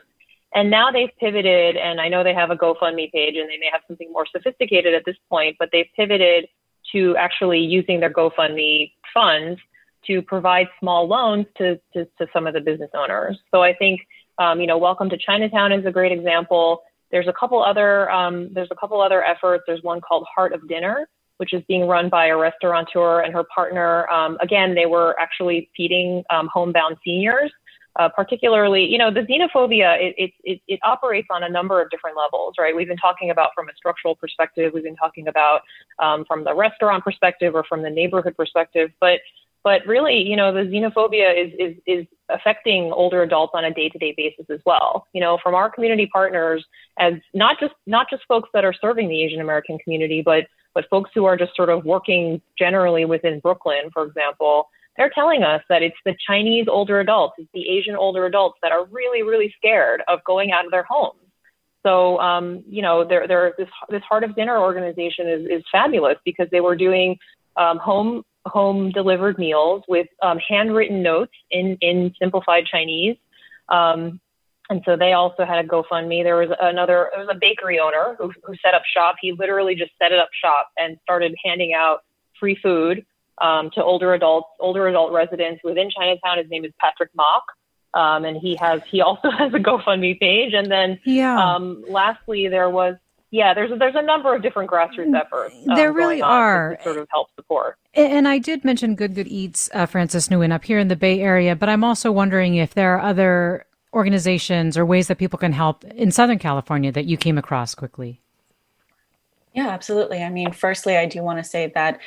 And 0.54 0.70
now 0.70 0.90
they've 0.90 1.10
pivoted, 1.18 1.76
and 1.76 2.00
I 2.00 2.08
know 2.08 2.24
they 2.24 2.34
have 2.34 2.50
a 2.50 2.56
GoFundMe 2.56 3.12
page, 3.12 3.36
and 3.36 3.48
they 3.48 3.58
may 3.58 3.68
have 3.72 3.82
something 3.86 4.12
more 4.12 4.26
sophisticated 4.30 4.94
at 4.94 5.04
this 5.04 5.16
point, 5.28 5.56
but 5.58 5.68
they've 5.72 5.86
pivoted 5.94 6.48
to 6.92 7.16
actually 7.16 7.60
using 7.60 8.00
their 8.00 8.12
GoFundMe 8.12 8.92
funds 9.14 9.60
to 10.06 10.22
provide 10.22 10.66
small 10.80 11.06
loans 11.06 11.46
to, 11.58 11.80
to, 11.92 12.04
to 12.18 12.26
some 12.32 12.46
of 12.46 12.54
the 12.54 12.60
business 12.60 12.90
owners. 12.94 13.38
So 13.50 13.62
I 13.62 13.74
think 13.74 14.00
um, 14.40 14.58
you 14.58 14.66
know, 14.66 14.78
Welcome 14.78 15.10
to 15.10 15.18
Chinatown 15.18 15.70
is 15.70 15.84
a 15.84 15.90
great 15.90 16.12
example. 16.12 16.82
There's 17.12 17.28
a 17.28 17.32
couple 17.32 17.62
other 17.62 18.10
um, 18.10 18.48
there's 18.54 18.70
a 18.70 18.74
couple 18.74 19.00
other 19.00 19.22
efforts. 19.22 19.64
There's 19.66 19.82
one 19.82 20.00
called 20.00 20.26
Heart 20.34 20.54
of 20.54 20.66
Dinner, 20.66 21.08
which 21.36 21.52
is 21.52 21.62
being 21.68 21.86
run 21.86 22.08
by 22.08 22.26
a 22.26 22.36
restaurateur 22.36 23.20
and 23.20 23.34
her 23.34 23.44
partner. 23.54 24.08
Um, 24.08 24.38
again, 24.40 24.74
they 24.74 24.86
were 24.86 25.14
actually 25.20 25.70
feeding 25.76 26.24
um, 26.30 26.48
homebound 26.52 26.96
seniors. 27.04 27.52
Uh, 27.98 28.08
particularly, 28.08 28.84
you 28.84 28.96
know, 28.96 29.12
the 29.12 29.22
xenophobia, 29.22 30.00
it, 30.00 30.14
it, 30.16 30.30
it, 30.44 30.60
it, 30.68 30.80
operates 30.84 31.26
on 31.28 31.42
a 31.42 31.48
number 31.48 31.82
of 31.82 31.90
different 31.90 32.16
levels, 32.16 32.54
right? 32.56 32.74
We've 32.74 32.86
been 32.86 32.96
talking 32.96 33.30
about 33.30 33.50
from 33.52 33.68
a 33.68 33.74
structural 33.74 34.14
perspective, 34.14 34.70
we've 34.72 34.84
been 34.84 34.94
talking 34.94 35.26
about 35.26 35.62
um, 35.98 36.24
from 36.24 36.44
the 36.44 36.54
restaurant 36.54 37.02
perspective 37.02 37.56
or 37.56 37.64
from 37.64 37.82
the 37.82 37.90
neighborhood 37.90 38.36
perspective, 38.36 38.92
but 39.00 39.18
but 39.62 39.86
really, 39.86 40.22
you 40.22 40.36
know, 40.36 40.52
the 40.52 40.60
xenophobia 40.60 41.28
is, 41.36 41.52
is, 41.58 41.76
is 41.86 42.06
affecting 42.28 42.92
older 42.92 43.22
adults 43.22 43.52
on 43.54 43.64
a 43.64 43.74
day-to-day 43.74 44.14
basis 44.16 44.46
as 44.50 44.60
well. 44.64 45.06
You 45.12 45.20
know, 45.20 45.38
from 45.42 45.54
our 45.54 45.70
community 45.70 46.06
partners, 46.06 46.64
as 46.98 47.14
not 47.34 47.60
just 47.60 47.74
not 47.86 48.08
just 48.08 48.22
folks 48.26 48.48
that 48.54 48.64
are 48.64 48.72
serving 48.72 49.08
the 49.08 49.22
Asian 49.22 49.40
American 49.40 49.78
community, 49.78 50.22
but 50.22 50.46
but 50.72 50.88
folks 50.88 51.10
who 51.14 51.24
are 51.24 51.36
just 51.36 51.54
sort 51.56 51.68
of 51.68 51.84
working 51.84 52.40
generally 52.58 53.04
within 53.04 53.40
Brooklyn, 53.40 53.90
for 53.92 54.04
example. 54.04 54.68
they're 54.96 55.10
telling 55.10 55.42
us 55.42 55.62
that 55.68 55.82
it's 55.82 55.96
the 56.04 56.14
Chinese 56.26 56.66
older 56.68 57.00
adults, 57.00 57.34
it's 57.38 57.48
the 57.54 57.68
Asian 57.68 57.96
older 57.96 58.26
adults 58.26 58.58
that 58.62 58.70
are 58.70 58.84
really, 58.86 59.22
really 59.22 59.52
scared 59.56 60.02
of 60.08 60.22
going 60.24 60.52
out 60.52 60.64
of 60.64 60.70
their 60.70 60.82
homes. 60.82 61.16
So, 61.82 62.20
um, 62.20 62.62
you 62.68 62.82
know, 62.82 63.04
they're, 63.04 63.26
they're, 63.26 63.54
this, 63.56 63.68
this 63.88 64.02
Heart 64.02 64.24
of 64.24 64.36
Dinner 64.36 64.58
organization 64.58 65.26
is, 65.26 65.46
is 65.46 65.64
fabulous 65.72 66.18
because 66.24 66.48
they 66.50 66.60
were 66.60 66.76
doing 66.76 67.16
um, 67.56 67.78
home 67.78 68.22
home 68.46 68.90
delivered 68.90 69.38
meals 69.38 69.82
with 69.88 70.08
um, 70.22 70.38
handwritten 70.38 71.02
notes 71.02 71.32
in, 71.50 71.76
in 71.80 72.14
simplified 72.18 72.66
Chinese. 72.66 73.16
Um, 73.68 74.20
and 74.70 74.82
so 74.84 74.96
they 74.96 75.12
also 75.12 75.44
had 75.44 75.64
a 75.64 75.68
GoFundMe. 75.68 76.22
There 76.22 76.36
was 76.36 76.50
another, 76.60 77.10
there 77.12 77.26
was 77.26 77.28
a 77.34 77.38
bakery 77.38 77.80
owner 77.80 78.14
who, 78.18 78.32
who 78.44 78.54
set 78.62 78.72
up 78.72 78.82
shop. 78.84 79.16
He 79.20 79.32
literally 79.32 79.74
just 79.74 79.90
set 79.98 80.12
it 80.12 80.18
up 80.18 80.30
shop 80.32 80.70
and 80.78 80.96
started 81.02 81.34
handing 81.44 81.74
out 81.74 82.04
free 82.38 82.56
food 82.62 83.04
um, 83.38 83.70
to 83.74 83.82
older 83.82 84.14
adults, 84.14 84.48
older 84.60 84.86
adult 84.86 85.12
residents 85.12 85.60
within 85.64 85.90
Chinatown. 85.90 86.38
His 86.38 86.48
name 86.48 86.64
is 86.64 86.72
Patrick 86.80 87.10
Mock. 87.14 87.42
Um, 87.92 88.24
and 88.24 88.36
he 88.36 88.54
has, 88.56 88.80
he 88.88 89.00
also 89.00 89.30
has 89.38 89.52
a 89.52 89.58
GoFundMe 89.58 90.18
page. 90.20 90.54
And 90.54 90.70
then, 90.70 91.00
yeah. 91.04 91.54
um, 91.54 91.84
lastly, 91.88 92.46
there 92.46 92.70
was, 92.70 92.94
yeah, 93.30 93.54
there's 93.54 93.70
a, 93.70 93.76
there's 93.76 93.94
a 93.94 94.02
number 94.02 94.34
of 94.34 94.42
different 94.42 94.70
grassroots 94.70 95.18
efforts. 95.18 95.54
Um, 95.68 95.76
there 95.76 95.92
really 95.92 96.20
are. 96.20 96.78
sort 96.82 96.98
of 96.98 97.08
help 97.10 97.28
support. 97.36 97.78
And 97.94 98.26
I 98.26 98.38
did 98.38 98.64
mention 98.64 98.94
Good 98.96 99.14
Good 99.14 99.28
Eats, 99.28 99.70
uh, 99.72 99.86
Frances 99.86 100.28
Nguyen, 100.28 100.52
up 100.52 100.64
here 100.64 100.78
in 100.78 100.88
the 100.88 100.96
Bay 100.96 101.20
Area, 101.20 101.54
but 101.54 101.68
I'm 101.68 101.84
also 101.84 102.10
wondering 102.10 102.56
if 102.56 102.74
there 102.74 102.96
are 102.96 103.00
other 103.00 103.66
organizations 103.92 104.76
or 104.76 104.84
ways 104.84 105.08
that 105.08 105.18
people 105.18 105.38
can 105.38 105.52
help 105.52 105.84
in 105.84 106.10
Southern 106.10 106.38
California 106.38 106.92
that 106.92 107.06
you 107.06 107.16
came 107.16 107.38
across 107.38 107.74
quickly. 107.74 108.20
Yeah, 109.52 109.68
absolutely. 109.68 110.22
I 110.22 110.30
mean, 110.30 110.52
firstly, 110.52 110.96
I 110.96 111.06
do 111.06 111.22
want 111.22 111.38
to 111.38 111.44
say 111.44 111.72
that 111.74 112.00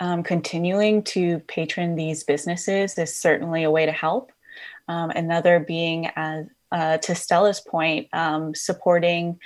um, 0.00 0.22
continuing 0.22 1.02
to 1.04 1.38
patron 1.40 1.94
these 1.94 2.24
businesses 2.24 2.98
is 2.98 3.14
certainly 3.14 3.64
a 3.64 3.70
way 3.70 3.86
to 3.86 3.92
help. 3.92 4.32
Um, 4.88 5.10
another 5.10 5.60
being, 5.60 6.10
as 6.16 6.46
uh, 6.72 6.98
to 6.98 7.14
Stella's 7.14 7.60
point, 7.60 8.08
um, 8.12 8.54
supporting 8.54 9.38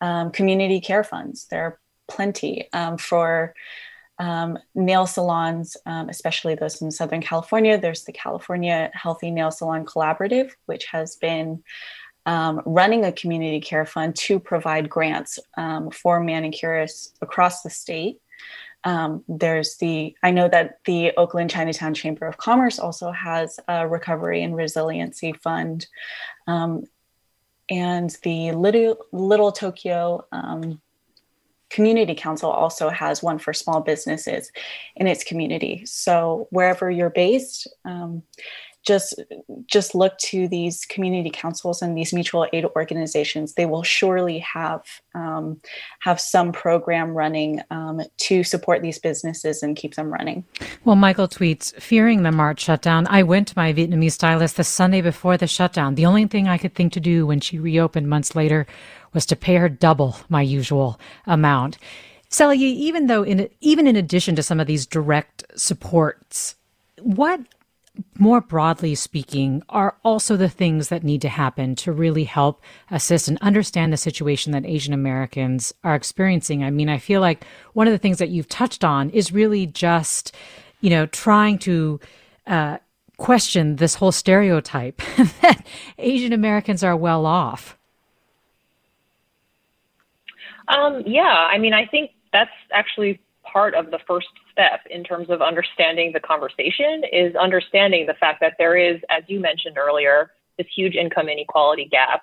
um, 0.00 0.30
community 0.30 0.80
care 0.80 1.04
funds. 1.04 1.46
There 1.50 1.62
are 1.62 1.80
plenty 2.08 2.68
um, 2.72 2.98
for 2.98 3.54
um, 4.18 4.58
nail 4.74 5.06
salons, 5.06 5.76
especially 5.86 6.54
those 6.54 6.82
in 6.82 6.90
Southern 6.90 7.22
California. 7.22 7.78
There's 7.78 8.04
the 8.04 8.12
California 8.12 8.90
Healthy 8.92 9.30
Nail 9.30 9.50
Salon 9.50 9.86
Collaborative, 9.86 10.50
which 10.66 10.84
has 10.86 11.16
been 11.16 11.62
um, 12.26 12.62
running 12.66 13.04
a 13.04 13.12
community 13.12 13.60
care 13.60 13.86
fund 13.86 14.14
to 14.16 14.38
provide 14.38 14.90
grants 14.90 15.38
um, 15.56 15.90
for 15.90 16.20
manicurists 16.20 17.12
across 17.20 17.62
the 17.62 17.70
state. 17.70 18.20
Um, 18.84 19.24
there's 19.28 19.76
the, 19.76 20.14
I 20.22 20.30
know 20.30 20.48
that 20.48 20.78
the 20.84 21.12
Oakland 21.16 21.50
Chinatown 21.50 21.94
Chamber 21.94 22.26
of 22.26 22.38
Commerce 22.38 22.78
also 22.78 23.10
has 23.10 23.58
a 23.68 23.86
recovery 23.86 24.42
and 24.42 24.56
resiliency 24.56 25.32
fund. 25.32 25.86
Um, 26.46 26.84
and 27.70 28.10
the 28.22 28.52
Little, 28.52 28.98
Little 29.12 29.52
Tokyo 29.52 30.26
um, 30.32 30.80
Community 31.70 32.16
Council 32.16 32.50
also 32.50 32.88
has 32.88 33.22
one 33.22 33.38
for 33.38 33.52
small 33.52 33.80
businesses 33.80 34.50
in 34.96 35.06
its 35.06 35.22
community. 35.22 35.84
So 35.86 36.48
wherever 36.50 36.90
you're 36.90 37.10
based, 37.10 37.68
um, 37.84 38.24
just 38.86 39.20
just 39.66 39.94
look 39.94 40.16
to 40.18 40.48
these 40.48 40.84
community 40.86 41.30
councils 41.30 41.82
and 41.82 41.96
these 41.96 42.12
mutual 42.12 42.46
aid 42.52 42.64
organizations. 42.76 43.54
They 43.54 43.66
will 43.66 43.82
surely 43.82 44.38
have 44.38 44.84
um, 45.14 45.60
have 46.00 46.20
some 46.20 46.52
program 46.52 47.10
running 47.10 47.60
um, 47.70 48.00
to 48.18 48.42
support 48.42 48.82
these 48.82 48.98
businesses 48.98 49.62
and 49.62 49.76
keep 49.76 49.94
them 49.94 50.12
running. 50.12 50.44
Well, 50.84 50.96
Michael 50.96 51.28
tweets, 51.28 51.74
fearing 51.80 52.22
the 52.22 52.32
March 52.32 52.60
shutdown, 52.60 53.06
I 53.08 53.22
went 53.22 53.48
to 53.48 53.54
my 53.56 53.72
Vietnamese 53.72 54.12
stylist 54.12 54.56
the 54.56 54.64
Sunday 54.64 55.00
before 55.00 55.36
the 55.36 55.46
shutdown. 55.46 55.94
The 55.94 56.06
only 56.06 56.26
thing 56.26 56.48
I 56.48 56.58
could 56.58 56.74
think 56.74 56.92
to 56.94 57.00
do 57.00 57.26
when 57.26 57.40
she 57.40 57.58
reopened 57.58 58.08
months 58.08 58.34
later 58.34 58.66
was 59.12 59.26
to 59.26 59.36
pay 59.36 59.56
her 59.56 59.68
double 59.68 60.16
my 60.28 60.42
usual 60.42 60.98
amount. 61.26 61.78
Stella 62.30 62.54
Yi, 62.54 62.68
even 62.68 63.08
though 63.08 63.24
in 63.24 63.48
even 63.60 63.86
in 63.86 63.96
addition 63.96 64.36
to 64.36 64.42
some 64.42 64.60
of 64.60 64.66
these 64.66 64.86
direct 64.86 65.44
supports, 65.56 66.54
what 67.02 67.40
more 68.18 68.40
broadly 68.40 68.94
speaking, 68.94 69.62
are 69.68 69.96
also 70.04 70.36
the 70.36 70.48
things 70.48 70.88
that 70.88 71.02
need 71.02 71.20
to 71.22 71.28
happen 71.28 71.74
to 71.76 71.92
really 71.92 72.24
help 72.24 72.62
assist 72.90 73.28
and 73.28 73.38
understand 73.40 73.92
the 73.92 73.96
situation 73.96 74.52
that 74.52 74.66
Asian 74.66 74.92
Americans 74.92 75.72
are 75.84 75.94
experiencing. 75.94 76.62
I 76.62 76.70
mean, 76.70 76.88
I 76.88 76.98
feel 76.98 77.20
like 77.20 77.44
one 77.72 77.86
of 77.86 77.92
the 77.92 77.98
things 77.98 78.18
that 78.18 78.28
you've 78.28 78.48
touched 78.48 78.84
on 78.84 79.10
is 79.10 79.32
really 79.32 79.66
just, 79.66 80.34
you 80.80 80.90
know, 80.90 81.06
trying 81.06 81.58
to 81.60 82.00
uh, 82.46 82.78
question 83.16 83.76
this 83.76 83.94
whole 83.94 84.12
stereotype 84.12 84.96
that 85.42 85.64
Asian 85.98 86.32
Americans 86.32 86.82
are 86.82 86.96
well 86.96 87.26
off. 87.26 87.76
Um, 90.68 91.02
yeah, 91.06 91.22
I 91.50 91.58
mean, 91.58 91.74
I 91.74 91.86
think 91.86 92.12
that's 92.32 92.50
actually 92.72 93.20
part 93.52 93.74
of 93.74 93.90
the 93.90 93.98
first 94.06 94.28
step 94.52 94.80
in 94.90 95.04
terms 95.04 95.30
of 95.30 95.42
understanding 95.42 96.12
the 96.12 96.20
conversation 96.20 97.02
is 97.12 97.34
understanding 97.36 98.06
the 98.06 98.14
fact 98.14 98.40
that 98.40 98.54
there 98.58 98.76
is, 98.76 99.00
as 99.10 99.22
you 99.26 99.40
mentioned 99.40 99.78
earlier, 99.78 100.30
this 100.58 100.66
huge 100.74 100.94
income 100.94 101.28
inequality 101.28 101.86
gap. 101.90 102.22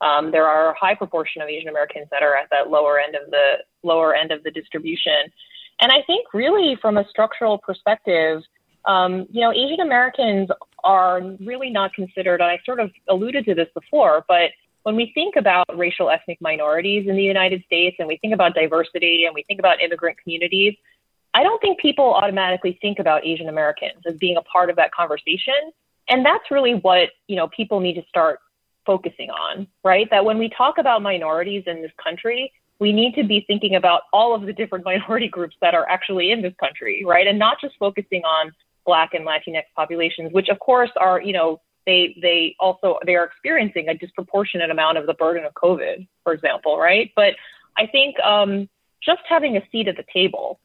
Um, 0.00 0.30
there 0.30 0.46
are 0.46 0.70
a 0.70 0.78
high 0.78 0.94
proportion 0.94 1.42
of 1.42 1.48
Asian 1.48 1.68
Americans 1.68 2.06
that 2.10 2.22
are 2.22 2.36
at 2.36 2.48
that 2.50 2.70
lower 2.70 3.00
end 3.00 3.14
of 3.14 3.30
the 3.30 3.54
lower 3.82 4.14
end 4.14 4.30
of 4.30 4.42
the 4.44 4.50
distribution. 4.50 5.32
And 5.80 5.90
I 5.90 6.02
think 6.06 6.26
really 6.34 6.76
from 6.80 6.96
a 6.96 7.08
structural 7.08 7.58
perspective, 7.58 8.42
um, 8.84 9.26
you 9.30 9.40
know, 9.40 9.52
Asian 9.52 9.80
Americans 9.80 10.48
are 10.84 11.20
really 11.40 11.70
not 11.70 11.92
considered, 11.94 12.40
and 12.40 12.50
I 12.50 12.58
sort 12.64 12.80
of 12.80 12.90
alluded 13.08 13.44
to 13.46 13.54
this 13.54 13.68
before, 13.74 14.24
but 14.28 14.50
when 14.82 14.96
we 14.96 15.10
think 15.14 15.36
about 15.36 15.66
racial 15.76 16.10
ethnic 16.10 16.38
minorities 16.40 17.08
in 17.08 17.16
the 17.16 17.22
United 17.22 17.62
States 17.64 17.96
and 17.98 18.08
we 18.08 18.16
think 18.18 18.34
about 18.34 18.54
diversity 18.54 19.24
and 19.26 19.34
we 19.34 19.42
think 19.42 19.58
about 19.58 19.80
immigrant 19.80 20.18
communities, 20.22 20.74
I 21.34 21.42
don't 21.42 21.60
think 21.60 21.78
people 21.78 22.14
automatically 22.14 22.78
think 22.80 22.98
about 22.98 23.24
Asian 23.26 23.48
Americans 23.48 24.02
as 24.06 24.16
being 24.16 24.36
a 24.36 24.42
part 24.42 24.70
of 24.70 24.76
that 24.76 24.92
conversation. 24.92 25.72
And 26.08 26.24
that's 26.24 26.50
really 26.50 26.74
what, 26.74 27.10
you 27.26 27.36
know, 27.36 27.48
people 27.48 27.80
need 27.80 27.94
to 27.94 28.02
start 28.08 28.40
focusing 28.86 29.30
on, 29.30 29.66
right? 29.84 30.08
That 30.10 30.24
when 30.24 30.38
we 30.38 30.48
talk 30.48 30.78
about 30.78 31.02
minorities 31.02 31.64
in 31.66 31.82
this 31.82 31.92
country, 32.02 32.50
we 32.80 32.92
need 32.92 33.14
to 33.16 33.24
be 33.24 33.44
thinking 33.46 33.74
about 33.74 34.02
all 34.12 34.34
of 34.34 34.42
the 34.42 34.52
different 34.52 34.84
minority 34.92 35.28
groups 35.28 35.56
that 35.60 35.74
are 35.74 35.88
actually 35.88 36.30
in 36.30 36.40
this 36.40 36.54
country, 36.58 37.04
right? 37.04 37.26
And 37.26 37.38
not 37.38 37.60
just 37.60 37.74
focusing 37.78 38.22
on 38.22 38.52
Black 38.86 39.12
and 39.12 39.26
Latinx 39.26 39.64
populations, 39.76 40.32
which 40.32 40.48
of 40.48 40.58
course 40.60 40.90
are, 40.96 41.20
you 41.20 41.34
know, 41.34 41.60
they 41.88 42.14
they 42.20 42.54
also 42.60 42.98
they 43.06 43.16
are 43.16 43.24
experiencing 43.24 43.88
a 43.88 43.94
disproportionate 43.94 44.70
amount 44.70 44.98
of 44.98 45.06
the 45.06 45.14
burden 45.14 45.44
of 45.44 45.54
COVID, 45.54 46.06
for 46.22 46.34
example, 46.34 46.78
right? 46.78 47.10
But 47.16 47.34
I 47.78 47.86
think 47.86 48.20
um, 48.20 48.68
just 49.02 49.22
having 49.26 49.56
a 49.56 49.62
seat 49.72 49.88
at 49.88 49.96
the 49.96 50.04
table 50.12 50.60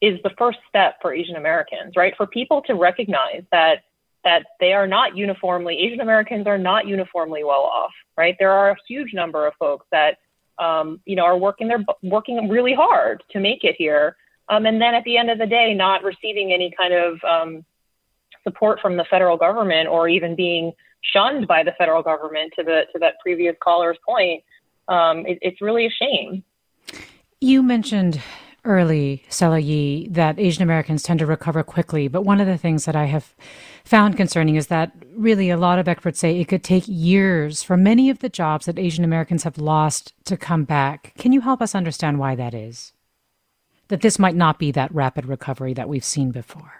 is 0.00 0.20
the 0.22 0.30
first 0.38 0.58
step 0.68 0.94
for 1.02 1.12
Asian 1.12 1.34
Americans, 1.34 1.94
right? 1.96 2.14
For 2.16 2.28
people 2.28 2.62
to 2.62 2.74
recognize 2.74 3.42
that 3.50 3.82
that 4.22 4.46
they 4.60 4.72
are 4.72 4.86
not 4.86 5.16
uniformly 5.16 5.78
Asian 5.78 6.00
Americans 6.00 6.46
are 6.46 6.58
not 6.58 6.86
uniformly 6.86 7.42
well 7.42 7.62
off, 7.62 7.92
right? 8.16 8.36
There 8.38 8.52
are 8.52 8.70
a 8.70 8.76
huge 8.86 9.12
number 9.12 9.46
of 9.48 9.54
folks 9.58 9.86
that 9.90 10.18
um, 10.60 11.00
you 11.06 11.16
know 11.16 11.24
are 11.24 11.36
working 11.36 11.66
their 11.66 11.84
working 12.04 12.48
really 12.48 12.74
hard 12.74 13.24
to 13.32 13.40
make 13.40 13.64
it 13.64 13.74
here, 13.76 14.16
um, 14.48 14.64
and 14.64 14.80
then 14.80 14.94
at 14.94 15.02
the 15.02 15.16
end 15.16 15.28
of 15.28 15.38
the 15.38 15.46
day, 15.46 15.74
not 15.74 16.04
receiving 16.04 16.52
any 16.52 16.70
kind 16.70 16.94
of 16.94 17.24
um, 17.24 17.64
support 18.48 18.80
from 18.80 18.96
the 18.96 19.04
federal 19.10 19.36
government 19.36 19.88
or 19.88 20.08
even 20.08 20.34
being 20.34 20.72
shunned 21.12 21.46
by 21.46 21.62
the 21.62 21.72
federal 21.78 22.02
government 22.02 22.52
to 22.56 22.64
the 22.64 22.82
to 22.92 22.98
that 22.98 23.14
previous 23.22 23.54
caller's 23.62 23.98
point 24.04 24.42
um, 24.88 25.26
it, 25.26 25.38
it's 25.42 25.60
really 25.60 25.86
a 25.86 25.90
shame. 25.90 26.42
You 27.40 27.62
mentioned 27.62 28.20
early 28.64 29.22
Stella 29.28 29.58
Yi 29.58 30.08
that 30.08 30.38
Asian 30.38 30.62
Americans 30.62 31.02
tend 31.02 31.20
to 31.20 31.26
recover 31.26 31.62
quickly 31.62 32.08
but 32.08 32.22
one 32.22 32.40
of 32.40 32.46
the 32.46 32.58
things 32.58 32.84
that 32.86 32.96
I 32.96 33.04
have 33.04 33.34
found 33.84 34.16
concerning 34.16 34.56
is 34.56 34.66
that 34.66 34.92
really 35.14 35.48
a 35.48 35.56
lot 35.56 35.78
of 35.78 35.88
experts 35.88 36.18
say 36.18 36.38
it 36.38 36.48
could 36.48 36.64
take 36.64 36.84
years 36.86 37.62
for 37.62 37.76
many 37.76 38.10
of 38.10 38.18
the 38.18 38.28
jobs 38.28 38.66
that 38.66 38.78
Asian 38.78 39.04
Americans 39.04 39.44
have 39.44 39.58
lost 39.58 40.12
to 40.24 40.36
come 40.36 40.64
back. 40.64 41.12
Can 41.16 41.32
you 41.32 41.40
help 41.42 41.62
us 41.62 41.74
understand 41.74 42.18
why 42.18 42.34
that 42.34 42.52
is? 42.52 42.92
That 43.88 44.02
this 44.02 44.18
might 44.18 44.36
not 44.36 44.58
be 44.58 44.72
that 44.72 44.92
rapid 44.92 45.26
recovery 45.26 45.72
that 45.74 45.88
we've 45.88 46.04
seen 46.04 46.30
before 46.32 46.77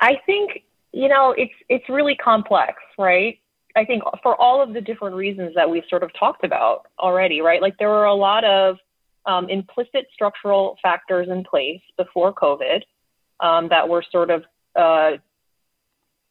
I 0.00 0.20
think 0.26 0.62
you 0.92 1.08
know 1.08 1.34
it's 1.36 1.52
it's 1.68 1.88
really 1.88 2.16
complex, 2.16 2.74
right? 2.98 3.38
I 3.76 3.84
think 3.84 4.02
for 4.22 4.40
all 4.40 4.62
of 4.62 4.72
the 4.72 4.80
different 4.80 5.14
reasons 5.14 5.54
that 5.54 5.68
we've 5.68 5.84
sort 5.88 6.02
of 6.02 6.10
talked 6.18 6.44
about 6.44 6.86
already, 6.98 7.40
right? 7.40 7.62
Like 7.62 7.76
there 7.78 7.90
were 7.90 8.06
a 8.06 8.14
lot 8.14 8.44
of 8.44 8.76
um, 9.26 9.48
implicit 9.48 10.06
structural 10.12 10.76
factors 10.82 11.28
in 11.28 11.44
place 11.44 11.82
before 11.96 12.32
COVID 12.32 12.80
um, 13.40 13.68
that 13.68 13.88
were 13.88 14.02
sort 14.10 14.30
of 14.30 14.42
uh, 14.74 15.18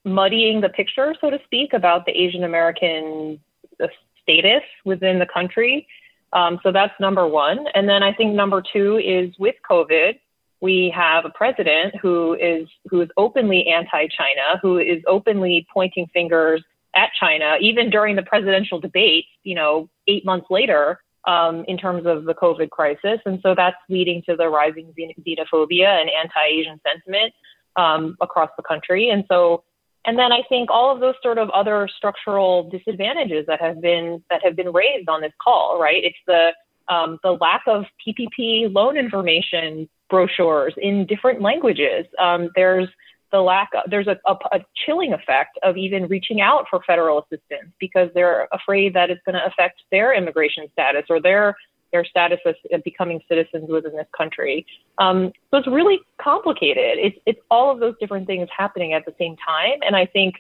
muddying 0.03 0.61
the 0.61 0.69
picture, 0.69 1.15
so 1.21 1.29
to 1.29 1.39
speak, 1.45 1.73
about 1.73 2.05
the 2.05 2.11
Asian 2.11 2.43
American 2.43 3.39
uh, 3.81 3.87
status 4.23 4.63
within 4.83 5.19
the 5.19 5.27
country. 5.31 5.87
Um, 6.33 6.59
so 6.63 6.71
that's 6.71 6.93
number 6.99 7.27
one. 7.27 7.65
And 7.73 7.87
then 7.87 8.03
I 8.03 8.13
think 8.13 8.33
number 8.33 8.61
two 8.73 8.97
is 8.97 9.33
with 9.39 9.55
COVID, 9.69 10.19
we 10.61 10.91
have 10.95 11.25
a 11.25 11.29
president 11.29 11.95
who 12.01 12.33
is 12.33 12.67
who 12.89 13.01
is 13.01 13.09
openly 13.17 13.67
anti-China, 13.67 14.59
who 14.61 14.79
is 14.79 15.03
openly 15.07 15.67
pointing 15.73 16.07
fingers 16.13 16.63
at 16.95 17.09
China, 17.19 17.57
even 17.61 17.89
during 17.89 18.15
the 18.15 18.23
presidential 18.23 18.79
debates. 18.79 19.27
you 19.43 19.55
know, 19.55 19.89
eight 20.07 20.25
months 20.25 20.47
later, 20.49 20.99
um, 21.27 21.65
in 21.67 21.77
terms 21.77 22.05
of 22.05 22.23
the 22.23 22.33
COVID 22.33 22.69
crisis. 22.69 23.19
And 23.25 23.39
so 23.43 23.53
that's 23.53 23.75
leading 23.89 24.23
to 24.27 24.35
the 24.35 24.47
rising 24.47 24.93
xenophobia 24.97 26.01
and 26.01 26.09
anti-Asian 26.09 26.79
sentiment 26.87 27.33
um, 27.75 28.15
across 28.21 28.49
the 28.57 28.63
country. 28.63 29.09
And 29.09 29.25
so, 29.29 29.63
and 30.05 30.17
then 30.17 30.31
I 30.31 30.41
think 30.47 30.71
all 30.71 30.93
of 30.93 31.01
those 31.01 31.15
sort 31.21 31.37
of 31.37 31.49
other 31.49 31.89
structural 31.97 32.69
disadvantages 32.69 33.45
that 33.47 33.61
have 33.61 33.81
been 33.81 34.23
that 34.29 34.41
have 34.43 34.55
been 34.55 34.71
raised 34.71 35.09
on 35.09 35.21
this 35.21 35.33
call, 35.43 35.79
right? 35.79 36.01
It's 36.03 36.17
the 36.25 36.51
um, 36.89 37.19
the 37.23 37.31
lack 37.31 37.63
of 37.67 37.85
PPP 38.05 38.73
loan 38.73 38.97
information 38.97 39.89
brochures 40.09 40.73
in 40.77 41.05
different 41.05 41.41
languages. 41.41 42.05
Um, 42.19 42.49
there's 42.55 42.87
the 43.31 43.39
lack 43.39 43.69
of, 43.73 43.89
there's 43.89 44.07
a, 44.07 44.17
a, 44.25 44.35
a, 44.53 44.59
chilling 44.85 45.11
effect 45.11 45.59
of 45.61 45.75
even 45.75 46.07
reaching 46.07 46.39
out 46.39 46.65
for 46.69 46.81
federal 46.87 47.19
assistance 47.19 47.73
because 47.77 48.09
they're 48.13 48.47
afraid 48.53 48.93
that 48.93 49.09
it's 49.09 49.21
going 49.25 49.35
to 49.35 49.45
affect 49.45 49.81
their 49.91 50.13
immigration 50.13 50.67
status 50.71 51.03
or 51.09 51.21
their 51.21 51.55
their 51.91 52.03
status 52.03 52.39
as 52.45 52.81
becoming 52.83 53.21
citizens 53.29 53.69
within 53.69 53.95
this 53.95 54.07
country. 54.15 54.65
Um, 54.97 55.31
so 55.51 55.57
it's 55.57 55.67
really 55.67 55.99
complicated. 56.21 56.97
It's 56.97 57.17
it's 57.25 57.39
all 57.49 57.71
of 57.71 57.79
those 57.79 57.95
different 57.99 58.27
things 58.27 58.49
happening 58.55 58.93
at 58.93 59.05
the 59.05 59.13
same 59.17 59.35
time, 59.37 59.79
and 59.85 59.95
I 59.95 60.05
think 60.05 60.35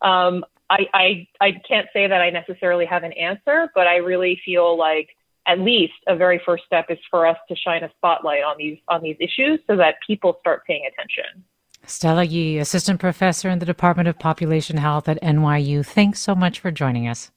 um, 0.00 0.44
I, 0.70 0.86
I 0.94 1.28
I 1.40 1.52
can't 1.68 1.88
say 1.92 2.06
that 2.06 2.20
I 2.20 2.30
necessarily 2.30 2.86
have 2.86 3.02
an 3.02 3.12
answer, 3.12 3.70
but 3.74 3.86
I 3.86 3.96
really 3.96 4.40
feel 4.44 4.76
like 4.78 5.08
at 5.46 5.60
least 5.60 5.94
a 6.06 6.16
very 6.16 6.40
first 6.44 6.64
step 6.64 6.86
is 6.88 6.98
for 7.10 7.26
us 7.26 7.36
to 7.48 7.56
shine 7.56 7.82
a 7.82 7.90
spotlight 7.96 8.42
on 8.42 8.56
these 8.58 8.78
on 8.88 9.02
these 9.02 9.16
issues 9.20 9.60
so 9.66 9.76
that 9.76 9.96
people 10.06 10.36
start 10.40 10.64
paying 10.66 10.82
attention. 10.92 11.44
Stella 11.84 12.22
Yi, 12.22 12.58
assistant 12.58 13.00
professor 13.00 13.48
in 13.48 13.58
the 13.58 13.66
Department 13.66 14.08
of 14.08 14.18
Population 14.18 14.76
Health 14.76 15.08
at 15.08 15.20
NYU. 15.20 15.84
Thanks 15.84 16.20
so 16.20 16.34
much 16.34 16.60
for 16.60 16.70
joining 16.70 17.08
us. 17.08 17.32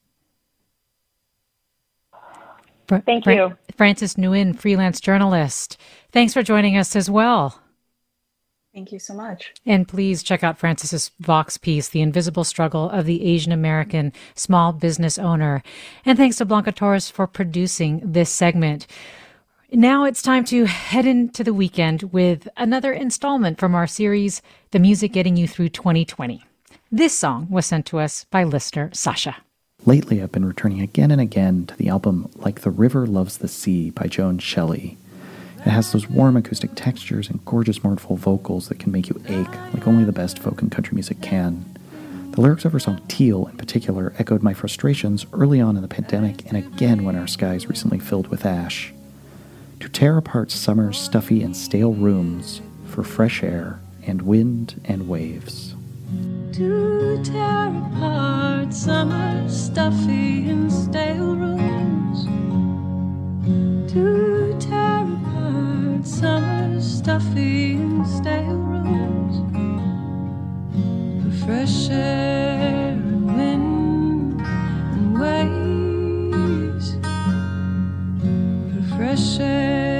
Thank 2.88 3.24
Fra- 3.24 3.34
you. 3.34 3.56
Frances 3.76 4.14
Nguyen, 4.14 4.56
freelance 4.56 5.00
journalist. 5.00 5.76
Thanks 6.12 6.32
for 6.32 6.44
joining 6.44 6.76
us 6.76 6.94
as 6.94 7.10
well. 7.10 7.60
Thank 8.76 8.92
you 8.92 8.98
so 8.98 9.14
much. 9.14 9.54
And 9.64 9.88
please 9.88 10.22
check 10.22 10.44
out 10.44 10.58
Frances's 10.58 11.10
Vox 11.20 11.56
piece, 11.56 11.88
The 11.88 12.02
Invisible 12.02 12.44
Struggle 12.44 12.90
of 12.90 13.06
the 13.06 13.24
Asian 13.24 13.50
American 13.50 14.12
Small 14.34 14.74
Business 14.74 15.18
Owner. 15.18 15.62
And 16.04 16.18
thanks 16.18 16.36
to 16.36 16.44
Blanca 16.44 16.72
Torres 16.72 17.08
for 17.08 17.26
producing 17.26 18.02
this 18.04 18.28
segment. 18.28 18.86
Now 19.72 20.04
it's 20.04 20.20
time 20.20 20.44
to 20.44 20.66
head 20.66 21.06
into 21.06 21.42
the 21.42 21.54
weekend 21.54 22.12
with 22.12 22.48
another 22.58 22.92
installment 22.92 23.58
from 23.58 23.74
our 23.74 23.86
series, 23.86 24.42
The 24.72 24.78
Music 24.78 25.10
Getting 25.10 25.38
You 25.38 25.48
Through 25.48 25.70
2020. 25.70 26.44
This 26.92 27.16
song 27.16 27.46
was 27.48 27.64
sent 27.64 27.86
to 27.86 27.98
us 27.98 28.26
by 28.30 28.44
listener 28.44 28.90
Sasha. 28.92 29.38
Lately, 29.86 30.22
I've 30.22 30.32
been 30.32 30.44
returning 30.44 30.82
again 30.82 31.10
and 31.10 31.20
again 31.20 31.64
to 31.64 31.76
the 31.76 31.88
album 31.88 32.30
Like 32.34 32.60
the 32.60 32.70
River 32.70 33.06
Loves 33.06 33.38
the 33.38 33.48
Sea 33.48 33.88
by 33.88 34.06
Joan 34.06 34.38
Shelley. 34.38 34.98
It 35.66 35.70
has 35.70 35.90
those 35.90 36.08
warm 36.08 36.36
acoustic 36.36 36.70
textures 36.76 37.28
and 37.28 37.44
gorgeous 37.44 37.82
mournful 37.82 38.16
vocals 38.16 38.68
that 38.68 38.78
can 38.78 38.92
make 38.92 39.08
you 39.08 39.20
ache 39.26 39.50
like 39.74 39.88
only 39.88 40.04
the 40.04 40.12
best 40.12 40.38
folk 40.38 40.62
and 40.62 40.70
country 40.70 40.94
music 40.94 41.20
can. 41.20 41.76
The 42.30 42.40
lyrics 42.40 42.64
of 42.64 42.70
her 42.70 42.78
song 42.78 43.02
Teal, 43.08 43.48
in 43.48 43.56
particular, 43.56 44.14
echoed 44.16 44.44
my 44.44 44.54
frustrations 44.54 45.26
early 45.32 45.60
on 45.60 45.74
in 45.74 45.82
the 45.82 45.88
pandemic 45.88 46.46
and 46.46 46.56
again 46.56 47.02
when 47.02 47.16
our 47.16 47.26
skies 47.26 47.66
recently 47.66 47.98
filled 47.98 48.28
with 48.28 48.46
ash. 48.46 48.94
To 49.80 49.88
tear 49.88 50.16
apart 50.16 50.52
summer's 50.52 50.98
stuffy 50.98 51.42
and 51.42 51.56
stale 51.56 51.94
rooms 51.94 52.62
for 52.86 53.02
fresh 53.02 53.42
air 53.42 53.80
and 54.04 54.22
wind 54.22 54.80
and 54.84 55.08
waves. 55.08 55.74
To 56.52 57.20
tear 57.24 57.74
apart 57.92 58.72
summer's 58.72 59.64
stuffy 59.64 60.48
and 60.48 60.72
stale 60.72 61.34
rooms. 61.34 62.45
To 63.46 64.56
tear 64.58 65.06
summer 66.02 66.80
stuffy 66.80 67.74
and 67.74 68.04
stale 68.04 68.56
rooms. 68.56 69.36
For 71.22 71.30
fresh 71.46 71.88
air 71.90 72.90
and 72.90 73.24
wind 73.36 74.40
and 74.96 75.20
waves. 75.20 76.96
For 78.72 78.96
fresh 78.96 79.38
air 79.38 79.95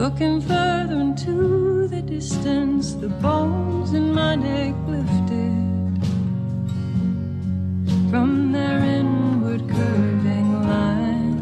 looking 0.00 0.40
further 0.40 0.98
into 0.98 1.86
the 1.86 2.00
distance 2.00 2.94
the 2.94 3.08
bones 3.20 3.92
in 3.92 4.14
my 4.14 4.34
neck 4.34 4.74
lifted 4.88 6.00
from 8.10 8.50
their 8.50 8.78
inward 8.78 9.60
curving 9.68 10.52
line. 10.72 11.38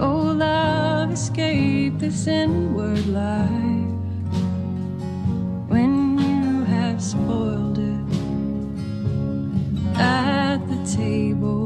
Oh, 0.00 0.32
love, 0.46 1.12
escape 1.12 1.98
this 1.98 2.26
inward 2.26 3.06
life 3.08 4.00
when 5.68 6.18
you 6.18 6.64
have 6.64 7.02
spoiled 7.02 7.78
it 7.78 8.06
at 9.98 10.66
the 10.66 10.96
table. 10.96 11.61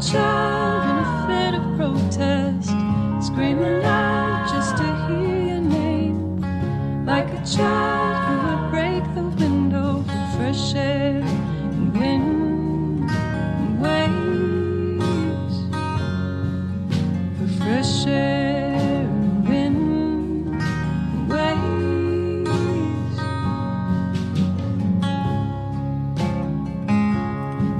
Child 0.00 0.82
in 0.88 0.96
a 0.96 1.26
fit 1.26 1.54
of 1.54 1.76
protest, 1.76 2.70
screaming 3.26 3.84
out 3.84 4.48
just 4.48 4.76
to 4.78 4.84
hear 5.06 5.42
your 5.46 5.60
name. 5.60 7.04
Like 7.04 7.28
a 7.28 7.44
child 7.44 7.89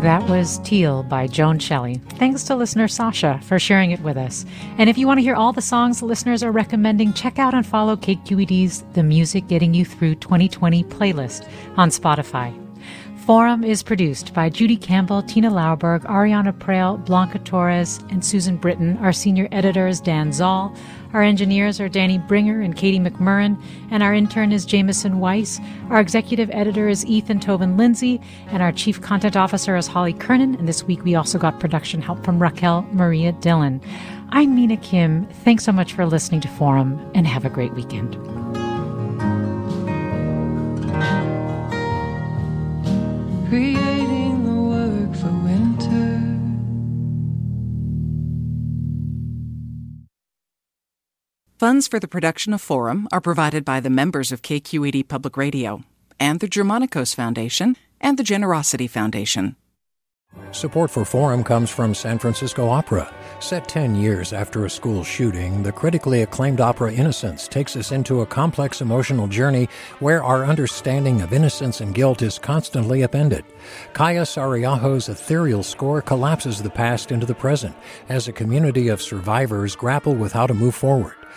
That 0.03 0.27
was 0.31 0.59
Teal 0.61 1.03
by 1.03 1.27
Joan 1.27 1.59
Shelley. 1.59 2.01
Thanks 2.15 2.43
to 2.45 2.57
listener 2.57 2.89
Sasha 2.89 3.39
for 3.43 3.59
sharing 3.59 3.91
it 3.91 4.01
with 4.01 4.17
us. 4.17 4.47
And 4.79 4.89
if 4.89 4.97
you 4.97 5.07
want 5.07 5.19
to 5.19 5.23
hear 5.23 5.35
all 5.35 5.53
the 5.53 5.61
songs 5.61 6.01
listeners 6.01 6.43
are 6.43 6.51
recommending, 6.51 7.13
check 7.13 7.39
out 7.39 7.53
and 7.53 7.67
follow 7.67 7.97
KQED's 7.97 8.83
The 8.95 9.03
Music 9.03 9.47
Getting 9.47 9.75
You 9.75 9.85
Through 9.85 10.15
2020 10.15 10.85
playlist 10.85 11.47
on 11.77 11.91
Spotify. 11.91 12.57
Forum 13.27 13.63
is 13.63 13.83
produced 13.83 14.33
by 14.33 14.49
Judy 14.49 14.79
Campbell, 14.79 15.23
Tina 15.23 15.51
Lauberg, 15.51 16.01
Ariana 16.05 16.57
Proehl, 16.57 17.05
Blanca 17.05 17.39
Torres, 17.39 18.01
and 18.09 18.25
Susan 18.25 18.57
Britton. 18.57 18.97
Our 18.97 19.13
senior 19.13 19.49
editor 19.53 19.87
is 19.87 20.01
Dan 20.01 20.33
Zoll. 20.33 20.75
Our 21.13 21.23
engineers 21.23 21.81
are 21.81 21.89
Danny 21.89 22.19
Bringer 22.19 22.61
and 22.61 22.77
Katie 22.77 23.01
McMurran, 23.01 23.61
and 23.91 24.03
our 24.03 24.15
intern 24.15 24.53
is 24.53 24.65
Jameson 24.65 25.19
Weiss. 25.19 25.61
Our 25.89 26.01
executive 26.01 26.51
editor 26.53 26.89
is 26.89 27.05
Ethan 27.07 27.41
Tobin 27.41 27.77
Lindsay, 27.77 28.21
and 28.49 28.63
our 28.63 28.71
chief 28.71 29.01
content 29.01 29.37
officer 29.37 29.77
is 29.77 29.87
Holly 29.87 30.13
Kernan. 30.13 30.55
And 30.55 30.69
this 30.69 30.85
week 30.85 31.03
we 31.03 31.15
also 31.15 31.39
got 31.39 31.59
production 31.59 32.01
help 32.01 32.25
from 32.25 32.41
Raquel 32.41 32.87
Maria 32.93 33.33
Dillon. 33.33 33.81
I'm 34.31 34.55
Mina 34.55 34.77
Kim. 34.77 35.27
Thanks 35.27 35.65
so 35.65 35.73
much 35.73 35.93
for 35.93 36.07
listening 36.07 36.41
to 36.43 36.49
Forum, 36.49 37.01
and 37.15 37.27
have 37.27 37.45
a 37.45 37.51
great 37.51 37.75
weekend. 37.75 38.17
creating 43.51 44.00
Funds 51.61 51.87
for 51.87 52.01
the 52.01 52.09
production 52.09 52.55
of 52.55 52.63
Forum 52.63 53.07
are 53.13 53.21
provided 53.21 53.67
by 53.67 53.81
the 53.81 53.91
members 53.91 54.33
of 54.33 54.41
KQED 54.41 55.09
Public 55.09 55.37
Radio 55.37 55.85
and 56.19 56.41
the 56.41 56.49
Germanacos 56.49 57.15
Foundation 57.15 57.77
and 58.01 58.19
the 58.19 58.23
Generosity 58.23 58.87
Foundation. 58.87 59.57
Support 60.53 60.91
for 60.91 61.05
Forum 61.05 61.45
comes 61.45 61.69
from 61.69 61.95
San 61.95 62.19
Francisco 62.19 62.71
Opera. 62.71 63.13
Set 63.41 63.69
10 63.69 63.95
years 63.95 64.33
after 64.33 64.65
a 64.65 64.71
school 64.71 65.05
shooting, 65.05 65.63
the 65.63 65.71
critically 65.71 66.23
acclaimed 66.23 66.63
opera 66.63 66.95
Innocence 66.95 67.47
takes 67.47 67.77
us 67.77 67.93
into 67.93 68.23
a 68.23 68.27
complex 68.27 68.81
emotional 68.81 69.27
journey 69.27 69.69
where 69.99 70.25
our 70.25 70.47
understanding 70.47 71.21
of 71.21 71.35
innocence 71.35 71.83
and 71.83 71.95
guilt 71.95 72.23
is 72.23 72.39
constantly 72.39 73.03
upended. 73.03 73.45
Kaija 73.93 74.23
Saariaho's 74.23 75.11
ethereal 75.11 75.63
score 75.63 76.01
collapses 76.01 76.63
the 76.63 76.71
past 76.71 77.13
into 77.13 77.27
the 77.27 77.35
present 77.35 77.77
as 78.09 78.29
a 78.29 78.33
community 78.33 78.89
of 78.89 79.03
survivors 79.03 79.77
grapple 79.77 80.15
with 80.15 80.33
how 80.33 80.47
to 80.47 80.55
move 80.55 80.75
forward. 80.75 81.17